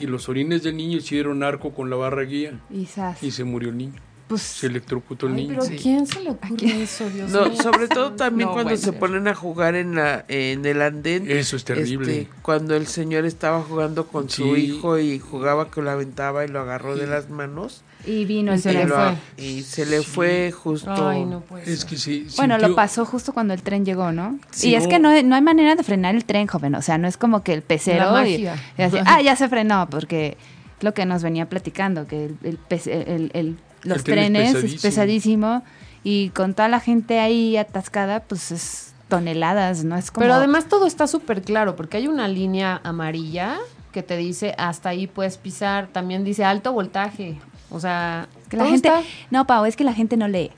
y 0.00 0.06
los 0.06 0.28
orines 0.28 0.62
del 0.62 0.76
niño 0.76 0.96
hicieron 0.96 1.42
arco 1.42 1.74
con 1.74 1.90
la 1.90 1.96
barra 1.96 2.22
guía 2.22 2.58
y 2.70 3.30
se 3.30 3.44
murió 3.44 3.68
el 3.68 3.76
niño. 3.76 4.00
Pues, 4.34 4.42
Se 4.42 4.66
electrocutó 4.66 5.26
el 5.26 5.36
niño. 5.36 5.56
pero 5.60 5.76
¿quién 5.80 6.06
se 6.06 6.20
le 6.20 6.30
ocurre 6.30 6.82
eso, 6.82 7.08
Dios 7.10 7.30
No, 7.30 7.46
mío? 7.48 7.62
sobre 7.62 7.88
todo 7.88 8.12
también 8.16 8.48
No 8.48 8.54
cuando 8.54 8.76
se 8.76 8.92
ponen 8.92 9.26
a 9.28 9.34
jugar 9.34 9.74
en 9.74 9.94
la 9.94 10.24
en 10.28 10.64
el 10.66 10.82
andén. 10.82 11.30
Eso 11.30 11.56
es 11.56 11.64
terrible. 11.64 12.22
Este, 12.22 12.34
cuando 12.42 12.74
el 12.76 12.86
señor 12.86 13.24
estaba 13.24 13.62
jugando 13.62 14.06
con 14.06 14.28
su 14.30 14.56
hijo 14.56 14.98
y 14.98 15.18
jugaba 15.18 15.70
que 15.70 15.82
lo 15.82 15.90
aventaba 15.90 16.44
y 16.44 16.48
lo 16.48 16.60
agarró 16.60 16.96
de 16.96 17.06
las 17.06 17.30
manos 17.30 17.82
y 18.06 18.26
vino 18.26 18.52
Y 18.52 18.56
el 18.56 18.60
se 18.60 18.72
y, 18.72 18.76
le 18.76 18.86
fue. 18.86 19.14
y 19.38 19.62
se 19.62 19.86
le 19.86 20.02
fue 20.02 20.52
justo. 20.52 21.08
Ay, 21.08 21.24
no 21.24 21.40
puede 21.40 21.72
Es 21.72 21.84
que 21.86 21.96
sí. 21.96 22.26
Bueno, 22.36 22.58
lo 22.58 22.74
pasó 22.74 23.04
justo 23.06 23.32
cuando 23.32 23.54
el 23.54 23.62
tren 23.62 23.84
llegó, 23.86 24.12
¿no? 24.12 24.38
Sí, 24.50 24.70
y 24.70 24.74
es 24.74 24.84
no. 24.84 24.88
que 24.90 24.98
no, 24.98 25.22
no 25.22 25.34
hay 25.34 25.40
manera 25.42 25.74
de 25.74 25.82
frenar 25.82 26.14
el 26.14 26.24
tren, 26.26 26.46
joven. 26.46 26.74
O 26.74 26.82
sea, 26.82 26.98
no 26.98 27.08
es 27.08 27.16
como 27.16 27.42
que 27.42 27.54
el 27.54 27.62
pecero 27.62 28.10
La 28.12 28.28
y, 28.28 28.32
magia. 28.44 28.56
y 28.76 28.82
así, 28.82 28.98
ah, 29.06 29.22
ya 29.22 29.36
se 29.36 29.48
frenó, 29.48 29.88
porque 29.88 30.36
es 30.78 30.84
lo 30.84 30.92
que 30.92 31.06
nos 31.06 31.22
venía 31.22 31.48
platicando, 31.48 32.06
que 32.06 32.26
el, 32.26 32.58
el- 32.68 33.30
el- 33.32 33.56
los 33.84 33.98
El 33.98 34.04
tren 34.04 34.36
es 34.36 34.52
trenes 34.52 34.74
es 34.74 34.82
pesadísimo 34.82 35.62
y 36.02 36.30
con 36.30 36.54
toda 36.54 36.68
la 36.68 36.80
gente 36.80 37.20
ahí 37.20 37.56
atascada, 37.56 38.20
pues 38.20 38.50
es 38.52 38.92
toneladas, 39.08 39.84
¿no? 39.84 39.96
Es 39.96 40.10
como... 40.10 40.22
Pero 40.24 40.34
además 40.34 40.68
todo 40.68 40.86
está 40.86 41.06
súper 41.06 41.42
claro, 41.42 41.76
porque 41.76 41.96
hay 41.98 42.08
una 42.08 42.26
línea 42.28 42.80
amarilla 42.84 43.58
que 43.92 44.02
te 44.02 44.16
dice 44.16 44.54
hasta 44.58 44.88
ahí 44.88 45.06
puedes 45.06 45.36
pisar, 45.38 45.86
también 45.92 46.24
dice 46.24 46.44
alto 46.44 46.72
voltaje. 46.72 47.36
O 47.70 47.80
sea, 47.80 48.28
que 48.48 48.56
la 48.56 48.64
gente... 48.66 48.88
está- 48.88 49.02
No, 49.30 49.46
Pau, 49.46 49.64
es 49.66 49.76
que 49.76 49.84
la 49.84 49.92
gente 49.94 50.16
no 50.16 50.26
lee. 50.28 50.50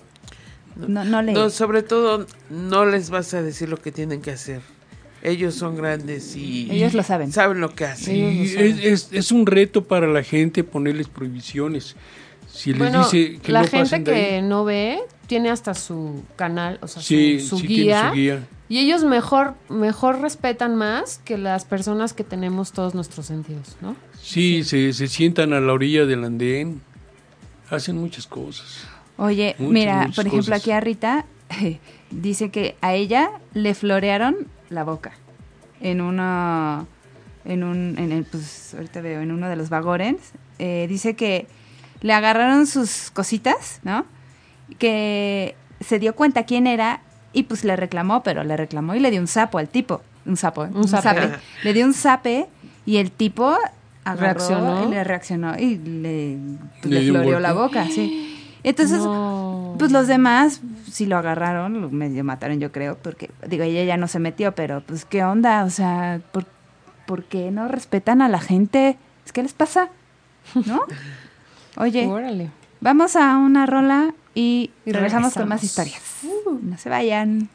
No, 0.77 1.05
no 1.05 1.23
lee. 1.23 1.33
No, 1.33 1.51
sobre 1.51 1.83
todo 1.83 2.27
no 2.51 2.85
les 2.87 3.11
vas 3.11 3.33
a 3.35 3.43
decir 3.43 3.69
lo 3.69 3.77
que 3.79 3.93
tienen 3.93 4.21
que 4.23 4.31
hacer. 4.31 4.61
Ellos 5.23 5.55
son 5.55 5.77
grandes 5.77 6.37
y 6.37 6.69
Ellos 6.71 6.95
lo 6.95 7.03
saben. 7.03 7.33
saben 7.33 7.61
lo 7.61 7.75
que 7.75 7.85
hacen. 7.87 8.05
Sí, 8.15 8.55
es, 8.57 8.79
es, 8.85 9.09
es 9.13 9.33
un 9.33 9.47
reto 9.47 9.85
para 9.85 10.07
la 10.07 10.23
gente 10.23 10.63
ponerles 10.63 11.09
prohibiciones. 11.09 11.97
Si 12.57 12.71
les 12.71 12.79
Bueno, 12.79 13.05
dice 13.05 13.39
que 13.41 13.53
la 13.53 13.61
no 13.63 13.67
gente 13.69 13.83
pasen 13.85 14.05
de 14.05 14.15
ahí- 14.15 14.23
que 14.31 14.43
no 14.43 14.65
ve 14.65 14.99
tiene 15.27 15.51
hasta 15.51 15.75
su 15.75 16.25
canal, 16.37 16.79
o 16.83 16.89
sea, 16.89 17.03
su- 17.03 17.09
Sí, 17.09 17.41
su, 17.41 17.59
sí 17.59 17.67
tiene 17.67 17.83
guía, 17.85 18.09
su 18.09 18.15
guía. 18.15 18.49
Y 18.69 18.79
ellos 18.79 19.05
mejor, 19.05 19.55
mejor 19.69 20.21
respetan 20.21 20.75
más 20.75 21.19
que 21.25 21.37
las 21.39 21.65
personas 21.65 22.13
que 22.13 22.25
tenemos 22.25 22.73
todos 22.73 22.95
nuestros 22.95 23.27
sentidos, 23.27 23.77
¿no? 23.81 23.95
Sí, 24.21 24.65
Se, 24.65 24.93
se 24.93 25.07
sientan 25.09 25.53
a 25.53 25.61
la 25.61 25.73
orilla 25.73 26.07
del 26.07 26.25
andén, 26.25 26.81
hacen 27.71 27.97
muchas 27.99 28.27
cosas. 28.27 28.87
Oye, 29.19 29.55
Muchas, 29.59 29.73
mira, 29.73 29.97
muchas 30.03 30.17
por 30.17 30.27
ejemplo, 30.27 30.51
cosas. 30.53 30.61
aquí 30.63 30.71
a 30.73 30.81
Rita 30.81 31.27
dice 32.11 32.51
que 32.51 32.77
a 32.81 32.95
ella 32.95 33.31
le 33.55 33.75
florearon 33.75 34.47
la 34.69 34.85
boca 34.85 35.13
en 35.81 36.01
una, 36.01 36.87
en 37.45 37.63
un, 37.65 37.97
en 37.99 38.13
el, 38.13 38.25
pues 38.25 38.75
ahorita 38.75 39.01
veo, 39.01 39.21
en 39.21 39.31
uno 39.33 39.49
de 39.49 39.57
los 39.57 39.69
vagones. 39.69 40.17
Eh, 40.59 40.87
dice 40.89 41.15
que 41.15 41.47
le 42.01 42.13
agarraron 42.13 42.67
sus 42.67 43.11
cositas, 43.11 43.81
¿no? 43.83 44.05
Que 44.79 45.55
se 45.81 45.99
dio 45.99 46.15
cuenta 46.15 46.45
quién 46.45 46.67
era 46.67 47.01
y 47.33 47.45
pues 47.45 47.65
le 47.65 47.77
reclamó, 47.77 48.23
pero 48.23 48.45
le 48.45 48.57
reclamó 48.57 48.95
y 48.95 49.01
le 49.01 49.11
dio 49.11 49.21
un 49.21 49.27
sapo 49.27 49.59
al 49.59 49.69
tipo. 49.69 50.03
Un 50.25 50.37
sapo, 50.37 50.63
un, 50.63 50.89
zape. 50.89 51.31
Le 51.63 51.73
dio 51.73 51.87
un 51.87 51.95
zape 51.95 52.47
y 52.85 52.97
el 52.97 53.13
tipo 53.13 53.57
agarró 54.05 54.23
Reaccionó. 54.39 54.85
y 54.89 54.91
le 54.91 55.05
reaccionó 55.05 55.57
y 55.59 55.77
le, 55.79 56.39
pues, 56.81 56.91
Le 56.93 56.99
le 56.99 57.01
dio 57.03 57.13
un 57.15 57.21
floreó 57.21 57.41
la 57.41 57.53
boca, 57.53 57.87
sí. 57.87 58.33
Entonces, 58.65 58.99
No. 58.99 59.77
pues 59.79 59.93
los 59.93 60.09
demás, 60.09 60.61
si 60.91 61.07
lo 61.07 61.17
agarraron, 61.17 61.81
lo 61.81 61.91
medio 61.91 62.25
mataron, 62.25 62.59
yo 62.59 62.73
creo, 62.73 62.97
porque, 62.99 63.31
digo, 63.47 63.63
ella 63.63 63.85
ya 63.85 63.97
no 63.97 64.09
se 64.09 64.19
metió, 64.19 64.53
pero 64.57 64.81
pues, 64.81 65.05
¿qué 65.05 65.23
onda? 65.23 65.63
O 65.65 65.71
sea, 65.71 66.21
¿por, 66.33 66.45
por 67.07 67.23
qué 67.25 67.53
no 67.53 67.69
respetan 67.69 68.21
a 68.23 68.29
la 68.29 68.41
gente? 68.41 68.97
¿Qué 69.33 69.43
les 69.45 69.53
pasa? 69.53 69.91
¿No? 70.67 70.81
Oye, 71.77 72.07
Órale. 72.07 72.51
vamos 72.81 73.17
a 73.17 73.37
una 73.37 73.67
rola 73.67 74.15
y, 74.35 74.71
Y 74.85 74.93
regresamos, 74.93 75.35
con 75.35 75.43
regresamos. 75.43 75.49
más 75.49 75.65
historias. 75.65 76.03
No 76.63 76.79
se 76.79 76.89
vayan. 76.89 77.49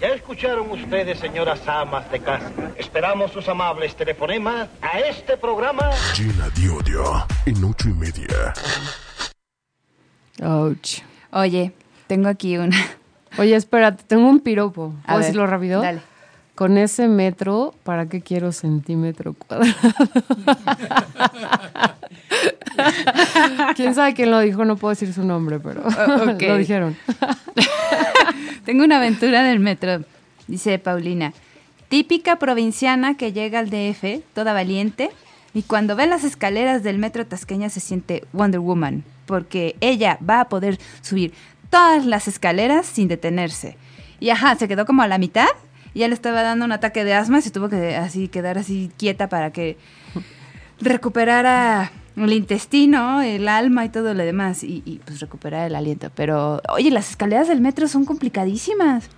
Ya 0.00 0.08
escucharon 0.08 0.70
ustedes, 0.70 1.18
señoras 1.18 1.66
amas 1.68 2.10
de 2.10 2.20
casa. 2.20 2.50
Esperamos 2.76 3.30
sus 3.32 3.48
amables 3.48 3.94
telefonemas 3.96 4.68
a 4.82 4.98
este 4.98 5.36
programa. 5.36 5.90
Llena 6.16 6.48
de 6.50 6.68
odio 6.68 7.26
en 7.46 7.64
ocho 7.64 7.88
y 7.88 7.92
media. 7.94 8.52
Ouch. 10.42 10.98
Oye, 11.30 11.72
tengo 12.06 12.28
aquí 12.28 12.56
una. 12.58 12.76
Oye, 13.38 13.54
espérate, 13.56 14.02
tengo 14.04 14.28
un 14.28 14.40
piropo. 14.40 14.94
A 15.02 15.06
¿Puedo 15.06 15.18
ver, 15.18 15.26
decirlo 15.26 15.46
rápido? 15.46 15.80
Dale. 15.80 16.00
Con 16.54 16.78
ese 16.78 17.08
metro, 17.08 17.74
¿para 17.82 18.08
qué 18.08 18.20
quiero 18.20 18.52
centímetro 18.52 19.34
cuadrado? 19.34 19.74
¿Quién 23.76 23.94
sabe 23.94 24.14
quién 24.14 24.30
lo 24.30 24.40
dijo? 24.40 24.64
No 24.64 24.76
puedo 24.76 24.90
decir 24.90 25.12
su 25.12 25.24
nombre, 25.24 25.60
pero 25.60 25.82
lo 26.38 26.56
dijeron. 26.56 26.96
Tengo 28.64 28.84
una 28.84 28.98
aventura 28.98 29.42
del 29.42 29.60
metro, 29.60 30.04
dice 30.46 30.78
Paulina. 30.78 31.32
Típica 31.88 32.38
provinciana 32.38 33.16
que 33.16 33.32
llega 33.32 33.58
al 33.58 33.70
DF, 33.70 34.22
toda 34.32 34.52
valiente, 34.52 35.10
y 35.52 35.62
cuando 35.62 35.96
ve 35.96 36.06
las 36.06 36.24
escaleras 36.24 36.82
del 36.82 36.98
metro 36.98 37.26
tasqueña 37.26 37.68
se 37.68 37.80
siente 37.80 38.24
Wonder 38.32 38.60
Woman, 38.60 39.04
porque 39.26 39.76
ella 39.80 40.18
va 40.28 40.40
a 40.40 40.48
poder 40.48 40.78
subir 41.02 41.32
todas 41.70 42.06
las 42.06 42.26
escaleras 42.26 42.86
sin 42.86 43.08
detenerse. 43.08 43.76
Y 44.18 44.30
ajá, 44.30 44.56
se 44.56 44.66
quedó 44.66 44.86
como 44.86 45.02
a 45.02 45.08
la 45.08 45.18
mitad, 45.18 45.48
y 45.94 46.00
ya 46.00 46.08
le 46.08 46.14
estaba 46.14 46.42
dando 46.42 46.64
un 46.64 46.72
ataque 46.72 47.04
de 47.04 47.14
asma 47.14 47.38
y 47.38 47.42
se 47.42 47.50
tuvo 47.50 47.68
que 47.68 47.96
así 47.96 48.28
quedar 48.28 48.58
así 48.58 48.90
quieta 48.98 49.28
para 49.28 49.52
que 49.52 49.78
recuperara 50.80 51.92
el 52.16 52.32
intestino, 52.32 53.22
el 53.22 53.48
alma 53.48 53.84
y 53.84 53.88
todo 53.88 54.14
lo 54.14 54.22
demás, 54.22 54.62
y, 54.62 54.82
y, 54.84 55.00
pues 55.04 55.20
recuperar 55.20 55.66
el 55.66 55.74
aliento. 55.74 56.10
Pero, 56.14 56.60
oye, 56.68 56.90
las 56.90 57.10
escaleras 57.10 57.48
del 57.48 57.60
metro 57.60 57.88
son 57.88 58.04
complicadísimas. 58.04 59.08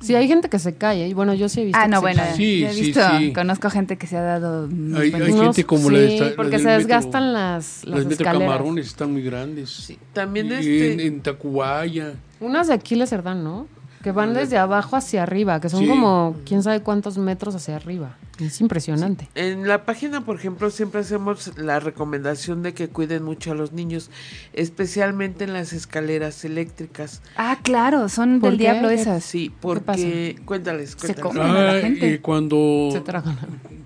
Sí, 0.00 0.14
hay 0.14 0.28
gente 0.28 0.50
que 0.50 0.58
se 0.58 0.74
cae, 0.74 1.08
y 1.08 1.14
bueno, 1.14 1.32
yo 1.34 1.48
sí 1.48 1.62
he 1.62 1.64
visto. 1.64 1.78
Ah, 1.80 1.84
que 1.84 1.90
no, 1.90 1.96
se 1.96 2.00
bueno, 2.02 2.22
cae. 2.22 2.36
Sí, 2.36 2.64
he 2.64 2.72
sí, 2.72 2.80
visto, 2.82 3.00
sí. 3.18 3.32
conozco 3.32 3.70
gente 3.70 3.96
que 3.96 4.06
se 4.06 4.16
ha 4.18 4.22
dado... 4.22 4.66
unos 4.66 5.00
Hay- 5.00 5.10
buenos- 5.10 5.28
hay 5.28 5.34
gente 5.44 5.64
como 5.64 5.90
la 5.90 5.98
sí, 5.98 6.04
esta- 6.14 6.24
la 6.30 6.36
porque 6.36 6.50
del 6.52 6.60
se 6.60 6.66
metro- 6.66 6.78
desgastan 6.78 7.32
las, 7.32 7.84
las, 7.84 7.84
Las 7.84 7.98
metro 8.06 8.24
escaleras. 8.24 8.52
camarones 8.56 8.86
están 8.86 9.12
muy 9.12 9.22
grandes. 9.22 9.92
También 10.12 10.48
Y 10.48 10.52
este... 10.52 10.92
en, 10.92 11.00
en 11.00 11.20
Tacubaya. 11.22 12.12
Unas 12.40 12.68
de 12.68 12.74
Aquiles 12.74 13.08
Cerdán, 13.08 13.42
¿no? 13.42 13.68
Que 14.06 14.12
van 14.12 14.34
desde 14.34 14.56
abajo 14.56 14.94
hacia 14.94 15.24
arriba, 15.24 15.60
que 15.60 15.68
son 15.68 15.80
Sí. 15.80 15.88
como 15.88 16.36
quién 16.46 16.62
sabe 16.62 16.80
cuántos 16.80 17.18
metros 17.18 17.56
hacia 17.56 17.74
arriba. 17.74 18.16
Es 18.38 18.60
impresionante. 18.60 19.28
En 19.34 19.66
la 19.66 19.84
página, 19.84 20.24
por 20.24 20.36
ejemplo, 20.36 20.70
siempre 20.70 21.00
hacemos 21.00 21.58
la 21.58 21.80
recomendación 21.80 22.62
de 22.62 22.72
que 22.72 22.86
cuiden 22.88 23.24
mucho 23.24 23.50
a 23.50 23.54
los 23.56 23.72
niños, 23.72 24.10
especialmente 24.52 25.42
en 25.42 25.52
las 25.52 25.72
escaleras 25.72 26.44
eléctricas. 26.44 27.20
Ah, 27.36 27.58
claro, 27.64 28.08
son 28.08 28.38
¿Por 28.38 28.50
del 28.50 28.58
qué? 28.58 28.64
diablo 28.64 28.90
¿Qué- 28.90 28.94
esas. 28.94 29.24
Sí, 29.24 29.48
pasa? 29.50 29.60
porque... 29.96 30.36
Cuéntales, 30.44 30.90
Se 30.90 30.96
cuéntales. 30.98 31.22
comen. 31.24 31.42
a 31.42 31.52
la 31.64 31.70
Ah, 31.72 31.80
gente. 31.80 32.14
eh, 32.14 32.20
cuando, 32.20 32.90
Se 32.92 33.02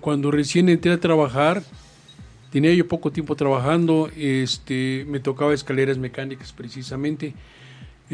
cuando 0.01 0.29
recién 0.29 0.69
entré 0.69 0.91
a 0.93 0.99
trabajar, 0.99 1.63
tenía 2.51 2.71
yo 2.75 2.87
poco 2.87 3.11
tiempo 3.11 3.35
trabajando, 3.35 4.11
este, 4.15 5.03
me 5.09 5.19
tocaba 5.19 5.51
escaleras 5.55 5.97
mecánicas 5.97 6.53
precisamente. 6.53 7.33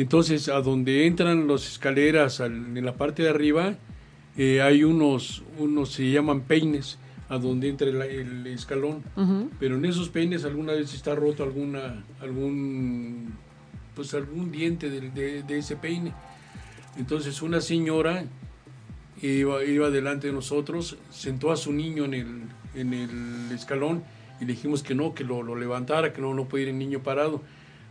Entonces, 0.01 0.47
a 0.47 0.61
donde 0.61 1.05
entran 1.07 1.47
las 1.47 1.67
escaleras 1.67 2.39
al- 2.39 2.77
en 2.77 2.85
la 2.85 2.93
parte 2.95 3.23
de 3.23 3.29
arriba, 3.29 3.75
eh, 4.37 4.61
hay 4.61 4.83
unos, 4.83 5.43
unos 5.57 5.91
se 5.91 6.09
llaman 6.11 6.41
peines, 6.41 6.99
a 7.29 7.37
donde 7.39 7.67
entra 7.67 7.87
el, 7.89 8.01
el 8.01 8.47
escalón. 8.47 9.03
Pero 9.59 9.75
en 9.75 9.83
esos 9.85 10.07
peines 10.09 10.45
alguna 10.45 10.71
vez 10.73 10.93
está 10.93 11.13
roto 11.15 11.43
alguna, 11.43 12.05
algún, 12.21 13.33
pues 13.95 14.13
algún 14.13 14.51
diente 14.51 14.89
de 14.89 15.57
ese 15.57 15.75
peine. 15.75 16.13
Entonces 16.97 17.41
una 17.41 17.59
señora 17.59 18.23
iba, 19.21 19.63
iba 19.65 19.89
delante 19.89 20.27
de 20.27 20.33
nosotros, 20.33 20.97
sentó 21.11 21.51
a 21.51 21.57
su 21.57 21.73
niño 21.73 22.05
en 22.05 22.13
el, 22.13 22.27
en 22.75 22.93
el 22.93 23.51
escalón 23.51 24.03
y 24.39 24.45
le 24.45 24.53
dijimos 24.53 24.81
que 24.83 24.95
no, 24.95 25.13
que 25.13 25.23
lo, 25.23 25.43
lo 25.43 25.55
levantara, 25.55 26.13
que 26.13 26.21
no, 26.21 26.33
no 26.33 26.45
puede 26.47 26.63
ir 26.63 26.69
el 26.69 26.77
niño 26.77 27.01
parado. 27.03 27.41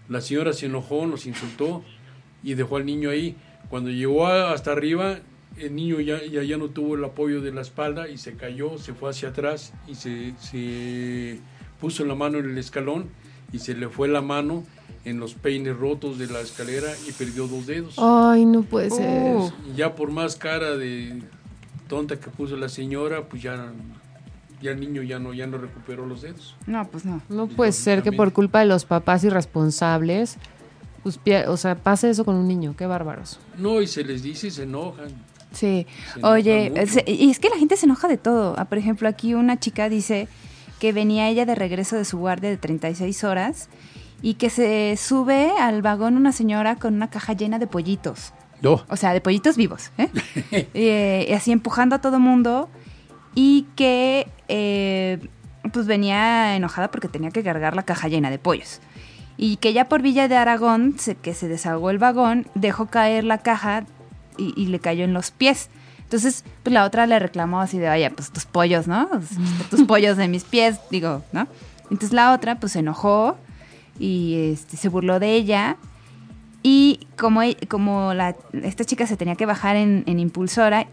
La 0.08 0.20
señora 0.20 0.52
se 0.52 0.66
enojó, 0.66 1.06
nos 1.06 1.26
insultó 1.26 1.84
y 2.42 2.54
dejó 2.54 2.76
al 2.76 2.86
niño 2.86 3.10
ahí. 3.10 3.36
Cuando 3.68 3.90
llegó 3.90 4.26
hasta 4.26 4.72
arriba, 4.72 5.18
el 5.58 5.74
niño 5.74 6.00
ya, 6.00 6.22
ya, 6.24 6.42
ya 6.42 6.56
no 6.56 6.68
tuvo 6.68 6.94
el 6.94 7.04
apoyo 7.04 7.40
de 7.40 7.52
la 7.52 7.62
espalda 7.62 8.08
y 8.08 8.18
se 8.18 8.34
cayó, 8.34 8.78
se 8.78 8.92
fue 8.92 9.10
hacia 9.10 9.30
atrás 9.30 9.72
y 9.88 9.94
se, 9.94 10.34
se 10.38 11.38
puso 11.80 12.04
la 12.04 12.14
mano 12.14 12.38
en 12.38 12.50
el 12.50 12.58
escalón 12.58 13.08
y 13.52 13.58
se 13.58 13.74
le 13.74 13.88
fue 13.88 14.08
la 14.08 14.20
mano 14.20 14.64
en 15.04 15.20
los 15.20 15.34
peines 15.34 15.76
rotos 15.76 16.18
de 16.18 16.26
la 16.26 16.40
escalera 16.40 16.88
y 17.08 17.12
perdió 17.12 17.46
dos 17.46 17.66
dedos. 17.66 17.94
Ay, 17.98 18.44
no 18.44 18.62
puede 18.62 18.90
ser. 18.90 19.36
Uh. 19.36 19.52
Y 19.72 19.76
ya 19.76 19.94
por 19.94 20.10
más 20.10 20.36
cara 20.36 20.76
de 20.76 21.22
tonta 21.88 22.18
que 22.18 22.28
puso 22.28 22.56
la 22.56 22.68
señora, 22.68 23.28
pues 23.28 23.40
ya, 23.42 23.72
ya 24.60 24.72
el 24.72 24.80
niño 24.80 25.02
ya 25.02 25.20
no, 25.20 25.32
ya 25.32 25.46
no 25.46 25.58
recuperó 25.58 26.06
los 26.06 26.22
dedos. 26.22 26.56
No, 26.66 26.88
pues 26.88 27.04
no. 27.04 27.22
No 27.28 27.46
puede 27.46 27.70
ser 27.70 28.02
que 28.02 28.10
por 28.10 28.32
culpa 28.32 28.58
de 28.58 28.66
los 28.66 28.84
papás 28.84 29.22
irresponsables, 29.22 30.38
pues, 31.06 31.20
pie- 31.24 31.46
o 31.46 31.56
sea, 31.56 31.76
pase 31.76 32.10
eso 32.10 32.24
con 32.24 32.34
un 32.34 32.48
niño. 32.48 32.74
Qué 32.76 32.84
bárbaros. 32.84 33.38
No, 33.58 33.80
y 33.80 33.86
se 33.86 34.02
les 34.02 34.24
dice 34.24 34.48
y 34.48 34.50
se 34.50 34.64
enojan. 34.64 35.06
Sí. 35.52 35.86
Se 36.12 36.26
Oye, 36.26 36.72
y 37.06 37.30
es 37.30 37.38
que 37.38 37.48
la 37.48 37.54
gente 37.56 37.76
se 37.76 37.86
enoja 37.86 38.08
de 38.08 38.16
todo. 38.16 38.56
Ah, 38.58 38.64
por 38.64 38.76
ejemplo, 38.76 39.08
aquí 39.08 39.32
una 39.34 39.60
chica 39.60 39.88
dice 39.88 40.26
que 40.80 40.92
venía 40.92 41.28
ella 41.28 41.46
de 41.46 41.54
regreso 41.54 41.94
de 41.94 42.04
su 42.04 42.18
guardia 42.18 42.50
de 42.50 42.56
36 42.56 43.22
horas 43.22 43.68
y 44.20 44.34
que 44.34 44.50
se 44.50 44.96
sube 44.96 45.52
al 45.60 45.80
vagón 45.80 46.16
una 46.16 46.32
señora 46.32 46.74
con 46.74 46.94
una 46.94 47.08
caja 47.08 47.34
llena 47.34 47.60
de 47.60 47.68
pollitos. 47.68 48.32
No. 48.62 48.84
O 48.88 48.96
sea, 48.96 49.12
de 49.12 49.20
pollitos 49.20 49.56
vivos, 49.56 49.92
¿eh? 49.98 50.08
Eh, 50.74 51.26
y 51.28 51.32
así 51.34 51.52
empujando 51.52 51.94
a 51.94 52.00
todo 52.00 52.18
mundo 52.18 52.68
y 53.36 53.66
que 53.76 54.26
eh, 54.48 55.20
pues 55.72 55.86
venía 55.86 56.56
enojada 56.56 56.90
porque 56.90 57.06
tenía 57.06 57.30
que 57.30 57.44
cargar 57.44 57.76
la 57.76 57.84
caja 57.84 58.08
llena 58.08 58.28
de 58.28 58.40
pollos. 58.40 58.80
Y 59.38 59.56
que 59.56 59.72
ya 59.72 59.88
por 59.88 60.00
Villa 60.02 60.28
de 60.28 60.36
Aragón, 60.36 60.94
se- 60.98 61.14
que 61.16 61.34
se 61.34 61.48
desahogó 61.48 61.90
el 61.90 61.98
vagón, 61.98 62.46
dejó 62.54 62.86
caer 62.86 63.24
la 63.24 63.38
caja 63.38 63.84
y, 64.38 64.52
y 64.60 64.66
le 64.66 64.78
cayó 64.78 65.04
en 65.04 65.12
los 65.12 65.30
pies. 65.30 65.68
Entonces, 66.04 66.44
pues 66.62 66.72
la 66.72 66.84
otra 66.84 67.06
le 67.06 67.18
reclamó 67.18 67.60
así 67.60 67.78
de, 67.78 67.88
vaya, 67.88 68.10
pues 68.10 68.30
tus 68.30 68.44
pollos, 68.46 68.86
¿no? 68.86 69.08
Pues, 69.08 69.30
tus 69.70 69.82
pollos 69.82 70.16
de 70.16 70.28
mis 70.28 70.44
pies, 70.44 70.78
digo, 70.90 71.22
¿no? 71.32 71.48
Entonces 71.90 72.12
la 72.12 72.32
otra, 72.32 72.58
pues 72.60 72.72
se 72.72 72.78
enojó 72.78 73.36
y 73.98 74.52
este, 74.52 74.76
se 74.76 74.88
burló 74.88 75.18
de 75.20 75.32
ella. 75.34 75.76
Y 76.62 77.06
como, 77.18 77.42
e- 77.42 77.56
como 77.68 78.14
la, 78.14 78.34
esta 78.62 78.84
chica 78.84 79.06
se 79.06 79.16
tenía 79.16 79.36
que 79.36 79.46
bajar 79.46 79.76
en, 79.76 80.02
en 80.06 80.18
impulsora, 80.18 80.86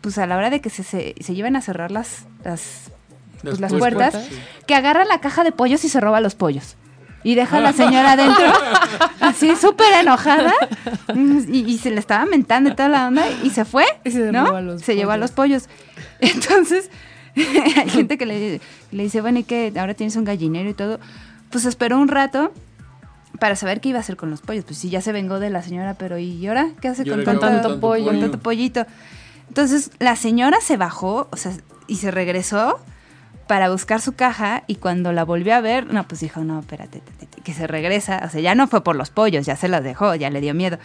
pues 0.00 0.18
a 0.18 0.26
la 0.26 0.36
hora 0.36 0.50
de 0.50 0.60
que 0.60 0.70
se, 0.70 0.82
se, 0.84 1.14
se 1.20 1.32
iban 1.32 1.56
a 1.56 1.62
cerrar 1.62 1.90
las, 1.90 2.26
las, 2.44 2.90
pues, 3.42 3.58
las 3.60 3.72
puertas, 3.72 4.14
sí. 4.28 4.36
que 4.66 4.74
agarra 4.74 5.04
la 5.04 5.20
caja 5.20 5.42
de 5.44 5.52
pollos 5.52 5.84
y 5.84 5.88
se 5.88 6.00
roba 6.00 6.20
los 6.20 6.34
pollos. 6.34 6.76
Y 7.26 7.34
deja 7.34 7.56
a 7.56 7.60
la 7.60 7.72
señora 7.72 8.12
adentro, 8.12 8.46
así 9.20 9.56
súper 9.56 9.92
enojada, 10.00 10.52
y, 11.48 11.64
y 11.72 11.78
se 11.78 11.90
le 11.90 11.98
estaba 11.98 12.24
mentando 12.24 12.70
y 12.70 12.74
toda 12.76 12.88
la 12.88 13.08
onda, 13.08 13.24
y 13.42 13.50
se 13.50 13.64
fue, 13.64 13.84
Y 14.04 14.12
se 14.12 14.30
¿no? 14.30 14.46
roba 14.46 14.60
los 14.60 14.82
se 14.82 14.94
llevó 14.94 15.10
a 15.10 15.14
pollos. 15.16 15.20
los 15.22 15.30
pollos. 15.32 15.68
Entonces, 16.20 16.88
hay 17.34 17.90
gente 17.90 18.16
que 18.16 18.26
le, 18.26 18.60
le 18.92 19.02
dice, 19.02 19.20
bueno, 19.22 19.40
¿y 19.40 19.42
qué? 19.42 19.72
Ahora 19.76 19.94
tienes 19.94 20.14
un 20.14 20.24
gallinero 20.24 20.70
y 20.70 20.74
todo. 20.74 21.00
Pues 21.50 21.64
esperó 21.64 21.98
un 21.98 22.06
rato 22.06 22.52
para 23.40 23.56
saber 23.56 23.80
qué 23.80 23.88
iba 23.88 23.98
a 23.98 24.02
hacer 24.02 24.16
con 24.16 24.30
los 24.30 24.40
pollos. 24.40 24.64
Pues 24.64 24.78
sí, 24.78 24.88
ya 24.88 25.00
se 25.00 25.10
vengó 25.10 25.40
de 25.40 25.50
la 25.50 25.62
señora, 25.62 25.94
pero 25.94 26.18
¿y 26.18 26.46
ahora 26.46 26.68
qué 26.80 26.86
hace 26.88 27.02
¿Y 27.04 27.10
con 27.10 27.24
tanto 27.24 27.80
pollo? 27.80 28.04
con 28.06 28.20
tanto 28.20 28.38
pollito? 28.38 28.86
Entonces, 29.48 29.90
la 29.98 30.14
señora 30.14 30.58
se 30.60 30.76
bajó, 30.76 31.28
o 31.32 31.36
sea, 31.36 31.50
y 31.88 31.96
se 31.96 32.10
regresó 32.12 32.78
para 33.46 33.70
buscar 33.70 34.00
su 34.00 34.12
caja 34.14 34.64
y 34.66 34.76
cuando 34.76 35.12
la 35.12 35.24
volvió 35.24 35.54
a 35.54 35.60
ver, 35.60 35.92
no, 35.92 36.06
pues 36.08 36.20
dijo, 36.20 36.42
no, 36.44 36.60
espérate, 36.60 37.00
tantito", 37.00 37.42
que 37.42 37.54
se 37.54 37.66
regresa, 37.66 38.22
o 38.24 38.28
sea, 38.28 38.40
ya 38.40 38.54
no 38.54 38.66
fue 38.66 38.82
por 38.82 38.96
los 38.96 39.10
pollos, 39.10 39.46
ya 39.46 39.56
se 39.56 39.68
los 39.68 39.82
dejó, 39.82 40.14
ya 40.14 40.30
le 40.30 40.40
dio 40.40 40.52
miedo. 40.54 40.78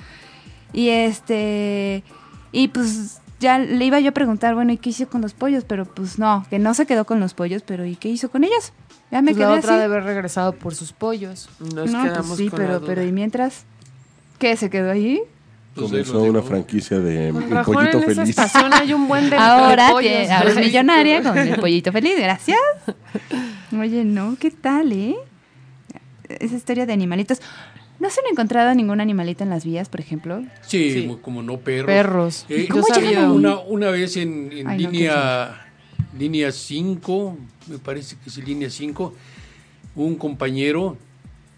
Y 0.73 0.89
este, 0.89 2.03
y 2.51 2.67
pues 2.69 3.19
ya 3.39 3.57
le 3.59 3.83
iba 3.85 3.99
yo 3.99 4.09
a 4.09 4.13
preguntar, 4.13 4.53
bueno, 4.55 4.71
¿y 4.71 4.77
qué 4.77 4.91
hizo 4.91 5.07
con 5.09 5.21
los 5.21 5.33
pollos? 5.33 5.63
Pero 5.67 5.85
pues 5.85 6.19
no, 6.19 6.45
que 6.49 6.59
no 6.59 6.73
se 6.73 6.85
quedó 6.85 7.05
con 7.05 7.19
los 7.19 7.33
pollos, 7.33 7.63
pero 7.65 7.85
¿y 7.85 7.95
qué 7.95 8.09
hizo 8.09 8.29
con 8.29 8.43
ellos? 8.43 8.71
Ya 9.09 9.21
me 9.21 9.31
Pues 9.31 9.37
quedé 9.37 9.47
la 9.53 9.57
otra 9.59 9.71
así. 9.73 9.81
debe 9.81 9.95
haber 9.95 10.03
regresado 10.05 10.53
por 10.53 10.75
sus 10.75 10.93
pollos. 10.93 11.49
Nos 11.59 11.91
no, 11.91 12.03
quedamos 12.03 12.27
pues 12.27 12.37
sí, 12.37 12.49
con 12.49 12.59
la 12.59 12.65
pero, 12.65 12.79
duda. 12.79 12.87
pero 12.87 13.03
¿y 13.03 13.11
mientras? 13.11 13.63
¿Qué? 14.39 14.55
¿Se 14.55 14.69
quedó 14.69 14.91
ahí? 14.91 15.21
Pues 15.73 15.87
Comenzó 15.89 16.21
una 16.23 16.41
franquicia 16.41 16.99
de 16.99 17.31
Con 17.31 17.49
razón, 17.49 17.73
pollito 17.75 17.97
en 17.97 18.03
esa 18.03 18.13
feliz. 18.21 18.29
estación 18.29 18.73
hay 18.73 18.93
un 18.93 19.07
buen 19.07 19.29
de, 19.29 19.37
Ahora, 19.37 19.87
de 19.87 19.91
pollos. 19.93 20.11
tiene- 20.11 20.31
ahora 20.33 20.49
es 20.49 20.57
millonaria 20.57 21.23
con 21.23 21.37
el 21.37 21.55
pollito 21.59 21.91
feliz, 21.93 22.13
gracias. 22.17 22.57
Oye, 23.79 24.03
no, 24.03 24.35
¿qué 24.37 24.51
tal, 24.51 24.91
eh? 24.91 25.15
Esa 26.27 26.55
historia 26.55 26.85
de 26.85 26.91
animalitos. 26.93 27.39
¿No 27.99 28.09
se 28.09 28.19
han 28.19 28.27
encontrado 28.31 28.73
ningún 28.75 28.99
animalito 28.99 29.43
en 29.43 29.49
las 29.49 29.63
vías, 29.63 29.87
por 29.87 30.01
ejemplo? 30.01 30.43
Sí, 30.61 30.91
Sí. 30.91 31.01
como- 31.03 31.21
como 31.21 31.43
no 31.43 31.57
perros. 31.59 31.85
Perros. 31.85 32.45
Eh, 32.49 32.65
Yo 32.67 32.81
¿Cómo 32.81 32.87
sabía. 32.93 33.31
Una, 33.31 33.59
una 33.59 33.91
vez 33.91 34.17
en, 34.17 34.51
en 34.51 34.67
Ay, 34.67 34.83
no, 34.83 34.89
qué 34.91 34.97
línea 34.97 35.67
línea 36.19 36.51
5, 36.51 37.37
me 37.67 37.77
parece 37.77 38.17
que 38.21 38.29
es 38.29 38.37
línea 38.39 38.69
5, 38.69 39.13
un 39.95 40.15
compañero 40.15 40.97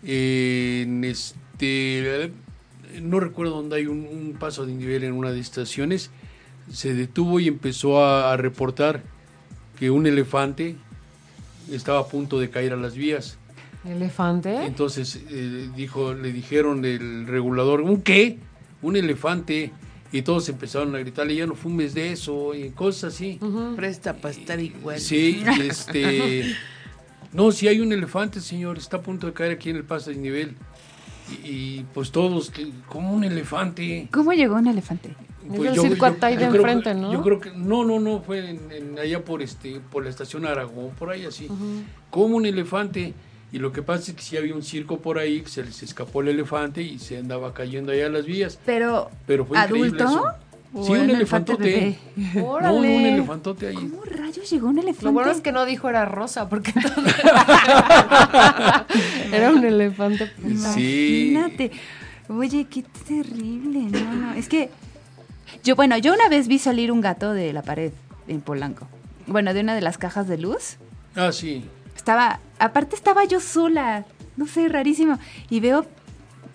eh, 0.05 0.82
en 0.86 1.03
este, 1.03 2.32
no 3.02 3.20
recuerdo 3.20 3.56
dónde 3.56 3.78
hay 3.78 3.88
un, 3.88 4.06
un 4.06 4.36
paso 4.39 4.66
de 4.66 4.74
nivel 4.74 5.04
en 5.04 5.14
una 5.14 5.32
de 5.32 5.39
estas 5.39 5.64
estaciones, 5.64 6.12
se 6.72 6.94
detuvo 6.94 7.39
y 7.39 7.48
empezó 7.48 8.04
a, 8.04 8.32
a 8.32 8.38
reportar 8.38 9.04
que 9.80 9.91
un 9.91 10.08
elefante 10.08 10.76
estaba 11.72 12.00
a 12.00 12.08
punto 12.08 12.39
de 12.39 12.50
caer 12.50 12.74
a 12.74 12.78
las 12.78 12.96
vías. 12.96 13.38
¿Elefante? 13.86 14.66
Entonces 14.66 15.20
eh, 15.30 15.70
dijo, 15.76 16.14
le 16.14 16.32
dijeron 16.32 16.86
el 16.86 17.28
regulador, 17.28 17.82
¿un 17.82 18.02
qué? 18.02 18.39
Un 18.82 18.96
elefante. 18.96 19.72
Y 20.12 20.22
todos 20.22 20.48
empezaron 20.48 20.96
a 20.96 21.00
gritarle, 21.00 21.36
ya 21.36 21.48
no 21.48 21.56
fumes 21.56 21.96
de 21.96 22.12
eso, 22.12 22.54
y 22.54 22.70
cosas 22.70 23.16
así. 23.16 23.39
Presta 23.76 24.16
para 24.16 24.32
estar 24.32 24.60
igual. 24.60 25.00
Sí, 25.00 25.44
este... 25.62 26.56
No, 27.34 27.52
si 27.52 27.68
hay 27.68 27.80
un 27.80 27.91
elefante, 27.91 28.39
señor, 28.39 28.78
está 28.78 28.98
a 28.98 29.02
punto 29.02 29.26
de 29.26 29.34
caer 29.34 29.54
aquí 29.54 29.72
en 29.72 29.78
el 29.78 29.84
paso 29.84 30.12
de 30.12 30.18
nivel. 30.18 30.56
Y, 31.32 31.47
y, 31.49 31.86
pues 31.93 32.11
todos, 32.11 32.49
que- 32.49 32.71
como 32.89 33.13
un 33.13 33.24
elefante. 33.24 34.07
¿Cómo 34.11 34.34
llegó 34.34 34.55
un 34.55 34.67
elefante? 34.67 35.15
el 35.45 35.78
circuito 35.78 36.26
ahí 36.26 36.38
de 36.38 36.47
creo 36.47 36.55
enfrente, 36.61 36.89
que- 36.91 36.95
¿no? 36.95 37.11
Yo 37.11 37.21
creo 37.21 37.39
que 37.41 37.51
no, 37.51 37.84
no, 37.84 37.99
no, 37.99 38.21
fue 38.21 38.49
en- 38.49 38.71
en- 38.71 38.97
allá 38.99 39.24
por 39.26 39.41
este, 39.41 39.82
por 39.91 40.03
la 40.05 40.09
estación 40.09 40.45
Aragón, 40.45 40.91
por 40.97 41.09
ahí 41.09 41.26
así. 41.26 41.47
Como 42.09 42.38
un 42.38 42.45
elefante. 42.45 43.13
Y 43.51 43.59
lo 43.59 43.71
que 43.71 43.84
pasa 43.84 44.09
es 44.11 44.17
que 44.17 44.24
sí 44.24 44.36
había 44.36 44.55
un 44.55 44.63
circo 44.63 44.97
por 44.99 45.19
ahí, 45.19 45.41
que 45.41 45.49
se 45.49 45.63
les 45.63 45.84
escapó 45.84 46.21
el 46.21 46.30
elefante 46.30 46.82
y 46.82 46.97
se 46.97 47.19
andaba 47.19 47.53
cayendo 47.53 47.91
allá 47.91 48.07
a 48.07 48.09
las 48.09 48.26
vías. 48.26 48.57
Pero, 48.65 49.11
Pero 49.28 49.45
fue 49.45 49.59
increíble 49.59 50.01
¿adulto? 50.01 50.21
eso. 50.28 50.43
¿O 50.76 50.84
Sí, 50.86 50.91
un 50.93 51.01
un 51.01 51.09
elefante 51.11 51.53
elefantote. 51.53 51.63
bebé? 51.63 51.97
No, 52.36 52.41
no, 52.41 52.45
un 52.47 52.49
Órale. 52.51 53.13
elefantote 53.13 53.67
ahí. 53.67 53.76
¿Cómo 53.76 54.03
rayos 54.05 54.49
llegó 54.49 54.67
un 54.69 54.80
elefante? 54.80 55.05
Lo 55.05 55.11
bueno 55.11 55.32
es 55.32 55.41
que 55.41 55.51
no 55.51 55.65
dijo 55.65 55.88
era 55.89 56.05
rosa, 56.05 56.49
porque 56.49 56.71
entonces- 56.76 57.15
era 59.32 59.51
un 59.51 59.63
elefante. 59.63 60.32
Sí. 60.74 61.30
Imagínate. 61.32 61.71
Oye, 62.30 62.65
qué 62.65 62.84
terrible. 63.07 63.80
No, 63.91 64.13
no. 64.13 64.34
Es 64.34 64.47
que 64.49 64.69
yo, 65.63 65.76
bueno, 65.76 65.97
yo 65.97 66.13
una 66.13 66.30
vez 66.30 66.47
vi 66.47 66.57
salir 66.59 66.91
un 66.91 67.01
gato 67.01 67.34
de 67.34 67.53
la 67.53 67.61
pared 67.61 67.91
en 68.28 68.41
Polanco. 68.41 68.88
Bueno, 69.28 69.53
de 69.53 69.61
una 69.61 69.76
de 69.76 69.82
las 69.82 69.97
cajas 69.97 70.28
de 70.28 70.38
luz. 70.38 70.78
Ah, 71.15 71.32
sí. 71.32 71.65
Estaba, 71.95 72.39
aparte 72.59 72.95
estaba 72.95 73.24
yo 73.26 73.39
sola. 73.39 74.05
No 74.38 74.47
sé, 74.47 74.67
rarísimo. 74.67 75.19
Y 75.49 75.59
veo 75.59 75.86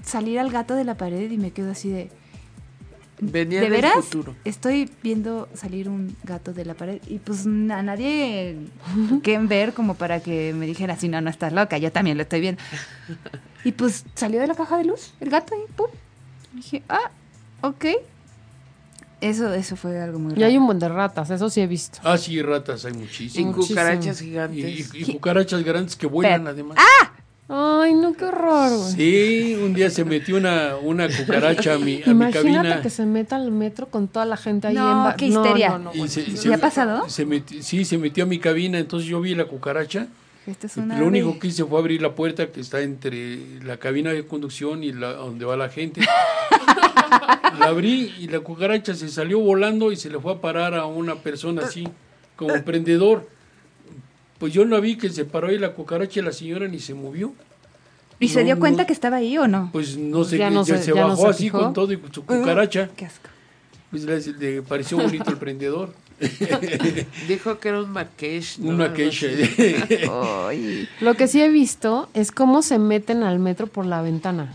salir 0.03 0.39
al 0.41 0.51
gato 0.51 0.75
de 0.75 0.85
la 0.85 0.97
pared 0.97 1.31
y 1.31 1.39
me 1.39 1.51
quedo 1.53 1.71
así 1.71 1.89
de. 1.91 2.11
Venía 3.21 3.61
¿De 3.61 3.65
del 3.71 3.73
veras? 3.83 3.95
futuro. 3.97 4.37
Estoy 4.45 4.91
viendo 5.03 5.49
salir 5.55 5.89
un 5.89 6.17
gato 6.23 6.53
de 6.53 6.65
la 6.65 6.75
pared 6.75 7.01
y 7.09 7.19
pues 7.19 7.47
a 7.47 7.83
nadie 7.83 8.57
que 9.23 9.39
ver 9.39 9.73
como 9.75 9.95
para 9.95 10.21
que 10.21 10.53
me 10.55 10.67
dijera, 10.67 10.97
si 10.97 11.09
no, 11.09 11.21
no 11.21 11.29
estás 11.31 11.53
loca, 11.53 11.79
yo 11.79 11.91
también 11.91 12.17
lo 12.17 12.23
estoy 12.23 12.41
viendo. 12.41 12.63
Y 13.65 13.73
pues 13.73 14.05
salió 14.15 14.41
de 14.41 14.47
la 14.47 14.55
caja 14.55 14.79
de 14.79 14.85
luz 14.85 15.13
el 15.21 15.31
gato 15.31 15.55
y 15.57 15.73
pum. 15.73 15.89
dije, 16.55 16.83
ah, 16.89 17.11
ok. 17.63 17.85
Eso, 19.21 19.53
eso 19.53 19.75
fue 19.75 20.01
algo 20.01 20.21
muy 20.21 20.33
Y 20.33 20.37
raro. 20.37 20.47
hay 20.47 20.57
un 20.59 20.67
buen 20.67 20.79
de 20.79 20.89
ratas, 20.89 21.29
eso 21.31 21.51
sí 21.51 21.61
he 21.61 21.67
visto. 21.67 21.99
Ah, 22.05 22.17
sí, 22.17 22.41
ratas 22.41 22.85
hay 22.85 22.93
Y 22.93 22.99
muchísimas. 22.99 23.57
cucarachas 23.57 24.23
Y, 24.23 24.27
gigantes. 24.27 24.95
y- 24.95 25.03
y 25.03 25.13
cucarachas 25.15 25.65
grandes 25.65 25.97
que 25.97 26.07
vuelan 26.07 26.43
Pero- 26.43 26.51
además. 26.51 26.79
Ay, 27.89 27.95
no, 27.95 28.13
qué 28.15 28.25
horror, 28.27 28.71
güey. 28.77 28.93
Sí, 28.93 29.59
un 29.63 29.73
día 29.75 29.89
se 29.91 30.05
metió 30.05 30.37
una, 30.37 30.77
una 30.77 31.09
cucaracha 31.09 31.75
a 31.75 31.79
mi, 31.79 32.03
a 32.03 32.07
mi 32.07 32.13
Imagínate 32.13 32.33
cabina. 32.69 32.83
que 32.83 32.91
se 32.91 33.07
meta 33.07 33.37
al 33.37 33.51
metro 33.51 33.87
con 33.89 34.09
toda 34.09 34.25
la 34.27 34.37
gente 34.37 34.67
ahí 34.69 34.75
No, 34.75 35.11
en 35.11 35.17
qué 35.17 35.27
histeria. 35.27 35.71
No, 35.71 35.79
no, 35.79 35.93
no, 35.95 36.07
se- 36.09 36.25
¿Ya 36.35 36.55
ha 36.57 36.59
pasado? 36.59 37.09
se 37.09 37.27
sí, 37.61 37.85
se 37.85 37.99
metió 37.99 38.25
a 38.25 38.27
mi 38.27 38.39
cabina, 38.39 38.79
entonces 38.79 39.09
yo 39.09 39.21
vi 39.21 39.35
la 39.35 39.47
cucaracha. 39.47 40.07
Esto 40.47 40.67
es 40.67 40.77
y 40.77 40.81
una 40.81 40.99
lo 40.99 41.07
único 41.07 41.39
que 41.39 41.49
hice 41.49 41.65
fue 41.65 41.79
abrir 41.79 42.01
la 42.01 42.15
puerta 42.15 42.47
que 42.51 42.61
está 42.61 42.81
entre 42.81 43.61
la 43.65 43.77
cabina 43.77 44.11
de 44.13 44.27
conducción 44.27 44.83
y 44.83 44.93
la 44.93 45.13
donde 45.15 45.45
va 45.45 45.57
la 45.57 45.69
gente. 45.69 46.01
la 47.59 47.67
abrí 47.67 48.15
y 48.19 48.29
la 48.29 48.41
cucaracha 48.41 48.95
se 48.95 49.09
salió 49.09 49.41
volando 49.41 49.93
y 49.93 49.97
se 49.97 50.11
le 50.11 50.19
fue 50.19 50.33
a 50.33 50.41
parar 50.41 50.75
a 50.75 50.87
una 50.87 51.17
persona 51.17 51.63
así, 51.65 51.87
como 52.37 52.55
emprendedor. 52.55 53.29
Pues 54.39 54.53
yo 54.53 54.65
la 54.65 54.79
vi 54.81 54.97
que 54.97 55.11
se 55.11 55.25
paró 55.25 55.49
ahí 55.49 55.59
la 55.59 55.73
cucaracha 55.73 56.21
y 56.21 56.23
la 56.23 56.33
señora 56.33 56.69
ni 56.69 56.79
se 56.79 56.95
movió. 56.95 57.33
¿Y 58.21 58.29
se 58.29 58.43
dio 58.45 58.59
cuenta 58.59 58.83
no. 58.83 58.87
que 58.87 58.93
estaba 58.93 59.17
ahí 59.19 59.39
o 59.39 59.47
no? 59.47 59.71
Pues 59.73 59.97
no 59.97 60.25
sé, 60.25 60.39
Ya 60.39 60.49
qué, 60.49 60.55
no 60.55 60.65
ya 60.65 60.77
se- 60.79 60.83
se 60.85 60.95
ya 60.95 61.03
no 61.03 61.09
bajó 61.09 61.23
se 61.25 61.29
así 61.29 61.43
fijó. 61.45 61.61
con 61.63 61.73
todo 61.73 61.93
y 61.93 62.01
su 62.11 62.25
cucaracha. 62.25 62.89
Qué 62.97 63.07
asco. 63.07 63.29
Pues 63.91 64.05
le, 64.05 64.21
le 64.55 64.63
pareció 64.63 64.97
bonito 65.03 65.31
el 65.31 65.37
prendedor. 65.37 65.95
Dijo 67.29 67.59
que 67.61 67.69
era 67.69 67.81
un 67.81 67.91
Marqués. 67.91 68.59
¿no? 68.59 68.83
Así. 68.83 69.37
Ay. 70.49 70.89
Lo 71.01 71.15
que 71.15 71.29
sí 71.29 71.41
he 71.41 71.49
visto 71.49 72.09
es 72.15 72.33
cómo 72.33 72.63
se 72.63 72.79
meten 72.79 73.23
al 73.23 73.39
metro 73.39 73.67
por 73.67 73.87
la 73.87 74.03
ventana. 74.03 74.53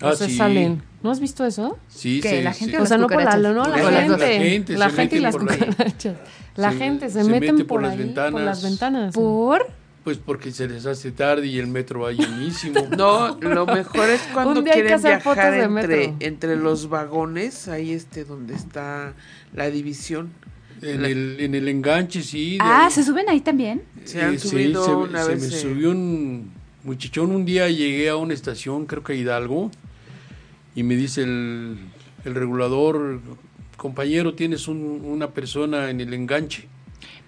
Ah, 0.00 0.08
o 0.10 0.16
sea, 0.16 0.26
sí. 0.28 0.36
salen. 0.36 0.82
¿No 1.02 1.10
has 1.10 1.20
visto 1.20 1.44
eso? 1.44 1.78
Sí, 1.88 2.20
Que 2.20 2.28
se- 2.30 2.42
la 2.42 2.52
gente 2.54 2.78
O 2.78 2.86
sea, 2.86 2.96
no 2.96 3.06
por 3.08 3.22
la, 3.22 3.36
no, 3.36 3.64
la, 3.68 3.76
gente, 3.78 4.16
la 4.16 4.26
gente, 4.26 4.72
la 4.78 4.88
se 4.90 4.96
gente 4.96 5.16
y 5.16 5.20
las 5.20 5.36
cucarachas. 5.36 6.16
La 6.56 6.72
gente 6.72 7.10
se, 7.10 7.22
se 7.22 7.30
meten 7.30 7.56
mete 7.56 7.64
por, 7.64 7.80
por 7.80 7.82
las 7.82 7.92
ahí, 7.92 7.96
por 7.98 8.06
ventanas. 8.06 8.42
las 8.42 8.62
ventanas. 8.62 9.14
¿Por? 9.14 9.66
Pues 10.04 10.18
porque 10.18 10.50
se 10.52 10.68
les 10.68 10.84
hace 10.84 11.12
tarde 11.12 11.46
y 11.46 11.58
el 11.58 11.66
metro 11.66 12.00
va 12.00 12.12
llenísimo. 12.12 12.86
No, 12.96 13.38
lo 13.40 13.64
mejor 13.66 14.10
es 14.10 14.20
cuando 14.34 14.62
quieren 14.62 14.92
hacer 14.92 15.20
fotos 15.22 15.36
viajar 15.36 15.52
de 15.54 15.62
entre, 15.64 15.96
metro. 16.08 16.16
entre 16.20 16.56
los 16.56 16.88
vagones, 16.90 17.68
ahí 17.68 17.90
este 17.92 18.24
donde 18.24 18.54
está 18.54 19.14
la 19.54 19.70
división. 19.70 20.30
En 20.82 21.04
el, 21.06 21.36
en 21.40 21.54
el 21.54 21.68
enganche, 21.68 22.22
sí. 22.22 22.58
Ah, 22.60 22.84
ahí. 22.86 22.92
¿se 22.92 23.02
suben 23.02 23.30
ahí 23.30 23.40
también? 23.40 23.82
Se 24.04 24.20
han 24.20 24.34
Eh, 24.34 24.38
sí, 24.38 24.48
subido 24.48 24.84
se, 24.84 24.90
una 24.94 25.22
se 25.24 25.30
vez. 25.30 25.40
me 25.40 25.46
eh, 25.46 25.50
subió 25.60 25.90
un 25.92 26.50
muchachón. 26.82 27.30
Un 27.30 27.46
día 27.46 27.70
llegué 27.70 28.10
a 28.10 28.16
una 28.16 28.34
estación, 28.34 28.84
creo 28.84 29.02
que 29.02 29.14
a 29.14 29.16
Hidalgo, 29.16 29.70
y 30.74 30.82
me 30.82 30.96
dice 30.96 31.22
el, 31.22 31.78
el 32.26 32.34
regulador, 32.34 33.20
compañero, 33.78 34.34
tienes 34.34 34.68
un- 34.68 35.00
una 35.04 35.30
persona 35.30 35.88
en 35.88 36.02
el 36.02 36.12
enganche. 36.12 36.68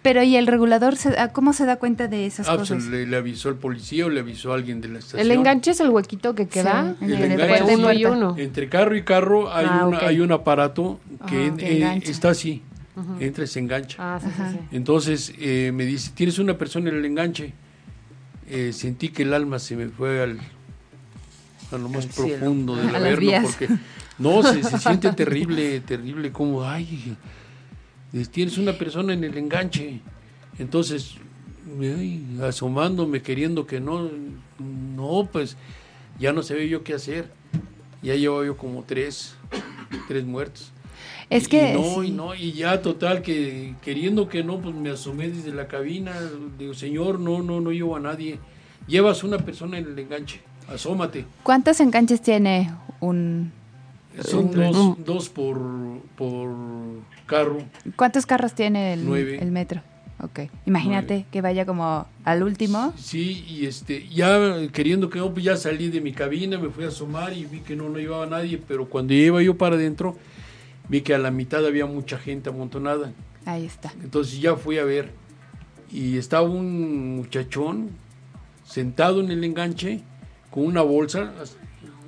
Pero 0.02 0.22
¿y 0.22 0.36
el 0.36 0.46
regulador 0.46 0.94
se 0.96 1.10
da- 1.10 1.32
cómo 1.32 1.52
se 1.52 1.66
da 1.66 1.76
cuenta 1.76 2.06
de 2.06 2.26
esas 2.26 2.48
Ah, 2.48 2.56
pues 2.56 2.68
cosas? 2.70 2.84
le, 2.84 3.06
le 3.06 3.16
avisó 3.16 3.48
el 3.48 3.56
policía 3.56 4.06
o 4.06 4.08
le 4.10 4.20
avisó 4.20 4.52
a 4.52 4.54
alguien 4.54 4.80
de 4.80 4.88
la 4.88 4.98
estación. 5.00 5.20
El 5.20 5.32
enganche 5.32 5.72
es 5.72 5.80
el 5.80 5.88
huequito 5.88 6.34
que 6.36 6.46
queda 6.46 6.94
Sí, 7.00 7.04
en 7.06 7.10
el 7.12 7.22
entre 7.32 7.44
enganche, 7.56 7.76
uno 7.76 7.90
sí. 7.90 7.96
y 7.98 8.04
uno. 8.04 8.34
Entre 8.38 8.68
carro 8.68 8.94
y 8.96 9.02
carro 9.02 9.52
hay, 9.52 9.66
Ah, 9.68 9.86
una- 9.86 9.98
hay 9.98 10.20
un 10.20 10.30
aparato 10.30 11.00
que, 11.28 11.36
Ah, 11.36 11.46
en- 11.46 11.56
que 11.56 11.82
eh, 11.82 12.02
está 12.04 12.30
así, 12.30 12.62
entra 13.18 13.42
y 13.44 13.46
se 13.48 13.58
engancha. 13.58 13.96
Ah, 13.98 14.20
sí, 14.22 14.28
sí, 14.36 14.42
sí. 14.52 14.58
Entonces 14.76 15.32
eh, 15.40 15.72
me 15.74 15.84
dice, 15.84 16.12
tienes 16.14 16.38
una 16.38 16.56
persona 16.56 16.88
en 16.90 16.96
el 16.96 17.04
enganche. 17.04 17.52
Eh, 18.48 18.72
sentí 18.72 19.08
que 19.08 19.24
el 19.24 19.34
alma 19.34 19.58
se 19.58 19.74
me 19.74 19.88
fue 19.88 20.22
al, 20.22 20.38
a 21.72 21.78
lo 21.78 21.88
más 21.88 22.06
profundo 22.06 22.76
del 22.76 22.94
averno 22.94 23.32
porque 23.42 23.68
no, 24.20 24.40
se, 24.44 24.62
se 24.62 24.78
siente 24.78 25.10
terrible, 25.14 25.80
terrible, 25.80 26.30
como, 26.30 26.62
ay, 26.62 27.16
tienes 28.30 28.58
una 28.58 28.72
persona 28.72 29.12
en 29.12 29.24
el 29.24 29.36
enganche. 29.36 30.00
Entonces, 30.58 31.14
ay, 31.80 32.24
asomándome, 32.42 33.22
queriendo 33.22 33.66
que 33.66 33.80
no, 33.80 34.08
no, 34.58 35.28
pues 35.30 35.56
ya 36.18 36.32
no 36.32 36.42
sabía 36.42 36.66
yo 36.66 36.84
qué 36.84 36.94
hacer. 36.94 37.30
Ya 38.02 38.14
llevaba 38.14 38.44
yo 38.44 38.56
como 38.56 38.82
tres, 38.84 39.34
tres 40.08 40.24
muertos. 40.24 40.72
Es 41.28 41.44
Y 41.44 41.48
que 41.48 41.74
no, 41.74 42.04
y 42.04 42.10
no, 42.10 42.34
y 42.34 42.52
ya 42.52 42.80
total 42.82 43.20
que 43.22 43.74
queriendo 43.82 44.28
que 44.28 44.44
no, 44.44 44.60
pues 44.60 44.74
me 44.74 44.90
asomé 44.90 45.28
desde 45.28 45.52
la 45.52 45.66
cabina, 45.66 46.12
digo, 46.58 46.72
señor, 46.74 47.18
no, 47.18 47.42
no, 47.42 47.60
no 47.60 47.72
llevo 47.72 47.96
a 47.96 48.00
nadie. 48.00 48.38
Llevas 48.86 49.24
una 49.24 49.38
persona 49.38 49.78
en 49.78 49.86
el 49.86 49.98
enganche, 49.98 50.40
asómate. 50.68 51.24
¿Cuántos 51.42 51.80
enganches 51.80 52.22
tiene 52.22 52.72
un... 53.00 53.52
Son 54.22 54.50
dos, 54.52 55.04
dos 55.04 55.28
por, 55.28 55.58
por 56.16 56.48
carro. 57.26 57.58
¿Cuántos 57.96 58.26
carros 58.26 58.54
tiene 58.54 58.94
el, 58.94 59.04
Nueve. 59.04 59.38
el 59.40 59.50
metro? 59.50 59.82
Ok. 60.22 60.40
Imagínate 60.64 61.26
que 61.30 61.42
vaya 61.42 61.66
como 61.66 62.06
al 62.24 62.42
último. 62.42 62.94
Sí, 62.96 63.44
y 63.48 63.66
este, 63.66 64.08
ya 64.08 64.66
queriendo 64.72 65.10
que 65.10 65.18
no, 65.18 65.32
pues 65.32 65.44
ya 65.44 65.56
salí 65.56 65.90
de 65.90 66.00
mi 66.00 66.12
cabina, 66.12 66.58
me 66.58 66.70
fui 66.70 66.84
a 66.84 66.88
asomar 66.88 67.34
y 67.34 67.44
vi 67.44 67.60
que 67.60 67.76
no, 67.76 67.88
no 67.90 67.98
llevaba 67.98 68.26
nadie, 68.26 68.60
pero 68.66 68.88
cuando 68.88 69.12
iba 69.12 69.42
yo 69.42 69.58
para 69.58 69.76
adentro, 69.76 70.16
vi 70.88 71.02
que 71.02 71.14
a 71.14 71.18
la 71.18 71.30
mitad 71.30 71.66
había 71.66 71.84
mucha 71.84 72.16
gente 72.18 72.48
amontonada. 72.48 73.12
Ahí 73.44 73.66
está. 73.66 73.92
Entonces 74.02 74.40
ya 74.40 74.56
fui 74.56 74.78
a 74.78 74.84
ver 74.84 75.12
y 75.90 76.16
estaba 76.16 76.48
un 76.48 77.16
muchachón 77.16 77.90
sentado 78.64 79.20
en 79.20 79.30
el 79.30 79.44
enganche 79.44 80.00
con 80.50 80.64
una 80.64 80.82
bolsa 80.82 81.32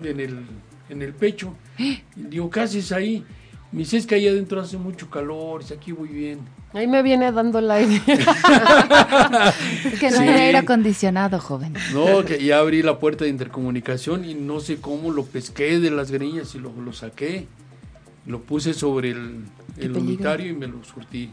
en 0.02 0.20
el, 0.20 0.46
en 0.88 1.02
el 1.02 1.12
pecho. 1.12 1.54
Y 1.76 2.02
digo, 2.16 2.48
¿qué 2.50 2.60
haces 2.60 2.90
ahí? 2.92 3.24
Me 3.70 3.80
dice, 3.80 3.98
es 3.98 4.06
que 4.06 4.14
ahí 4.14 4.26
adentro 4.26 4.60
hace 4.60 4.78
mucho 4.78 5.10
calor, 5.10 5.60
dice, 5.60 5.74
aquí 5.74 5.92
voy 5.92 6.08
bien. 6.08 6.38
Ahí 6.72 6.86
me 6.86 7.02
viene 7.02 7.30
dando 7.32 7.58
el 7.58 7.70
aire. 7.70 8.00
Es 8.06 8.06
que 10.00 10.10
no 10.10 10.20
hay 10.20 10.28
Sí. 10.28 10.34
aire 10.34 10.58
acondicionado, 10.58 11.38
joven. 11.38 11.74
No, 11.92 12.24
que 12.24 12.42
ya 12.42 12.58
abrí 12.58 12.82
la 12.82 12.98
puerta 12.98 13.24
de 13.24 13.30
intercomunicación 13.30 14.24
y 14.24 14.34
no 14.34 14.60
sé 14.60 14.78
cómo 14.80 15.10
lo 15.10 15.24
pesqué 15.24 15.78
de 15.80 15.90
las 15.90 16.10
greñas 16.10 16.54
y 16.54 16.58
lo, 16.58 16.72
lo 16.80 16.92
saqué. 16.92 17.46
Lo 18.26 18.40
puse 18.42 18.74
sobre 18.74 19.10
el, 19.10 19.44
el 19.78 19.92
unitario 19.96 20.50
y 20.50 20.54
me 20.54 20.66
lo 20.66 20.82
surtí. 20.84 21.30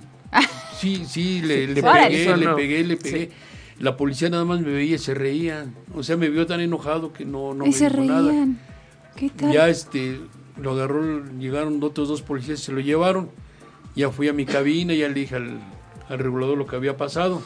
Sí, 0.77 1.03
sí, 1.07 1.41
le, 1.41 1.67
pegué, 1.81 2.35
le 2.37 2.47
pegué, 2.55 2.83
le 2.83 2.97
pegué. 2.97 3.31
La 3.79 3.97
policía 3.97 4.29
nada 4.29 4.45
más 4.45 4.61
me 4.61 4.71
veía 4.71 4.95
y 4.95 4.99
se 4.99 5.13
reía. 5.13 5.65
O 5.93 6.03
sea, 6.03 6.15
me 6.17 6.29
vio 6.29 6.45
tan 6.45 6.59
enojado 6.61 7.11
que 7.11 7.25
no, 7.25 7.53
no 7.53 7.65
y 7.65 7.69
me 7.69 7.73
se 7.73 7.89
dijo 7.89 8.03
nada. 8.03 8.29
reían. 8.29 8.59
¿Qué 9.17 9.29
tal? 9.29 9.51
Ya 9.51 9.67
este, 9.69 10.19
lo 10.57 10.71
agarró, 10.71 11.25
llegaron 11.37 11.81
otros 11.83 12.07
dos 12.07 12.21
policías, 12.21 12.59
se 12.59 12.71
lo 12.71 12.79
llevaron. 12.79 13.29
Ya 13.95 14.09
fui 14.09 14.27
a 14.27 14.33
mi 14.33 14.45
cabina, 14.45 14.93
ya 14.93 15.07
le 15.07 15.13
dije 15.13 15.35
al, 15.35 15.59
al 16.09 16.19
regulador 16.19 16.57
lo 16.57 16.65
que 16.67 16.75
había 16.75 16.97
pasado. 16.97 17.41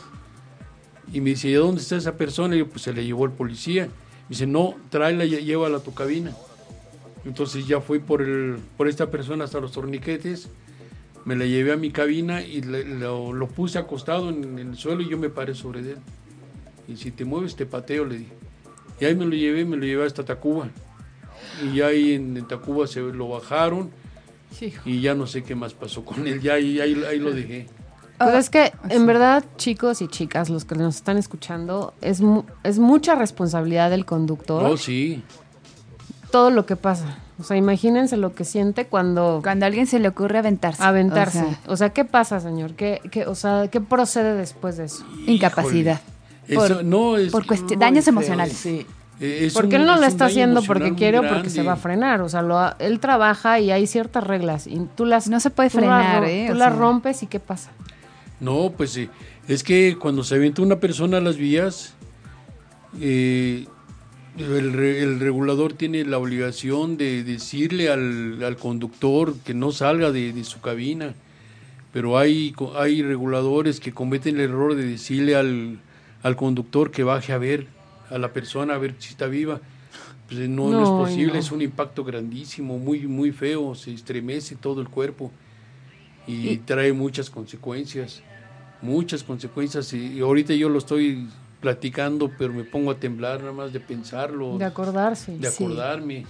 Y 1.12 1.22
me 1.22 1.32
dice, 1.32 1.50
¿y 1.50 1.54
dónde 1.54 1.82
está 1.82 1.96
esa 1.96 2.16
persona? 2.18 2.56
Y 2.56 2.60
yo, 2.60 2.68
pues 2.68 2.84
se 2.84 2.94
le 2.94 3.06
llevó 3.06 3.26
el 3.26 3.32
policía. 3.32 3.86
Me 3.86 3.92
dice, 4.30 4.48
no, 4.48 4.76
tráela 4.90 5.26
y 5.26 5.44
llévala 5.44 5.78
a 5.78 5.84
tu 5.84 5.94
cabina. 5.94 6.34
Entonces 7.26 7.68
ya 7.68 7.82
fui 7.82 8.00
por, 8.00 8.22
el, 8.22 8.58
por 8.78 8.88
esta 8.88 9.10
persona 9.12 9.44
hasta 9.46 9.60
los 9.60 9.72
torniquetes. 9.72 10.50
Me 11.26 11.36
la 11.36 11.46
llevé 11.46 11.74
a 11.74 11.78
mi 11.78 11.92
cabina 11.92 12.42
y 12.42 12.62
le- 12.62 12.86
lo, 12.86 13.34
lo 13.34 13.48
puse 13.48 13.78
acostado 13.78 14.30
en, 14.30 14.58
el 14.58 14.78
suelo 14.78 15.02
y 15.02 15.10
yo 15.10 15.18
me 15.18 15.30
paré 15.30 15.54
sobre 15.54 15.82
él. 15.82 15.98
Y 16.88 16.96
si 16.98 17.12
te 17.12 17.26
mueves, 17.26 17.56
te 17.56 17.66
pateo, 17.66 18.06
le 18.06 18.20
dije. 18.20 18.32
Y 19.00 19.06
ahí 19.06 19.16
me 19.16 19.26
lo 19.26 19.36
llevé, 19.36 19.66
me 19.66 19.78
lo 19.78 19.86
llevé 19.86 20.06
hasta 20.06 20.24
Tacuba. 20.24 20.70
Y 21.64 21.76
ya 21.78 21.88
ahí 21.88 22.14
en, 22.14 22.36
en 22.38 22.48
Tacuba 22.48 22.88
se 22.88 23.00
lo 23.02 23.28
bajaron 23.30 23.90
y 24.86 25.02
ya 25.02 25.14
no 25.16 25.28
sé 25.28 25.44
qué 25.44 25.56
más 25.56 25.74
pasó 25.74 26.04
con 26.06 26.28
él. 26.28 26.42
Ya 26.42 26.54
ahí, 26.54 26.80
ahí, 26.80 27.02
ahí 27.10 27.20
lo 27.20 27.32
dejé. 27.32 27.68
Pues 28.18 28.34
es 28.36 28.50
que, 28.50 28.74
en 28.90 29.06
verdad, 29.06 29.46
chicos 29.58 30.02
y 30.02 30.08
chicas, 30.10 30.50
los 30.50 30.66
que 30.66 30.76
nos 30.76 30.98
están 30.98 31.18
escuchando, 31.18 31.94
es, 32.02 32.20
mu- 32.20 32.44
es 32.64 32.78
mucha 32.78 33.16
responsabilidad 33.16 33.90
del 33.90 34.06
conductor 34.06 34.62
No, 34.62 34.76
sí. 34.76 35.24
todo 36.32 36.50
lo 36.52 36.66
que 36.66 36.76
pasa. 36.76 37.20
O 37.40 37.44
sea, 37.44 37.56
imagínense 37.56 38.18
lo 38.18 38.36
que 38.36 38.44
siente 38.44 38.88
cuando 38.88 39.40
Cuando 39.42 39.66
a 39.66 39.68
alguien 39.68 39.88
se 39.88 40.00
le 40.00 40.10
ocurre 40.10 40.40
aventarse. 40.40 40.84
aventarse. 40.84 41.40
O 41.40 41.44
sea, 41.46 41.60
O 41.68 41.78
sea, 41.78 41.90
¿qué 41.92 42.04
pasa, 42.04 42.42
señor? 42.42 42.74
¿Qué, 42.74 43.00
qué, 43.10 43.26
o 43.26 43.36
sea, 43.36 43.70
¿qué 43.72 43.80
procede 43.80 44.34
después 44.36 44.76
de 44.76 44.86
eso? 44.86 45.06
incapacidad. 45.26 46.02
Eso, 46.46 46.60
Por- 46.60 46.84
no, 46.84 47.16
es, 47.16 47.32
por 47.32 47.46
daños 47.78 48.04
feo, 48.04 48.12
emocionales. 48.12 48.58
Sí. 48.58 48.86
Eh, 49.20 49.46
es 49.48 49.54
Porque 49.54 49.76
un- 49.76 49.82
él 49.82 49.88
no 49.88 49.98
lo 49.98 50.06
está 50.06 50.26
haciendo 50.26 50.62
porque 50.64 50.96
quiere 50.96 51.20
o 51.20 51.28
porque 51.28 51.50
se 51.50 51.62
va 51.64 51.74
a 51.74 51.76
frenar. 51.78 52.22
O 52.22 52.30
sea, 52.30 52.42
lo 52.42 52.58
él 52.80 53.00
trabaja 53.00 53.60
y 53.60 53.72
hay 53.72 53.86
ciertas 53.88 54.24
reglas. 54.24 54.66
Y 54.68 54.80
tú 54.96 55.06
las, 55.06 55.28
No 55.28 55.40
se 55.40 55.50
puede 55.50 55.70
frenar, 55.70 56.24
¿eh? 56.26 56.46
Tú 56.50 56.56
las 56.56 56.70
sea. 56.72 56.80
rompes 56.80 57.24
y 57.24 57.28
¿qué 57.28 57.40
pasa? 57.40 57.72
No, 58.40 58.72
pues 58.76 58.92
sí. 58.92 59.10
Es 59.48 59.64
que 59.64 59.98
cuando 60.00 60.24
se 60.24 60.36
avienta 60.36 60.62
una 60.62 60.80
persona 60.80 61.18
a 61.18 61.22
las 61.22 61.36
vías, 61.38 61.94
eh, 63.02 63.66
el, 64.38 64.74
re- 64.74 65.04
el 65.04 65.20
regulador 65.20 65.74
tiene 65.74 66.06
la 66.06 66.18
obligación 66.18 66.98
de 66.98 67.24
decirle 67.24 67.90
al, 67.90 68.42
al 68.44 68.56
conductor 68.58 69.36
que 69.44 69.54
no 69.54 69.72
salga 69.72 70.12
de, 70.12 70.32
de 70.34 70.44
su 70.44 70.62
cabina. 70.62 71.14
Pero 71.92 72.18
hay, 72.18 72.54
reguladores 73.02 73.80
que 73.80 73.92
cometen 73.92 74.36
el 74.36 74.42
error 74.42 74.76
de 74.76 74.86
decirle 74.86 75.36
al, 75.36 75.80
al 76.22 76.36
conductor 76.36 76.92
que 76.92 77.04
baje 77.04 77.34
a 77.34 77.38
ver 77.40 77.68
a 78.10 78.18
la 78.18 78.34
persona, 78.34 78.76
a 78.76 78.78
ver 78.78 78.96
si 79.00 79.10
está 79.10 79.28
viva. 79.28 79.62
Pues, 80.28 80.48
no, 80.48 80.70
no 80.70 80.84
es 80.84 80.90
posible, 80.90 81.34
no. 81.34 81.40
es 81.40 81.52
un 81.52 81.62
impacto 81.62 82.04
grandísimo, 82.04 82.78
muy, 82.78 83.08
muy 83.08 83.32
feo, 83.32 83.74
se 83.74 83.94
estremece 83.94 84.56
todo 84.56 84.82
el 84.82 84.90
cuerpo 84.90 85.32
y 86.28 86.58
trae 86.58 86.94
muchas 86.94 87.30
consecuencias, 87.30 88.22
muchas 88.82 89.24
consecuencias. 89.24 89.92
Y, 89.94 90.20
ahorita 90.20 90.54
yo 90.54 90.70
lo 90.70 90.78
estoy 90.78 91.28
platicando, 91.60 92.32
pero 92.38 92.54
me 92.54 92.64
pongo 92.64 92.92
a 92.92 92.96
temblar 92.96 93.40
nada 93.40 93.52
más 93.52 93.74
de 93.74 93.80
pensarlo, 93.80 94.58
De 94.58 94.66
acordarse. 94.66 95.36
de 95.38 95.50
sí. 95.50 95.64
acordarme. 95.64 96.26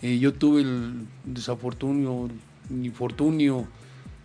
Eh, 0.00 0.18
yo 0.18 0.32
tuve 0.32 0.62
el 0.62 1.06
desafortunio, 1.24 2.28
infortunio, 2.70 3.66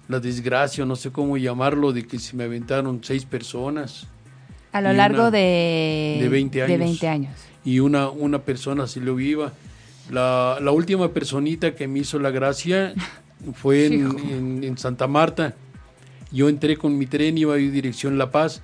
la 0.08 0.20
desgracia, 0.20 0.86
no 0.86 0.95
sé 0.95 1.12
cómo 1.12 1.38
llamarlo, 1.38 1.91
de 1.91 2.06
que 2.06 2.20
se 2.20 2.36
me 2.36 2.43
aventaron 2.43 3.00
seis 3.04 3.26
personas 3.26 4.08
A 4.78 4.82
lo 4.82 4.93
Y 4.93 4.97
largo 4.97 5.21
una- 5.23 5.32
de, 5.32 6.19
de 6.21 6.30
20 6.30 6.57
de 6.59 6.63
años. 6.65 6.80
20 6.80 7.07
años. 7.07 7.32
y 7.65 7.80
una, 7.80 8.09
una 8.09 8.39
persona 8.39 8.88
salió 8.88 9.15
viva. 9.15 9.53
La, 10.11 10.57
la 10.61 10.71
última 10.71 11.09
personita 11.11 11.75
que 11.75 11.88
me 11.88 11.99
hizo 11.99 12.19
la 12.19 12.32
gracia 12.32 12.93
fue 13.53 13.88
en, 13.88 14.17
en- 14.30 14.63
en 14.63 14.78
Santa 14.78 15.07
Marta. 15.07 15.55
Yo 16.32 16.49
entré 16.49 16.78
con 16.78 16.97
mi 16.97 17.05
tren, 17.05 17.38
iba 17.38 17.57
en 17.57 17.71
dirección 17.71 18.17
La 18.17 18.32
Paz, 18.32 18.61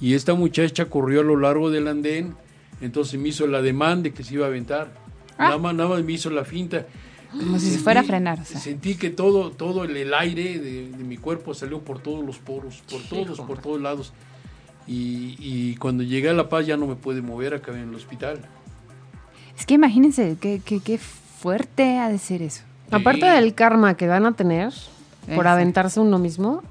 y 0.00 0.14
esta 0.14 0.34
muchacha 0.34 0.86
corrió 0.86 1.20
a 1.20 1.24
lo 1.24 1.36
largo 1.38 1.70
del 1.70 1.88
andén, 1.88 2.34
entonces 2.82 3.18
me 3.18 3.30
hizo 3.30 3.46
la 3.46 3.62
demanda 3.62 4.04
de 4.04 4.12
que 4.12 4.22
se 4.22 4.34
iba 4.34 4.44
a 4.44 4.48
aventar. 4.48 4.92
Nada, 5.38 5.56
más, 5.58 5.74
nada 5.74 5.88
más 5.90 6.02
me 6.04 6.12
hizo 6.12 6.28
la 6.30 6.44
finta. 6.44 6.86
Como 7.30 7.58
si 7.58 7.70
se 7.70 7.78
fuera 7.78 8.00
a 8.00 8.04
frenar, 8.04 8.38
o 8.40 8.44
sea. 8.44 8.60
Sentí 8.60 8.94
que 8.96 9.10
todo, 9.10 9.50
todo 9.50 9.84
el, 9.84 9.96
el 9.96 10.14
aire 10.14 10.58
de, 10.58 10.88
de 10.90 11.04
mi 11.04 11.16
cuerpo 11.18 11.52
salió 11.54 11.80
por 11.80 12.00
todos 12.00 12.24
los 12.24 12.38
poros, 12.38 12.82
por 12.90 13.02
todos, 13.02 13.40
por 13.40 13.58
todos 13.60 13.80
lados. 13.80 14.12
Y, 14.86 15.36
y 15.38 15.76
cuando 15.76 16.02
llegué 16.02 16.30
a 16.30 16.32
La 16.32 16.48
Paz 16.48 16.66
ya 16.66 16.76
no 16.76 16.86
me 16.86 16.94
pude 16.94 17.22
mover, 17.22 17.54
acabé 17.54 17.80
en 17.82 17.88
el 17.88 17.94
hospital. 17.94 18.38
Es 19.58 19.66
que 19.66 19.74
imagínense 19.74 20.36
qué, 20.40 20.60
qué, 20.64 20.80
qué 20.80 20.98
fuerte 20.98 21.98
ha 21.98 22.08
de 22.08 22.18
ser 22.18 22.42
eso. 22.42 22.62
Aparte 22.90 23.26
del 23.26 23.54
karma 23.54 23.96
que 23.96 24.06
van 24.06 24.26
a 24.26 24.32
tener 24.32 24.72
por 25.34 25.48
aventarse 25.48 25.98
uno 25.98 26.18
mismo, 26.18 26.62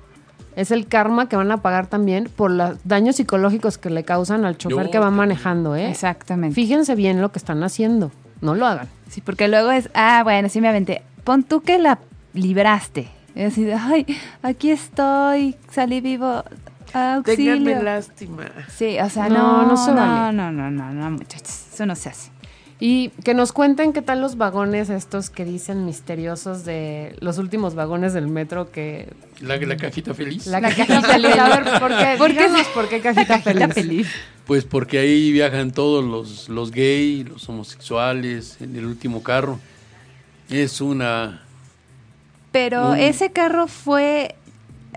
es 0.56 0.72
el 0.72 0.88
karma 0.88 1.28
que 1.28 1.36
van 1.36 1.52
a 1.52 1.58
pagar 1.58 1.88
también 1.88 2.30
por 2.34 2.52
los 2.52 2.78
daños 2.86 3.18
psicológicos 3.18 3.78
que 3.78 3.90
le 3.90 4.06
causan 4.06 4.46
al 4.46 4.58
chofer 4.58 4.86
No, 4.86 4.92
que 4.92 4.98
va 5.00 5.06
también. 5.08 5.18
manejando, 5.18 5.76
¿eh? 5.76 5.90
Exactamente. 5.90 6.56
Fíjense 6.56 6.96
bien 6.96 7.22
lo 7.22 7.32
que 7.34 7.40
están 7.40 7.62
haciendo. 7.64 8.12
No 8.40 8.56
lo 8.56 8.66
hagan. 8.66 8.88
Sí, 9.10 9.20
porque 9.20 9.50
luego 9.50 9.72
es, 9.72 9.90
ah, 9.94 10.22
bueno, 10.24 10.48
sí 10.48 10.62
me 10.62 10.70
aventé. 10.70 11.02
Pon 11.26 11.44
tú 11.44 11.60
que 11.62 11.78
la 11.80 12.00
libraste. 12.34 13.10
Es 13.34 13.52
así 13.52 13.64
de, 13.66 13.74
ay, 13.74 14.06
aquí 14.42 14.70
estoy, 14.72 15.58
salí 15.70 16.00
vivo, 16.00 16.44
auxilio. 16.96 17.54
Ténganme 17.56 17.84
lástima. 17.84 18.46
Sí, 18.76 18.98
o 19.00 19.10
sea, 19.10 19.30
No, 19.30 19.64
no, 19.64 19.68
no 19.70 19.78
se 19.78 19.92
no, 19.92 19.98
vale. 19.98 20.38
no, 20.38 20.52
no, 20.52 20.72
no, 20.72 20.92
no, 20.94 21.12
muchachos, 21.12 21.66
eso 21.74 21.86
no 21.86 21.96
se 21.96 22.10
hace. 22.10 22.32
Y 22.78 23.10
que 23.24 23.34
nos 23.34 23.54
cuenten 23.54 23.94
qué 23.94 24.02
tal 24.02 24.20
los 24.20 24.36
vagones 24.36 24.90
estos 24.90 25.30
que 25.30 25.46
dicen 25.46 25.86
misteriosos 25.86 26.66
de 26.66 27.16
los 27.22 27.38
últimos 27.38 27.74
vagones 27.74 28.14
del 28.14 28.28
metro 28.28 28.70
que... 28.70 29.14
La, 29.40 29.56
la 29.58 29.78
cajita 29.78 30.14
feliz. 30.14 30.46
La 30.48 30.60
cajita 30.60 31.02
feliz. 31.02 31.38
A 31.38 31.58
ver, 31.58 31.80
¿por 31.80 31.96
qué? 31.98 32.16
¿Por 32.18 32.28
qué? 32.34 32.34
Díganos 32.48 32.68
por 32.74 32.90
qué 32.90 33.00
cajita, 33.00 33.42
Cajita 33.42 33.70
feliz. 33.70 33.74
feliz. 33.74 34.08
Pues 34.46 34.66
porque 34.66 35.00
ahí 35.00 35.32
viajan 35.32 35.72
todos 35.72 36.04
los, 36.04 36.50
los 36.50 36.72
gays, 36.72 37.30
los 37.30 37.48
homosexuales, 37.48 38.58
en 38.60 38.76
el 38.76 38.86
último 38.86 39.24
carro. 39.24 39.58
Es 40.50 40.82
una... 40.82 41.44
Pero 42.52 42.90
Un- 42.92 42.98
ese 43.00 43.32
carro 43.32 43.68
fue 43.68 44.36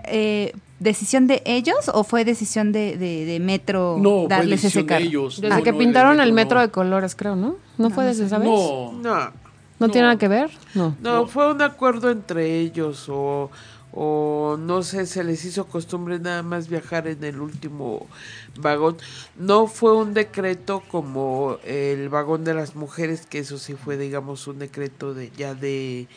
eh, 0.03 0.53
decisión 0.79 1.27
de 1.27 1.41
ellos 1.45 1.89
o 1.93 2.03
fue 2.03 2.23
decisión 2.25 2.71
de, 2.71 2.97
de, 2.97 3.25
de 3.25 3.39
Metro 3.39 3.97
No, 3.99 4.21
fue 4.21 4.27
darles 4.29 4.59
ese 4.59 4.67
decisión 4.67 4.85
de 4.85 4.87
carro? 4.87 5.05
ellos. 5.05 5.41
Desde 5.41 5.55
No, 5.57 5.63
que 5.63 5.71
no, 5.71 5.77
pintaron 5.77 6.19
el 6.21 6.29
no. 6.29 6.35
metro 6.35 6.59
de 6.61 6.69
colores, 6.69 7.15
creo, 7.15 7.35
¿no? 7.35 7.55
¿No, 7.77 7.89
fue 7.89 8.05
desde 8.05 8.25
esa 8.25 8.37
vez? 8.39 8.47
No, 8.47 8.93
No, 8.93 9.31
¿No 9.79 9.87
tiene 9.89 10.07
nada 10.07 10.17
que 10.19 10.27
ver? 10.27 10.49
No. 10.75 10.95
no, 11.01 11.25
fue 11.27 11.51
un 11.51 11.61
acuerdo 11.61 12.09
entre 12.11 12.59
ellos 12.59 13.05
o, 13.07 13.49
o 13.91 14.57
no 14.59 14.83
sé, 14.83 15.05
se 15.07 15.23
les 15.23 15.43
hizo 15.45 15.65
costumbre 15.67 16.19
nada 16.19 16.43
más 16.43 16.69
viajar 16.69 17.07
en 17.07 17.23
el 17.23 17.39
último 17.41 18.07
vagón. 18.59 18.97
No 19.37 19.65
fue 19.67 19.95
un 19.95 20.13
decreto 20.13 20.83
como 20.91 21.57
el 21.65 22.07
vagón 22.09 22.43
de 22.43 22.53
las 22.53 22.75
mujeres, 22.75 23.25
que 23.25 23.39
eso 23.39 23.57
sí 23.57 23.73
fue, 23.73 23.97
digamos, 23.97 24.45
un 24.47 24.59
decreto 24.59 25.13
de 25.13 25.31
ya 25.35 25.55
de 25.55 26.07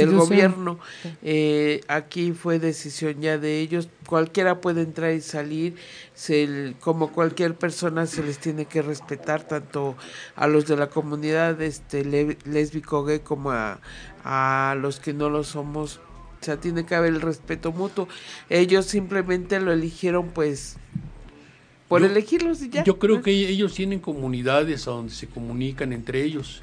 del 0.00 0.10
gobierno. 0.28 0.78
Eh, 1.22 1.82
aquí 1.88 2.32
fue 2.32 2.58
decisión 2.58 3.20
ya 3.20 3.38
de 3.38 3.60
ellos. 3.60 3.88
Cualquiera 4.06 4.60
puede 4.60 4.82
entrar 4.82 5.12
y 5.12 5.20
salir. 5.20 5.76
Se, 6.14 6.74
como 6.80 7.12
cualquier 7.12 7.54
persona 7.54 8.06
se 8.06 8.22
les 8.24 8.38
tiene 8.38 8.64
que 8.66 8.82
respetar 8.82 9.42
tanto 9.46 9.96
a 10.36 10.46
los 10.48 10.66
de 10.66 10.76
la 10.76 10.88
comunidad 10.88 11.60
este 11.62 12.04
le- 12.04 12.38
lésbico 12.44 13.04
gay 13.04 13.20
como 13.20 13.50
a, 13.52 13.78
a 14.24 14.74
los 14.80 14.98
que 15.00 15.12
no 15.12 15.30
lo 15.30 15.44
somos. 15.44 16.00
O 16.44 16.46
sea, 16.46 16.58
tiene 16.58 16.84
que 16.84 16.94
haber 16.94 17.14
el 17.14 17.22
respeto 17.22 17.72
mutuo. 17.72 18.06
Ellos 18.50 18.84
simplemente 18.84 19.58
lo 19.60 19.72
eligieron 19.72 20.28
pues 20.28 20.76
por 21.88 22.02
Yo- 22.02 22.06
elegirlos 22.08 22.60
y 22.62 22.68
ya. 22.68 22.84
Yo 22.84 22.98
creo 22.98 23.22
que 23.22 23.30
ellos 23.30 23.72
tienen 23.72 23.98
comunidades 23.98 24.86
a 24.86 24.90
donde 24.90 25.14
se 25.14 25.26
comunican 25.26 25.94
entre 25.94 26.22
ellos. 26.22 26.60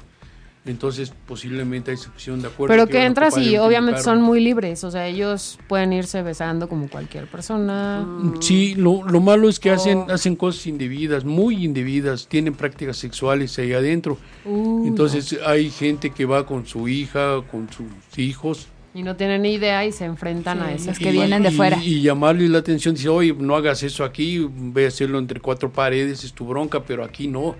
Entonces, 0.64 1.12
posiblemente 1.26 1.90
ahí 1.90 1.96
se 1.96 2.30
de 2.30 2.46
acuerdo. 2.46 2.72
Pero 2.72 2.86
que 2.86 2.92
que 2.92 3.04
entras 3.04 3.36
y 3.36 3.58
obviamente 3.58 3.94
carro. 4.00 4.04
son 4.04 4.22
muy 4.22 4.38
libres. 4.38 4.84
O 4.84 4.92
sea, 4.92 5.08
ellos 5.08 5.58
pueden 5.66 5.92
irse 5.92 6.22
besando 6.22 6.68
como 6.68 6.88
cualquier 6.88 7.26
persona. 7.26 8.06
Sí, 8.38 8.76
lo, 8.76 9.02
lo 9.02 9.20
malo 9.20 9.48
es 9.48 9.58
que 9.58 9.70
hacen, 9.70 9.98
Oh. 10.08 10.12
hacen 10.12 10.36
cosas 10.36 10.64
indebidas, 10.68 11.24
muy 11.24 11.64
indebidas, 11.64 12.28
tienen 12.28 12.54
prácticas 12.54 12.96
sexuales 12.96 13.58
ahí 13.58 13.72
adentro. 13.72 14.18
Uh, 14.44 14.86
Entonces 14.86 15.36
hay 15.44 15.68
gente 15.68 16.10
que 16.10 16.26
va 16.26 16.46
con 16.46 16.64
su 16.64 16.86
hija, 16.86 17.42
con 17.50 17.68
sus 17.72 18.16
hijos. 18.16 18.68
Y 18.94 19.02
no 19.02 19.16
tienen 19.16 19.42
ni 19.42 19.54
idea 19.54 19.86
y 19.86 19.92
se 19.92 20.04
enfrentan 20.04 20.58
Sí, 20.58 20.64
a 20.64 20.72
eso. 20.72 20.86
los 20.90 20.98
que 20.98 21.12
vienen 21.12 21.42
de 21.42 21.48
y- 21.50 21.52
fuera. 21.54 21.82
Y 21.82 22.02
llamarle 22.02 22.46
la 22.48 22.58
atención, 22.58 22.94
dice, 22.94 23.08
oye, 23.08 23.32
no 23.32 23.56
hagas 23.56 23.82
eso 23.82 24.04
aquí, 24.04 24.46
ve 24.54 24.84
a 24.84 24.88
hacerlo 24.88 25.18
entre 25.18 25.40
cuatro 25.40 25.72
paredes, 25.72 26.24
es 26.24 26.32
tu 26.34 26.46
bronca, 26.46 26.84
pero 26.84 27.02
aquí 27.02 27.26
no. 27.26 27.56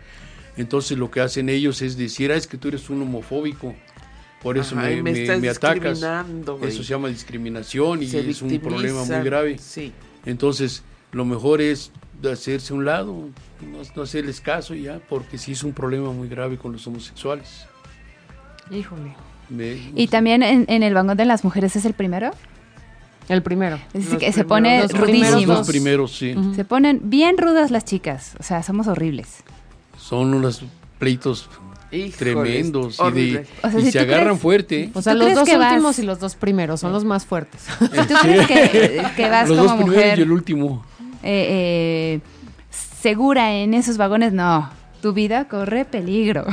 Entonces 0.58 0.98
lo 0.98 1.10
que 1.10 1.20
hacen 1.20 1.48
ellos 1.48 1.80
es 1.80 1.96
decir, 1.96 2.30
ah, 2.32 2.36
es 2.36 2.46
que 2.46 2.58
tú 2.58 2.68
eres 2.68 2.90
un 2.90 3.00
homofóbico, 3.00 3.74
por 4.42 4.58
eso 4.58 4.76
Ajá, 4.76 4.88
me, 4.88 4.92
y 4.96 5.02
me 5.02 5.12
me- 5.12 5.22
estás 5.22 5.40
me 5.40 5.48
atacas. 5.48 6.00
güey. 6.44 6.68
Eso 6.68 6.82
se 6.82 6.90
llama 6.90 7.08
discriminación 7.08 8.02
y 8.02 8.06
Se 8.08 8.28
es 8.28 8.42
un 8.42 8.58
problema 8.58 9.02
muy 9.02 9.24
grave. 9.24 9.56
Sí. 9.58 9.90
Entonces, 10.26 10.82
lo 11.12 11.24
mejor 11.24 11.62
es 11.62 11.92
de 12.20 12.30
hacerse 12.32 12.74
a 12.74 12.76
un 12.76 12.84
lado, 12.84 13.30
no, 13.62 13.78
no 13.96 14.02
hacerles 14.02 14.42
caso 14.42 14.74
ya, 14.74 15.00
porque 15.08 15.38
sí 15.38 15.52
es 15.52 15.64
un 15.64 15.72
problema 15.72 16.12
muy 16.12 16.28
grave 16.28 16.58
con 16.58 16.72
los 16.72 16.86
homosexuales. 16.86 17.64
Híjole. 18.70 19.14
Y 19.94 20.06
también 20.08 20.42
en, 20.42 20.64
en 20.68 20.82
el 20.82 20.94
vagón 20.94 21.16
de 21.16 21.24
las 21.24 21.44
mujeres 21.44 21.76
es 21.76 21.84
el 21.84 21.92
primero. 21.94 22.30
El 23.28 23.42
primero. 23.42 23.78
Es 23.94 24.10
Los 24.10 24.18
que 24.18 24.32
se 24.32 24.44
pone 24.44 24.82
los 24.82 24.92
los 24.92 25.00
rudísimo. 25.00 25.54
dos 25.54 25.66
primeros, 25.68 26.16
sí. 26.16 26.34
Se 26.56 26.64
ponen 26.64 27.00
bien 27.04 27.38
rudas 27.38 27.70
las 27.70 27.84
chicas. 27.84 28.32
O 28.40 28.42
sea, 28.42 28.62
somos 28.62 28.88
horribles. 28.88 29.44
Son 29.96 30.34
unos 30.34 30.64
pleitos 30.98 31.48
Híjoles, 31.92 32.16
tremendos 32.16 32.98
y, 32.98 33.10
de, 33.12 33.46
O 33.62 33.70
sea, 33.70 33.80
y 33.80 33.84
si 33.84 33.92
se 33.92 34.00
agarran 34.00 34.28
crees- 34.28 34.40
fuerte. 34.40 34.90
O 34.94 35.02
sea, 35.02 35.12
¿Tú 35.12 35.20
los 35.20 35.34
dos 35.34 35.48
vas- 35.48 35.70
últimos 35.72 35.98
y 35.98 36.02
los 36.02 36.18
dos 36.18 36.34
primeros 36.34 36.80
son 36.80 36.92
los 36.92 37.04
más 37.04 37.24
fuertes. 37.26 37.62
Tú 37.78 38.14
crees 38.22 38.46
que, 38.48 39.02
que 39.16 39.28
vas 39.28 39.48
Los 39.48 39.58
como 39.58 39.68
dos 39.70 39.76
primeros 39.78 39.86
mujer 40.04 40.18
y 40.18 40.22
el 40.22 40.32
último. 40.32 40.84
eh, 41.22 42.20
eh, 42.20 42.20
segura 43.00 43.52
en 43.54 43.74
esos 43.74 43.96
vagones, 43.98 44.32
no. 44.32 44.70
Tu 45.00 45.12
vida 45.12 45.48
corre 45.48 45.84
peligro. 45.84 46.44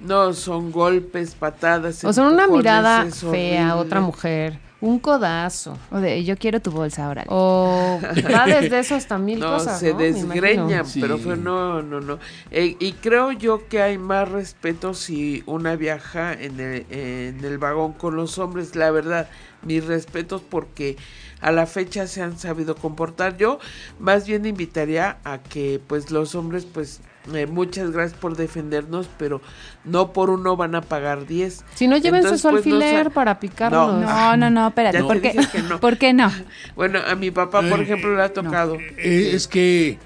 No, 0.00 0.32
son 0.32 0.72
golpes, 0.72 1.34
patadas. 1.34 2.04
O 2.04 2.12
sea, 2.12 2.24
una 2.24 2.46
mirada 2.46 3.04
fea 3.10 3.30
horrible. 3.30 3.72
otra 3.86 4.00
mujer, 4.00 4.58
un 4.80 4.98
codazo. 4.98 5.76
O 5.90 5.98
de 5.98 6.24
yo 6.24 6.36
quiero 6.38 6.60
tu 6.60 6.70
bolsa 6.70 7.04
ahora. 7.06 7.24
O 7.28 8.00
va 8.34 8.46
desde 8.46 8.78
eso 8.78 8.94
hasta 8.94 9.18
mil 9.18 9.38
No, 9.40 9.48
cosas. 9.52 9.78
se 9.78 9.92
desgreñan. 9.92 10.86
Sí. 10.86 11.00
pero 11.02 11.18
fue- 11.18 11.36
no, 11.36 11.82
no, 11.82 12.00
no. 12.00 12.18
Eh, 12.50 12.76
y 12.80 12.92
creo 12.92 13.32
yo 13.32 13.68
que 13.68 13.82
hay 13.82 13.98
más 13.98 14.28
respeto 14.30 14.94
si 14.94 15.42
una 15.46 15.76
viaja 15.76 16.32
en 16.32 16.58
el, 16.60 16.86
en 16.90 17.44
el 17.44 17.58
vagón 17.58 17.92
con 17.92 18.16
los 18.16 18.38
hombres, 18.38 18.74
la 18.76 18.90
verdad, 18.90 19.28
mis 19.62 19.84
respetos 19.84 20.40
porque 20.40 20.96
a 21.42 21.52
la 21.52 21.66
fecha 21.66 22.06
se 22.06 22.22
han 22.22 22.38
sabido 22.38 22.74
comportar. 22.74 23.36
Yo 23.36 23.58
más 23.98 24.26
bien 24.26 24.46
invitaría 24.46 25.18
a 25.24 25.38
que 25.42 25.78
pues 25.86 26.10
los 26.10 26.34
hombres 26.34 26.64
pues 26.64 27.00
eh, 27.34 27.46
muchas 27.46 27.90
gracias 27.90 28.18
por 28.18 28.36
defendernos, 28.36 29.08
pero 29.18 29.40
no 29.84 30.12
por 30.12 30.30
uno 30.30 30.56
van 30.56 30.74
a 30.74 30.80
pagar 30.80 31.26
10. 31.26 31.64
Si 31.74 31.86
no, 31.86 31.96
llévense 31.96 32.28
Entonces, 32.28 32.40
su 32.42 32.48
pues, 32.50 32.66
no 32.66 32.76
alfiler 32.76 33.10
para 33.10 33.38
picarnos. 33.40 34.00
No, 34.02 34.36
no, 34.36 34.50
no, 34.50 34.68
espérate. 34.68 34.98
Ya 34.98 35.02
te 35.02 35.06
¿Por 35.06 35.20
qué? 35.20 35.62
no. 35.68 35.80
¿Por 35.80 35.98
qué 35.98 36.12
no? 36.12 36.30
Bueno, 36.76 36.98
a 37.06 37.14
mi 37.14 37.30
papá, 37.30 37.60
por 37.68 37.80
Eh, 37.80 37.82
ejemplo, 37.82 38.16
le 38.16 38.22
ha 38.22 38.32
tocado. 38.32 38.76
Eh, 38.98 39.30
es 39.34 39.46
que 39.48 39.98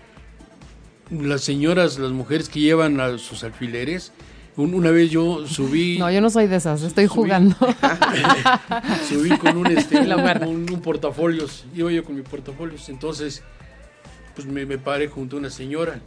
las 1.10 1.42
señoras, 1.42 1.98
las 1.98 2.12
mujeres 2.12 2.48
que 2.48 2.60
llevan 2.60 3.00
a 3.00 3.18
sus 3.18 3.44
alfileres, 3.44 4.12
un- 4.56 4.74
una 4.74 4.90
vez 4.90 5.10
yo 5.10 5.46
subí, 5.46 5.98
No, 6.00 6.10
yo 6.10 6.20
no 6.20 6.30
soy 6.30 6.46
de 6.46 6.56
esas, 6.56 6.82
estoy 6.82 7.06
Subí. 7.06 7.14
jugando. 7.14 7.56
subí 9.08 9.36
con 9.38 9.56
un, 9.56 9.66
este, 9.66 9.98
un- 10.46 10.66
un 10.72 10.80
portafolios, 10.80 11.64
iba 11.74 11.90
yo 11.90 12.04
con 12.04 12.14
mi 12.16 12.22
portafolios, 12.22 12.88
entonces 12.88 13.42
pues 14.34 14.46
me, 14.46 14.66
me 14.66 14.78
paré 14.78 15.08
junto 15.08 15.36
a 15.36 15.38
una 15.40 15.50
señora 15.50 16.00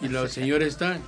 y 0.00 0.08
la 0.08 0.28
señora 0.28 0.64
está, 0.64 0.98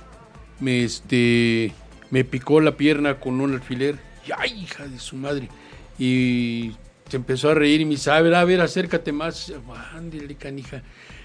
me 0.59 0.83
este, 0.83 1.73
me 2.09 2.23
picó 2.23 2.61
la 2.61 2.77
pierna 2.77 3.19
con 3.19 3.39
un 3.41 3.53
alfiler, 3.53 3.97
ay 4.37 4.63
hija 4.63 4.87
de 4.87 4.99
su 4.99 5.15
madre, 5.15 5.49
y 5.97 6.71
se 7.09 7.17
empezó 7.17 7.49
a 7.49 7.53
reír 7.53 7.81
y 7.81 7.85
me 7.85 7.91
dice, 7.91 8.11
a 8.11 8.21
ver, 8.21 8.35
a 8.35 8.43
ver, 8.45 8.61
acércate 8.61 9.11
más, 9.11 9.53
ándele 9.93 10.35
canija, 10.35 10.83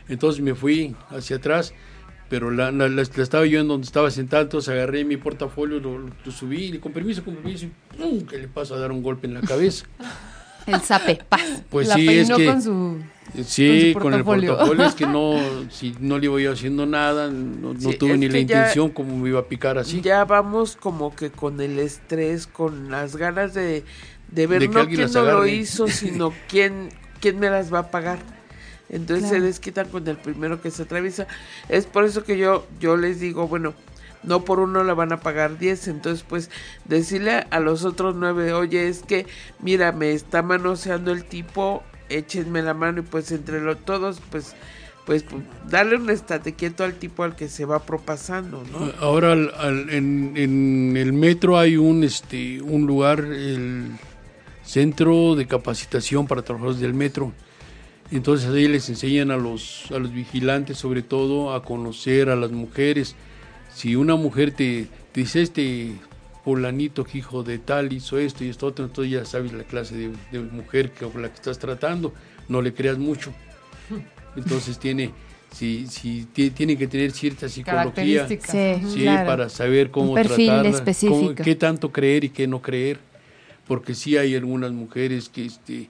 entonces 0.09 0.43
me 0.43 0.55
fui 0.55 0.95
hacia 1.11 1.37
atrás, 1.37 1.75
pero 2.29 2.51
la, 2.51 2.71
estaba 3.03 3.47
yo 3.47 3.61
en 3.61 3.69
donde 3.69 3.87
estaba 3.87 4.11
sentado, 4.11 4.43
entonces 4.43 4.69
agarré 4.69 5.05
mi 5.05 5.17
portafolio, 5.17 5.79
lo, 5.81 5.99
lo 5.99 6.33
subí, 6.33 6.65
y 6.67 6.79
con 6.79 6.93
permiso, 6.93 7.25
con 7.25 7.37
permiso, 7.37 7.67
y 7.67 7.73
¡pum! 7.97 8.27
que 8.27 8.39
le 8.39 8.49
paso 8.49 8.75
a 8.75 8.79
dar 8.79 8.91
un 8.91 9.03
golpe 9.03 9.27
en 9.27 9.35
la 9.35 9.41
cabeza. 9.41 9.87
El 10.67 10.81
zape, 10.81 11.21
paz. 11.29 11.63
Pues 11.71 11.89
la 11.89 11.95
sí, 11.95 12.09
es 12.09 12.31
que... 12.31 12.47
con 12.47 12.63
su... 12.63 12.99
Sí, 13.45 13.93
con 13.93 14.03
su 14.03 14.09
con, 14.09 14.15
el 14.15 14.25
portafolio. 14.25 14.85
es 14.87 14.95
que 14.95 15.07
no, 15.07 15.35
si 15.71 15.95
no 16.01 16.19
le 16.19 16.27
iba 16.27 16.41
yo 16.41 16.53
haciendo 16.53 16.87
nada, 16.87 17.29
no, 17.31 17.75
no 17.75 17.91
Sí, 17.93 17.97
tuve 17.99 18.17
ni 18.17 18.29
la 18.29 18.39
intención 18.39 18.91
como 18.91 19.17
me 19.17 19.29
iba 19.29 19.41
a 19.41 19.45
picar 19.47 19.79
así. 19.79 20.01
Ya 20.01 20.25
vamos 20.25 20.77
como 20.77 21.15
que 21.15 21.31
con 21.31 21.61
el 21.61 21.79
estrés, 21.79 22.47
con 22.47 22.91
las 22.91 23.17
ganas 23.17 23.53
de, 23.55 23.85
de 24.31 24.47
ver 24.47 24.61
De 24.61 24.69
que 24.69 24.75
no 24.75 24.87
quién 24.87 25.13
no 25.13 25.23
lo 25.25 25.47
hizo, 25.47 25.89
sino 25.89 26.33
quién, 26.49 26.91
quién 27.21 27.39
me 27.39 27.51
las 27.51 27.73
va 27.73 27.81
a 27.81 27.91
pagar. 27.91 28.19
Entonces 28.89 29.29
Claro. 29.29 29.43
se 29.43 29.47
desquitan 29.47 29.89
con 29.89 30.07
el 30.07 30.17
primero 30.17 30.61
que 30.63 30.71
se 30.71 30.83
atraviesa. 30.85 31.27
Es 31.69 31.87
por 31.87 32.05
eso 32.05 32.23
que 32.25 32.39
yo, 32.39 32.67
yo 32.79 32.97
les 32.97 33.19
digo, 33.19 33.49
bueno, 33.49 33.75
no 34.23 34.45
por 34.45 34.59
uno 34.61 34.83
le 34.85 34.93
van 34.93 35.13
a 35.13 35.21
pagar 35.21 35.59
10, 35.59 35.89
entonces 35.89 36.25
pues 36.29 36.51
decirle 36.85 37.47
a 37.51 37.61
los 37.61 37.85
otros 37.85 38.15
nueve, 38.17 38.53
oye, 38.53 38.89
es 38.89 39.03
que 39.03 39.27
mira, 39.61 39.93
me 39.93 40.13
está 40.13 40.43
manoseando 40.43 41.13
el 41.13 41.25
tipo, 41.25 41.83
échenme 42.09 42.63
la 42.63 42.75
mano 42.75 43.01
y 43.01 43.03
pues 43.03 43.31
entre 43.33 43.61
los 43.61 43.85
todos, 43.85 44.21
pues, 44.31 44.55
pues, 45.05 45.23
pues, 45.23 45.43
darle 45.69 45.97
un 45.97 46.11
estate 46.11 46.55
quieto 46.55 46.83
al 46.83 46.95
tipo 46.95 47.23
al 47.23 47.37
que 47.37 47.49
se 47.49 47.65
va 47.65 47.81
propasando, 47.85 48.65
¿no? 48.73 48.91
Ahora 49.01 49.33
al- 49.33 49.89
en, 49.91 50.33
en 50.37 50.97
el 50.97 51.13
metro 51.13 51.59
hay 51.59 51.77
un 51.77 52.03
este 52.03 52.61
un 52.63 52.87
lugar, 52.87 53.21
el 53.21 53.93
centro 54.65 55.37
de 55.37 55.47
capacitación 55.47 56.27
para 56.27 56.43
trabajadores 56.43 56.81
del 56.81 56.95
metro. 56.95 57.33
Entonces 58.11 58.49
ahí 58.51 58.69
les 58.69 58.89
enseñan 58.89 59.31
a 59.31 59.37
los, 59.37 59.87
a 59.91 59.99
los 59.99 60.13
vigilantes 60.13 60.79
sobre 60.79 61.03
todo 61.03 61.55
a 61.55 61.63
conocer 61.63 62.29
a 62.31 62.37
las 62.37 62.51
mujeres. 62.53 63.17
Si 63.77 63.95
una 63.95 64.17
mujer 64.17 64.53
te, 64.53 64.87
te 65.13 65.21
dice 65.21 65.43
este 65.43 65.93
polanito 66.47 67.05
que 67.05 67.19
hijo 67.19 67.43
de 67.43 67.59
tal 67.59 67.93
hizo 67.93 68.17
esto 68.19 68.43
y 68.43 68.49
esto 68.49 68.67
otro, 68.69 68.87
entonces 68.87 69.13
ya 69.13 69.25
sabes 69.27 69.53
la 69.53 69.65
clase 69.65 69.95
de, 69.97 70.11
de 70.33 70.41
mujer 70.41 70.93
que, 70.93 71.05
con 71.07 71.21
la 71.21 71.29
que 71.29 71.35
estás 71.35 71.59
tratando, 71.59 72.15
no 72.49 72.63
le 72.63 72.73
creas 72.73 72.97
mucho. 72.97 73.35
Entonces 74.37 74.79
tiene, 74.79 75.11
si, 75.53 75.87
si 75.89 76.25
ti- 76.33 76.51
tiene 76.51 76.79
que 76.79 76.87
tener 76.87 77.11
cierta 77.13 77.49
psicología. 77.51 78.27
Sí, 78.27 78.39
Sí, 78.95 79.03
claro. 79.03 79.27
para 79.27 79.49
saber 79.51 79.91
cómo 79.91 80.15
tratarla, 80.15 80.71
específico. 80.71 81.19
cómo- 81.21 81.35
qué 81.35 81.55
tanto 81.55 81.93
creer 81.93 82.25
y 82.25 82.31
qué 82.31 82.47
no 82.47 82.63
creer, 82.63 82.99
porque 83.69 83.95
sí 83.95 84.17
hay 84.17 84.35
algunas 84.37 84.73
mujeres 84.73 85.29
que 85.29 85.45
este 85.47 85.89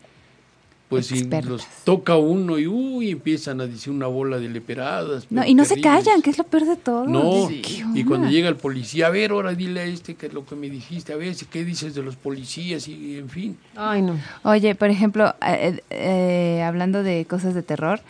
pues 0.89 1.07
si 1.07 1.19
Expertas. 1.19 1.51
los 1.51 1.67
toca 1.85 2.17
uno 2.17 2.59
y 2.59 2.67
uy, 2.69 3.11
empiezan 3.11 3.61
a 3.61 3.67
decir 3.67 3.93
una 3.93 4.07
bola 4.07 4.39
de 4.39 4.49
leperadas. 4.49 5.27
No, 5.31 5.45
y 5.45 5.55
no 5.55 5.65
se 5.65 5.81
callan, 5.81 6.23
que 6.23 6.31
es 6.31 6.39
lo 6.39 6.45
peor 6.45 6.65
de 6.65 6.77
todo. 6.77 7.07
No, 7.07 7.49
Dices, 7.49 7.67
¿qué 7.67 8.01
y 8.01 8.05
cuando 8.05 8.29
llega 8.29 8.49
el 8.49 8.57
policía, 8.57 9.09
a 9.09 9.11
ver, 9.11 9.33
ahora 9.33 9.53
dile 9.55 9.81
a 9.81 9.85
este 9.85 10.15
que 10.15 10.27
es 10.27 10.33
lo 10.33 10.47
que 10.47 10.55
me 10.55 10.71
dijiste, 10.71 11.13
a 11.13 11.17
ver, 11.17 11.35
si 11.35 11.47
qué 11.47 11.65
dices 11.65 11.95
de 11.95 12.03
los 12.03 12.15
policías 12.15 12.87
y 12.87 13.19
en 13.19 13.29
fin. 13.29 13.59
Ay, 13.75 14.03
no. 14.03 14.17
Oye, 14.45 14.77
por 14.77 14.91
ejemplo, 14.91 15.35
eh, 15.45 15.81
eh, 15.91 16.63
hablando 16.63 17.03
de 17.03 17.25
cosas 17.25 17.55
de 17.55 17.63
terror, 17.63 18.01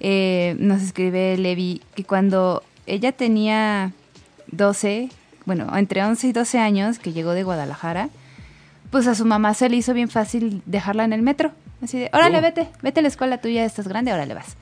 eh, 0.00 0.56
nos 0.58 0.82
escribe 0.82 1.38
Levi 1.38 1.80
que 1.94 2.04
cuando 2.04 2.62
ella 2.86 3.12
tenía 3.12 3.92
12, 4.52 5.08
bueno, 5.46 5.74
entre 5.76 6.04
11 6.04 6.28
y 6.28 6.32
12 6.32 6.58
años, 6.58 6.98
que 6.98 7.12
llegó 7.12 7.32
de 7.32 7.44
Guadalajara, 7.44 8.10
pues 8.90 9.06
a 9.06 9.14
su 9.14 9.24
mamá 9.24 9.54
se 9.54 9.68
le 9.68 9.76
hizo 9.76 9.94
bien 9.94 10.08
fácil 10.08 10.62
dejarla 10.66 11.04
en 11.04 11.12
el 11.12 11.22
metro. 11.22 11.52
Así 11.82 11.98
de, 11.98 12.10
órale, 12.12 12.40
vete, 12.40 12.68
vete 12.82 13.00
a 13.00 13.02
la 13.02 13.08
escuela, 13.08 13.38
tú 13.38 13.48
ya 13.48 13.64
estás 13.64 13.86
grande, 13.88 14.12
órale 14.12 14.34
vas. 14.34 14.56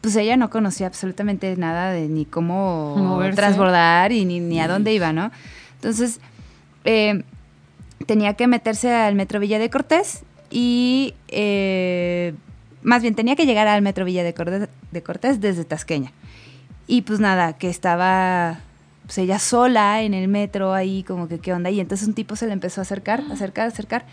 Pues 0.00 0.16
ella 0.16 0.36
no 0.36 0.50
conocía 0.50 0.86
absolutamente 0.86 1.56
nada 1.56 1.90
de 1.90 2.08
ni 2.08 2.24
cómo 2.24 2.96
Moverse. 2.96 3.36
transbordar 3.36 4.12
y 4.12 4.24
ni, 4.24 4.40
ni 4.40 4.60
a 4.60 4.68
dónde 4.68 4.92
iba, 4.92 5.12
¿no? 5.12 5.30
Entonces, 5.76 6.20
eh, 6.84 7.22
tenía 8.06 8.34
que 8.34 8.46
meterse 8.46 8.92
al 8.92 9.14
Metro 9.14 9.40
Villa 9.40 9.58
de 9.58 9.70
Cortés 9.70 10.24
y 10.50 11.14
eh, 11.28 12.34
más 12.82 13.02
bien 13.02 13.14
tenía 13.14 13.36
que 13.36 13.46
llegar 13.46 13.66
al 13.66 13.82
Metro 13.82 14.04
Villa 14.04 14.22
de 14.22 14.34
Cortés, 14.34 14.68
de 14.90 15.02
Cortés 15.02 15.40
desde 15.40 15.64
Tasqueña. 15.64 16.12
Y 16.86 17.02
pues 17.02 17.20
nada, 17.20 17.54
que 17.54 17.70
estaba 17.70 18.60
pues 19.06 19.18
ella 19.18 19.38
sola 19.38 20.02
en 20.02 20.14
el 20.14 20.28
metro 20.28 20.72
ahí 20.72 21.02
como 21.02 21.28
que 21.28 21.38
qué 21.38 21.52
onda 21.52 21.70
y 21.70 21.80
entonces 21.80 22.08
un 22.08 22.14
tipo 22.14 22.36
se 22.36 22.46
le 22.46 22.52
empezó 22.52 22.80
a 22.80 22.82
acercar, 22.82 23.22
acercar, 23.30 23.66
acercar 23.66 24.06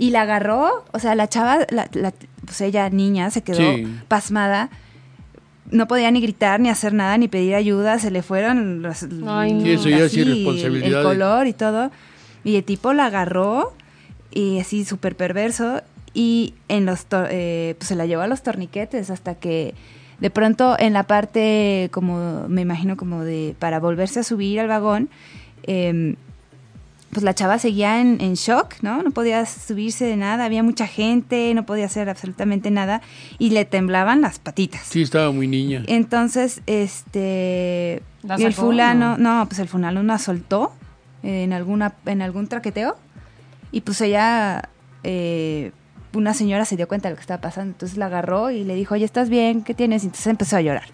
y 0.00 0.10
la 0.10 0.22
agarró, 0.22 0.84
o 0.92 0.98
sea, 0.98 1.14
la 1.14 1.28
chava, 1.28 1.58
la, 1.70 1.86
la- 1.92 2.14
pues 2.46 2.60
ella 2.62 2.88
niña 2.88 3.30
se 3.30 3.42
quedó 3.42 3.58
Sí. 3.76 3.86
pasmada. 4.08 4.70
No 5.70 5.86
podía 5.86 6.10
ni 6.10 6.20
gritar, 6.20 6.58
ni 6.58 6.68
hacer 6.70 6.94
nada, 6.94 7.16
ni 7.18 7.28
pedir 7.28 7.54
ayuda. 7.54 7.98
Se 7.98 8.10
le 8.10 8.22
fueron 8.22 8.80
los, 8.82 9.02
Ay, 9.28 9.52
no. 9.52 9.60
Sí, 9.60 9.70
eso 9.72 9.88
ya 9.90 9.98
es 9.98 10.02
así, 10.06 10.20
irresponsabilidad 10.20 11.00
El, 11.02 11.06
color 11.06 11.46
y 11.46 11.52
todo. 11.52 11.90
Y 12.42 12.56
el 12.56 12.64
tipo 12.64 12.92
la 12.94 13.06
agarró 13.06 13.74
y 14.32 14.58
así 14.58 14.84
súper 14.86 15.14
perverso 15.16 15.82
y 16.14 16.54
en 16.68 16.86
los 16.86 17.06
tor- 17.08 17.28
eh, 17.30 17.74
pues 17.78 17.88
se 17.88 17.94
la 17.94 18.06
llevó 18.06 18.22
a 18.22 18.26
los 18.26 18.42
torniquetes 18.42 19.10
hasta 19.10 19.34
que 19.36 19.74
de 20.18 20.30
pronto 20.30 20.76
en 20.78 20.92
la 20.94 21.02
parte 21.04 21.88
como 21.92 22.48
me 22.48 22.62
imagino 22.62 22.96
como 22.96 23.22
de 23.22 23.54
para 23.58 23.78
volverse 23.80 24.20
a 24.20 24.22
subir 24.24 24.58
al 24.60 24.66
vagón 24.68 25.08
em, 25.62 26.16
pues 27.10 27.24
la 27.24 27.34
chava 27.34 27.58
seguía 27.58 28.00
en, 28.00 28.20
en 28.20 28.34
shock, 28.34 28.76
¿no? 28.82 29.02
No 29.02 29.10
podía 29.10 29.44
subirse 29.44 30.04
de 30.04 30.16
nada, 30.16 30.44
había 30.44 30.62
mucha 30.62 30.86
gente, 30.86 31.52
no 31.54 31.66
podía 31.66 31.86
hacer 31.86 32.08
absolutamente 32.08 32.70
nada 32.70 33.02
y 33.38 33.50
le 33.50 33.64
temblaban 33.64 34.20
las 34.20 34.38
patitas. 34.38 34.82
Sí, 34.82 35.02
estaba 35.02 35.32
muy 35.32 35.48
niña. 35.48 35.82
Entonces, 35.86 36.62
este. 36.66 38.02
¿La 38.22 38.38
y 38.38 38.44
el 38.44 38.52
sacó 38.52 38.66
o 38.66 38.70
fulano, 38.70 39.18
no? 39.18 39.46
pues 39.48 39.58
el 39.58 39.68
fulano 39.68 40.02
la 40.02 40.18
soltó 40.18 40.72
en 41.22 41.52
alguna, 41.52 41.94
en 42.06 42.22
algún 42.22 42.46
traqueteo. 42.46 42.96
Y 43.72 43.80
pues 43.80 44.00
ella, 44.00 44.68
eh, 45.02 45.72
una 46.12 46.34
señora 46.34 46.64
se 46.64 46.76
dio 46.76 46.88
cuenta 46.88 47.08
de 47.08 47.12
lo 47.12 47.16
que 47.16 47.22
estaba 47.22 47.40
pasando, 47.40 47.72
entonces 47.72 47.96
la 47.96 48.06
agarró 48.06 48.50
y 48.50 48.64
le 48.64 48.74
dijo, 48.74 48.94
oye, 48.94 49.04
¿estás 49.04 49.28
bien? 49.28 49.62
¿Qué 49.62 49.74
tienes? 49.74 50.02
Y 50.02 50.06
entonces 50.06 50.26
empezó 50.26 50.56
a 50.56 50.60
llorar. 50.60 50.84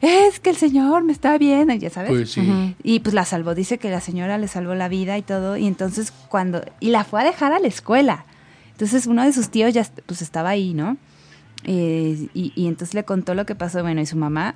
Es 0.00 0.40
que 0.40 0.50
el 0.50 0.56
señor 0.56 1.04
me 1.04 1.12
está 1.12 1.36
viendo, 1.38 1.74
ya 1.74 1.90
sabes. 1.90 2.10
Pues 2.10 2.32
sí. 2.32 2.76
Y 2.82 3.00
pues 3.00 3.14
la 3.14 3.24
salvó, 3.24 3.54
dice 3.54 3.78
que 3.78 3.90
la 3.90 4.00
señora 4.00 4.38
le 4.38 4.48
salvó 4.48 4.74
la 4.74 4.88
vida 4.88 5.18
y 5.18 5.22
todo, 5.22 5.56
y 5.56 5.66
entonces 5.66 6.12
cuando, 6.28 6.62
y 6.80 6.90
la 6.90 7.04
fue 7.04 7.20
a 7.20 7.24
dejar 7.24 7.52
a 7.52 7.58
la 7.58 7.68
escuela. 7.68 8.24
Entonces 8.72 9.06
uno 9.06 9.24
de 9.24 9.32
sus 9.32 9.50
tíos 9.50 9.74
ya 9.74 9.86
pues 10.06 10.22
estaba 10.22 10.50
ahí, 10.50 10.74
¿no? 10.74 10.96
Eh, 11.64 12.28
y, 12.32 12.52
y 12.54 12.66
entonces 12.68 12.94
le 12.94 13.04
contó 13.04 13.34
lo 13.34 13.44
que 13.46 13.54
pasó, 13.54 13.82
bueno, 13.82 14.00
y 14.00 14.06
su 14.06 14.16
mamá 14.16 14.54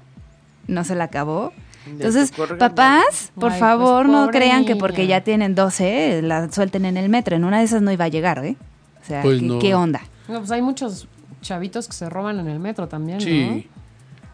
no 0.67 0.85
se 0.85 0.95
la 0.95 1.05
acabó. 1.05 1.53
Entonces, 1.87 2.33
papás, 2.59 3.33
por 3.35 3.53
Ay, 3.53 3.59
pues, 3.59 3.61
favor, 3.61 4.09
no 4.09 4.29
crean 4.29 4.65
que 4.65 4.75
porque 4.75 5.07
ya 5.07 5.21
tienen 5.21 5.55
12, 5.55 6.23
la 6.23 6.51
suelten 6.51 6.87
en 6.87 6.97
el 6.97 7.11
metro. 7.11 7.37
En 7.37 7.45
una 7.45 7.59
de 7.59 7.65
esas 7.65 7.83
no 7.83 7.93
iba 7.93 8.07
a 8.07 8.09
llegar, 8.09 8.45
¿eh? 8.45 8.57
O 9.05 9.07
sea, 9.07 9.23
Pues 9.23 9.41
¿qué, 9.41 9.47
no. 9.47 9.59
qué 9.59 9.75
onda? 9.75 10.01
No, 10.29 10.39
pues 10.39 10.51
hay 10.51 10.63
muchos 10.63 11.07
chavitos 11.43 11.87
que 11.87 11.93
se 11.93 12.09
roban 12.09 12.41
en 12.41 12.49
el 12.49 12.59
metro 12.59 12.89
también, 12.89 13.21
Sí, 13.21 13.69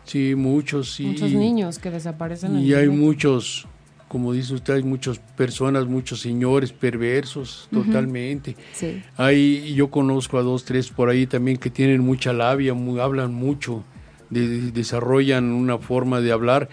sí, 0.05 0.35
muchos, 0.37 0.93
sí. 0.95 1.07
Muchos 1.07 1.33
niños 1.33 1.79
que 1.81 1.91
desaparecen 1.91 2.57
en 2.57 2.63
Y 2.63 2.73
el 2.73 2.79
hay 2.79 2.89
metro. 2.89 3.03
muchos, 3.05 3.67
como 4.07 4.33
dice 4.33 4.55
usted, 4.55 4.75
hay 4.75 4.83
muchas 4.85 5.19
personas, 5.19 5.87
muchos 5.87 6.21
señores 6.21 6.73
perversos, 6.73 7.69
totalmente. 7.73 8.57
Sí. 8.73 9.03
Hay, 9.17 9.75
yo 9.75 9.91
conozco 9.91 10.39
a 10.39 10.43
dos, 10.43 10.65
tres 10.65 10.89
por 10.91 11.09
ahí 11.09 11.27
también 11.27 11.57
que 11.57 11.71
tienen 11.71 12.01
mucha 12.03 12.33
labia, 12.33 12.73
muy- 12.75 13.01
hablan 13.01 13.35
mucho, 13.35 13.83
de- 14.31 14.71
desarrollan 14.71 15.51
una 15.51 15.79
forma 15.79 16.21
de 16.21 16.31
hablar 16.31 16.69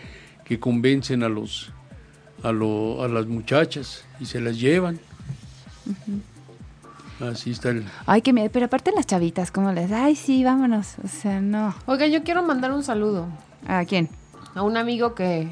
que 0.46 0.60
convencen 0.60 1.24
a 1.24 1.30
los 1.30 1.72
a, 2.44 2.52
lo- 2.52 3.04
a 3.04 3.08
las 3.08 3.26
muchachas 3.26 4.06
y 4.20 4.26
se 4.26 4.40
las 4.40 4.60
llevan. 4.60 5.00
Así 7.22 7.52
está 7.52 7.70
el... 7.70 7.84
Ay, 8.06 8.22
qué 8.22 8.32
miedo. 8.34 8.50
Pero 8.54 8.66
aparte 8.68 8.92
las 8.96 9.06
chavitas, 9.08 9.52
¿cómo 9.52 9.72
les? 9.72 9.92
Ay, 9.92 10.16
sí, 10.16 10.44
vámonos. 10.44 10.96
O 11.04 11.08
sea, 11.08 11.42
no. 11.42 11.74
Oiga, 11.88 12.06
yo 12.08 12.24
quiero 12.24 12.44
mandar 12.44 12.72
un 12.72 12.84
saludo 12.84 13.26
¿A 13.68 13.84
quién? 13.86 14.10
a 14.56 14.62
un 14.64 14.78
amigo 14.78 15.16
que 15.16 15.48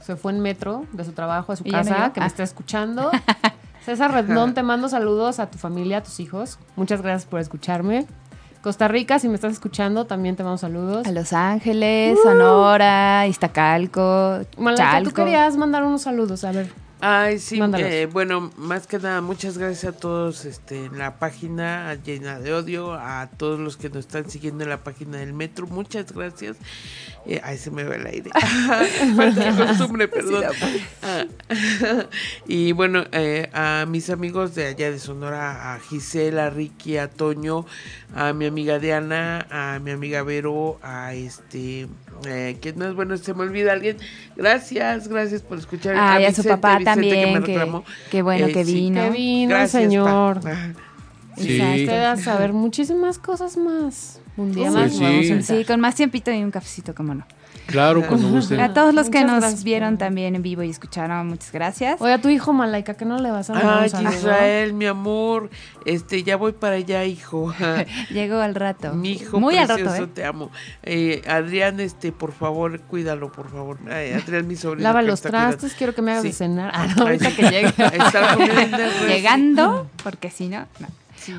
se 0.00 0.16
fue 0.16 0.32
en 0.32 0.40
metro 0.40 0.84
de 0.92 1.04
su 1.04 1.12
trabajo 1.12 1.52
a 1.52 1.56
su 1.56 1.64
¿Y 1.66 1.70
ya 1.70 1.82
me 1.82 1.90
casa, 1.90 2.12
que 2.12 2.20
me 2.20 2.24
Ah. 2.24 2.28
está 2.28 2.42
escuchando. 2.42 3.10
César 3.84 4.12
Redmond, 4.12 4.54
te 4.54 4.62
mando 4.62 4.88
saludos 4.88 5.38
a 5.40 5.50
tu 5.50 5.56
familia, 5.58 5.98
a 5.98 6.02
tus 6.02 6.20
hijos. 6.20 6.58
Muchas 6.76 7.00
gracias 7.02 7.24
por 7.28 7.40
escucharme. 7.40 8.06
Costa 8.62 8.88
Rica, 8.88 9.18
si 9.18 9.28
me 9.28 9.34
estás 9.36 9.52
escuchando, 9.52 10.04
también 10.06 10.34
te 10.36 10.42
mando 10.42 10.58
saludos. 10.58 11.06
A 11.06 11.12
Los 11.12 11.32
Ángeles, 11.32 12.18
Sonora, 12.22 13.26
Iztacalco, 13.28 14.40
Chalco. 14.76 15.08
tú 15.10 15.14
querías 15.14 15.56
mandar 15.56 15.84
unos 15.84 16.02
saludos, 16.02 16.42
a 16.44 16.52
ver. 16.52 16.70
Ay, 17.00 17.38
sí, 17.38 17.60
eh, 17.78 18.08
bueno, 18.12 18.50
más 18.56 18.88
que 18.88 18.98
nada, 18.98 19.20
muchas 19.20 19.56
gracias 19.56 19.94
a 19.94 19.96
todos 19.96 20.44
este, 20.44 20.86
en 20.86 20.98
la 20.98 21.18
página 21.18 21.94
llena 21.94 22.40
de 22.40 22.52
odio, 22.52 22.92
a 22.92 23.28
todos 23.36 23.60
los 23.60 23.76
que 23.76 23.88
nos 23.88 23.98
están 23.98 24.28
siguiendo 24.28 24.64
en 24.64 24.70
la 24.70 24.78
página 24.78 25.18
del 25.18 25.32
metro, 25.32 25.68
muchas 25.68 26.12
gracias. 26.12 26.56
Eh, 27.24 27.40
ay, 27.44 27.56
se 27.56 27.70
me 27.70 27.84
va 27.84 27.94
el 27.94 28.06
aire. 28.06 28.30
Falta 29.16 29.52
de 29.52 29.66
costumbre, 29.66 30.08
perdón. 30.08 30.44
Ah, 31.02 31.24
y 32.48 32.72
bueno, 32.72 33.04
eh, 33.12 33.48
a 33.52 33.86
mis 33.88 34.10
amigos 34.10 34.56
de 34.56 34.66
allá 34.66 34.90
de 34.90 34.98
Sonora, 34.98 35.74
a 35.74 35.80
Gisela, 35.80 36.46
a 36.46 36.50
Ricky, 36.50 36.96
a 36.96 37.08
Toño, 37.08 37.64
a 38.14 38.32
mi 38.32 38.46
amiga 38.46 38.80
Diana, 38.80 39.46
a 39.50 39.78
mi 39.78 39.92
amiga 39.92 40.24
Vero, 40.24 40.80
a 40.82 41.14
este, 41.14 41.86
eh, 42.26 42.56
¿quién 42.60 42.78
más? 42.78 42.94
Bueno, 42.94 43.16
se 43.16 43.34
me 43.34 43.42
olvida 43.42 43.72
alguien. 43.72 43.96
Gracias, 44.36 45.08
gracias 45.08 45.42
por 45.42 45.58
escuchar. 45.58 45.94
Ay, 45.98 46.24
a 46.24 46.30
su 46.30 46.42
Vicente, 46.42 46.48
papá 46.50 46.78
Vicente, 46.78 46.90
también, 46.90 47.32
me 47.34 47.40
que- 47.40 47.52
reclamó. 47.52 47.84
qué 48.10 48.22
bueno 48.22 48.46
Eh, 48.46 48.52
que 48.52 48.64
sí. 48.64 48.74
vino. 48.74 49.02
Que 49.02 49.10
vino 49.10 49.50
Gracias, 49.50 49.82
señor. 49.82 50.40
Sí. 51.36 51.60
Usted 51.60 52.02
va 52.02 52.12
a 52.12 52.16
saber 52.16 52.52
muchísimas 52.52 53.18
cosas 53.18 53.56
más. 53.56 54.20
Un 54.36 54.52
día 54.52 54.70
más 54.70 54.92
sí. 54.92 55.04
a. 55.32 55.42
Sí, 55.42 55.64
con 55.64 55.80
más 55.80 55.94
tiempito 55.94 56.30
y 56.32 56.42
un 56.42 56.50
cafecito, 56.50 56.94
cómo 56.94 57.14
no. 57.14 57.26
Claro, 57.68 58.02
cuando 58.06 58.28
gusten. 58.30 58.60
A 58.60 58.72
todos 58.72 58.94
los 58.94 59.10
que 59.10 59.18
Muchas 59.18 59.30
nos 59.30 59.40
gracias 59.40 59.64
vieron 59.64 59.98
también 59.98 60.34
en 60.34 60.42
vivo 60.42 60.62
y 60.62 60.70
escucharon, 60.70 61.26
muchas 61.28 61.52
gracias. 61.52 62.00
Oye, 62.00 62.14
a 62.14 62.20
tu 62.20 62.30
hijo, 62.30 62.52
Malaika, 62.54 62.94
que 62.94 63.04
no 63.04 63.18
le 63.18 63.30
vas 63.30 63.50
a 63.50 63.54
mandar 63.54 63.88
Ay? 63.94 64.06
Israel, 64.14 64.72
mi 64.72 64.86
amor, 64.86 65.50
este, 65.84 66.22
ya 66.22 66.36
voy 66.36 66.52
para 66.52 66.76
allá, 66.76 67.04
hijo. 67.04 67.52
Llegó 68.10 68.38
al 68.40 68.54
rato. 68.54 68.94
Mi 68.94 69.12
hijo 69.12 69.38
Muy 69.38 69.56
al 69.58 69.68
rato, 69.68 69.94
¿eh? 69.94 70.06
te 70.06 70.24
amo. 70.24 70.50
Eh, 70.82 71.22
Adrián, 71.28 71.78
este, 71.80 72.10
por 72.10 72.32
favor, 72.32 72.80
cuídalo, 72.80 73.30
por 73.30 73.50
favor. 73.50 73.78
Ay, 73.90 74.12
Adrián, 74.12 74.48
mi 74.48 74.56
sobrino. 74.56 74.82
Lava 74.84 75.02
los 75.02 75.20
trastes, 75.20 75.74
quiero 75.74 75.94
que 75.94 76.00
me 76.02 76.12
hagas 76.12 76.22
Sí. 76.22 76.28
de 76.28 76.34
cenar. 76.34 76.72
Ah, 76.78 76.86
no, 76.96 77.02
ahorita 77.02 77.34
que 77.34 77.42
llegue. 77.42 77.72
Refri. 77.76 79.06
Llegando, 79.08 79.90
porque 80.02 80.30
si 80.30 80.48
no, 80.48 80.66
no. 80.80 80.86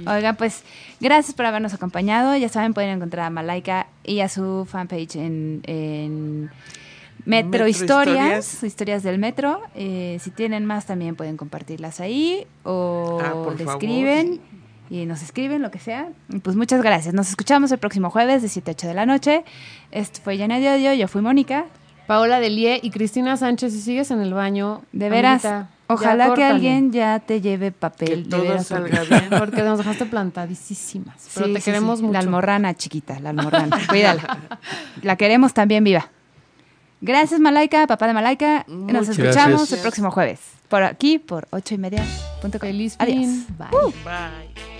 Oigan, 0.07 0.35
pues 0.35 0.63
gracias 0.99 1.35
por 1.35 1.45
habernos 1.45 1.73
acompañado. 1.73 2.35
Ya 2.35 2.49
saben, 2.49 2.73
pueden 2.73 2.91
encontrar 2.91 3.25
a 3.25 3.29
Malaika 3.29 3.87
y 4.03 4.19
a 4.21 4.29
su 4.29 4.67
fanpage 4.69 5.15
en, 5.15 5.61
en 5.65 6.49
Metro, 7.25 7.49
Metro 7.49 7.67
Historias, 7.67 8.45
Historias. 8.53 8.63
historias, 8.63 9.03
del 9.03 9.19
Metro. 9.19 9.61
Eh, 9.75 10.17
si 10.21 10.31
tienen 10.31 10.65
más, 10.65 10.85
también 10.85 11.15
pueden 11.15 11.37
compartirlas 11.37 11.99
ahí 11.99 12.45
o 12.63 13.19
Ah, 13.21 13.53
le 13.57 13.63
escriben 13.63 14.39
y 14.89 15.05
nos 15.05 15.21
escriben, 15.21 15.61
lo 15.61 15.69
que 15.69 15.79
sea. 15.79 16.09
Pues 16.41 16.55
muchas 16.55 16.81
gracias. 16.81 17.13
Nos 17.13 17.29
escuchamos 17.29 17.71
el 17.71 17.77
próximo 17.77 18.09
jueves 18.09 18.41
de 18.41 18.47
7 18.49 18.71
a 18.71 18.73
8 18.73 18.87
de 18.87 18.93
la 18.93 19.05
noche. 19.05 19.43
Esto 19.91 20.19
fue 20.23 20.37
Llena 20.37 20.59
de 20.59 20.69
Odio. 20.69 20.93
Yo 20.93 21.07
fui 21.07 21.21
Mónica. 21.21 21.65
Paola 22.07 22.39
Delie 22.39 22.79
y 22.81 22.89
Cristina 22.89 23.37
Sánchez, 23.37 23.71
si 23.71 23.81
sigues 23.81 24.09
en 24.09 24.19
el 24.21 24.33
baño. 24.33 24.81
De 24.91 25.11
veras, 25.11 25.45
amiguita, 25.45 25.69
ojalá 25.89 26.33
que 26.33 26.43
alguien 26.43 26.91
ya 26.91 27.19
te 27.19 27.41
lleve 27.41 27.71
papel. 27.71 28.07
Que 28.09 28.15
de 28.17 28.23
todo 28.29 28.41
veras, 28.43 28.67
salga 28.67 28.99
porque- 28.99 29.15
bien. 29.27 29.29
Porque 29.39 29.61
nos 29.63 29.77
dejaste 29.79 30.05
plantadísimas. 30.05 31.27
Pero 31.33 31.47
Sí, 31.47 31.53
te 31.53 31.59
sí, 31.61 31.65
queremos 31.65 31.99
sí. 31.99 32.05
mucho. 32.05 32.13
La 32.13 32.19
almorrana 32.19 32.73
chiquita, 32.75 33.19
la 33.19 33.29
almorrana. 33.31 33.77
Cuídala. 33.89 34.39
La 35.01 35.15
queremos 35.15 35.53
también 35.53 35.83
viva. 35.83 36.09
Gracias, 37.01 37.39
Malaika, 37.39 37.87
papá 37.87 38.07
de 38.07 38.13
Malaika. 38.13 38.65
Nos 38.67 39.07
escuchamos 39.09 39.59
gracias. 39.59 39.71
el 39.73 39.79
próximo 39.81 40.11
jueves. 40.11 40.39
Por 40.67 40.83
aquí, 40.83 41.17
por 41.17 41.47
ocho 41.51 41.73
y 41.73 41.77
media. 41.77 42.03
punto. 42.41 42.59
Feliz 42.59 42.95
Adiós. 42.99 43.47
Bye. 43.57 43.67
Bye. 44.03 44.78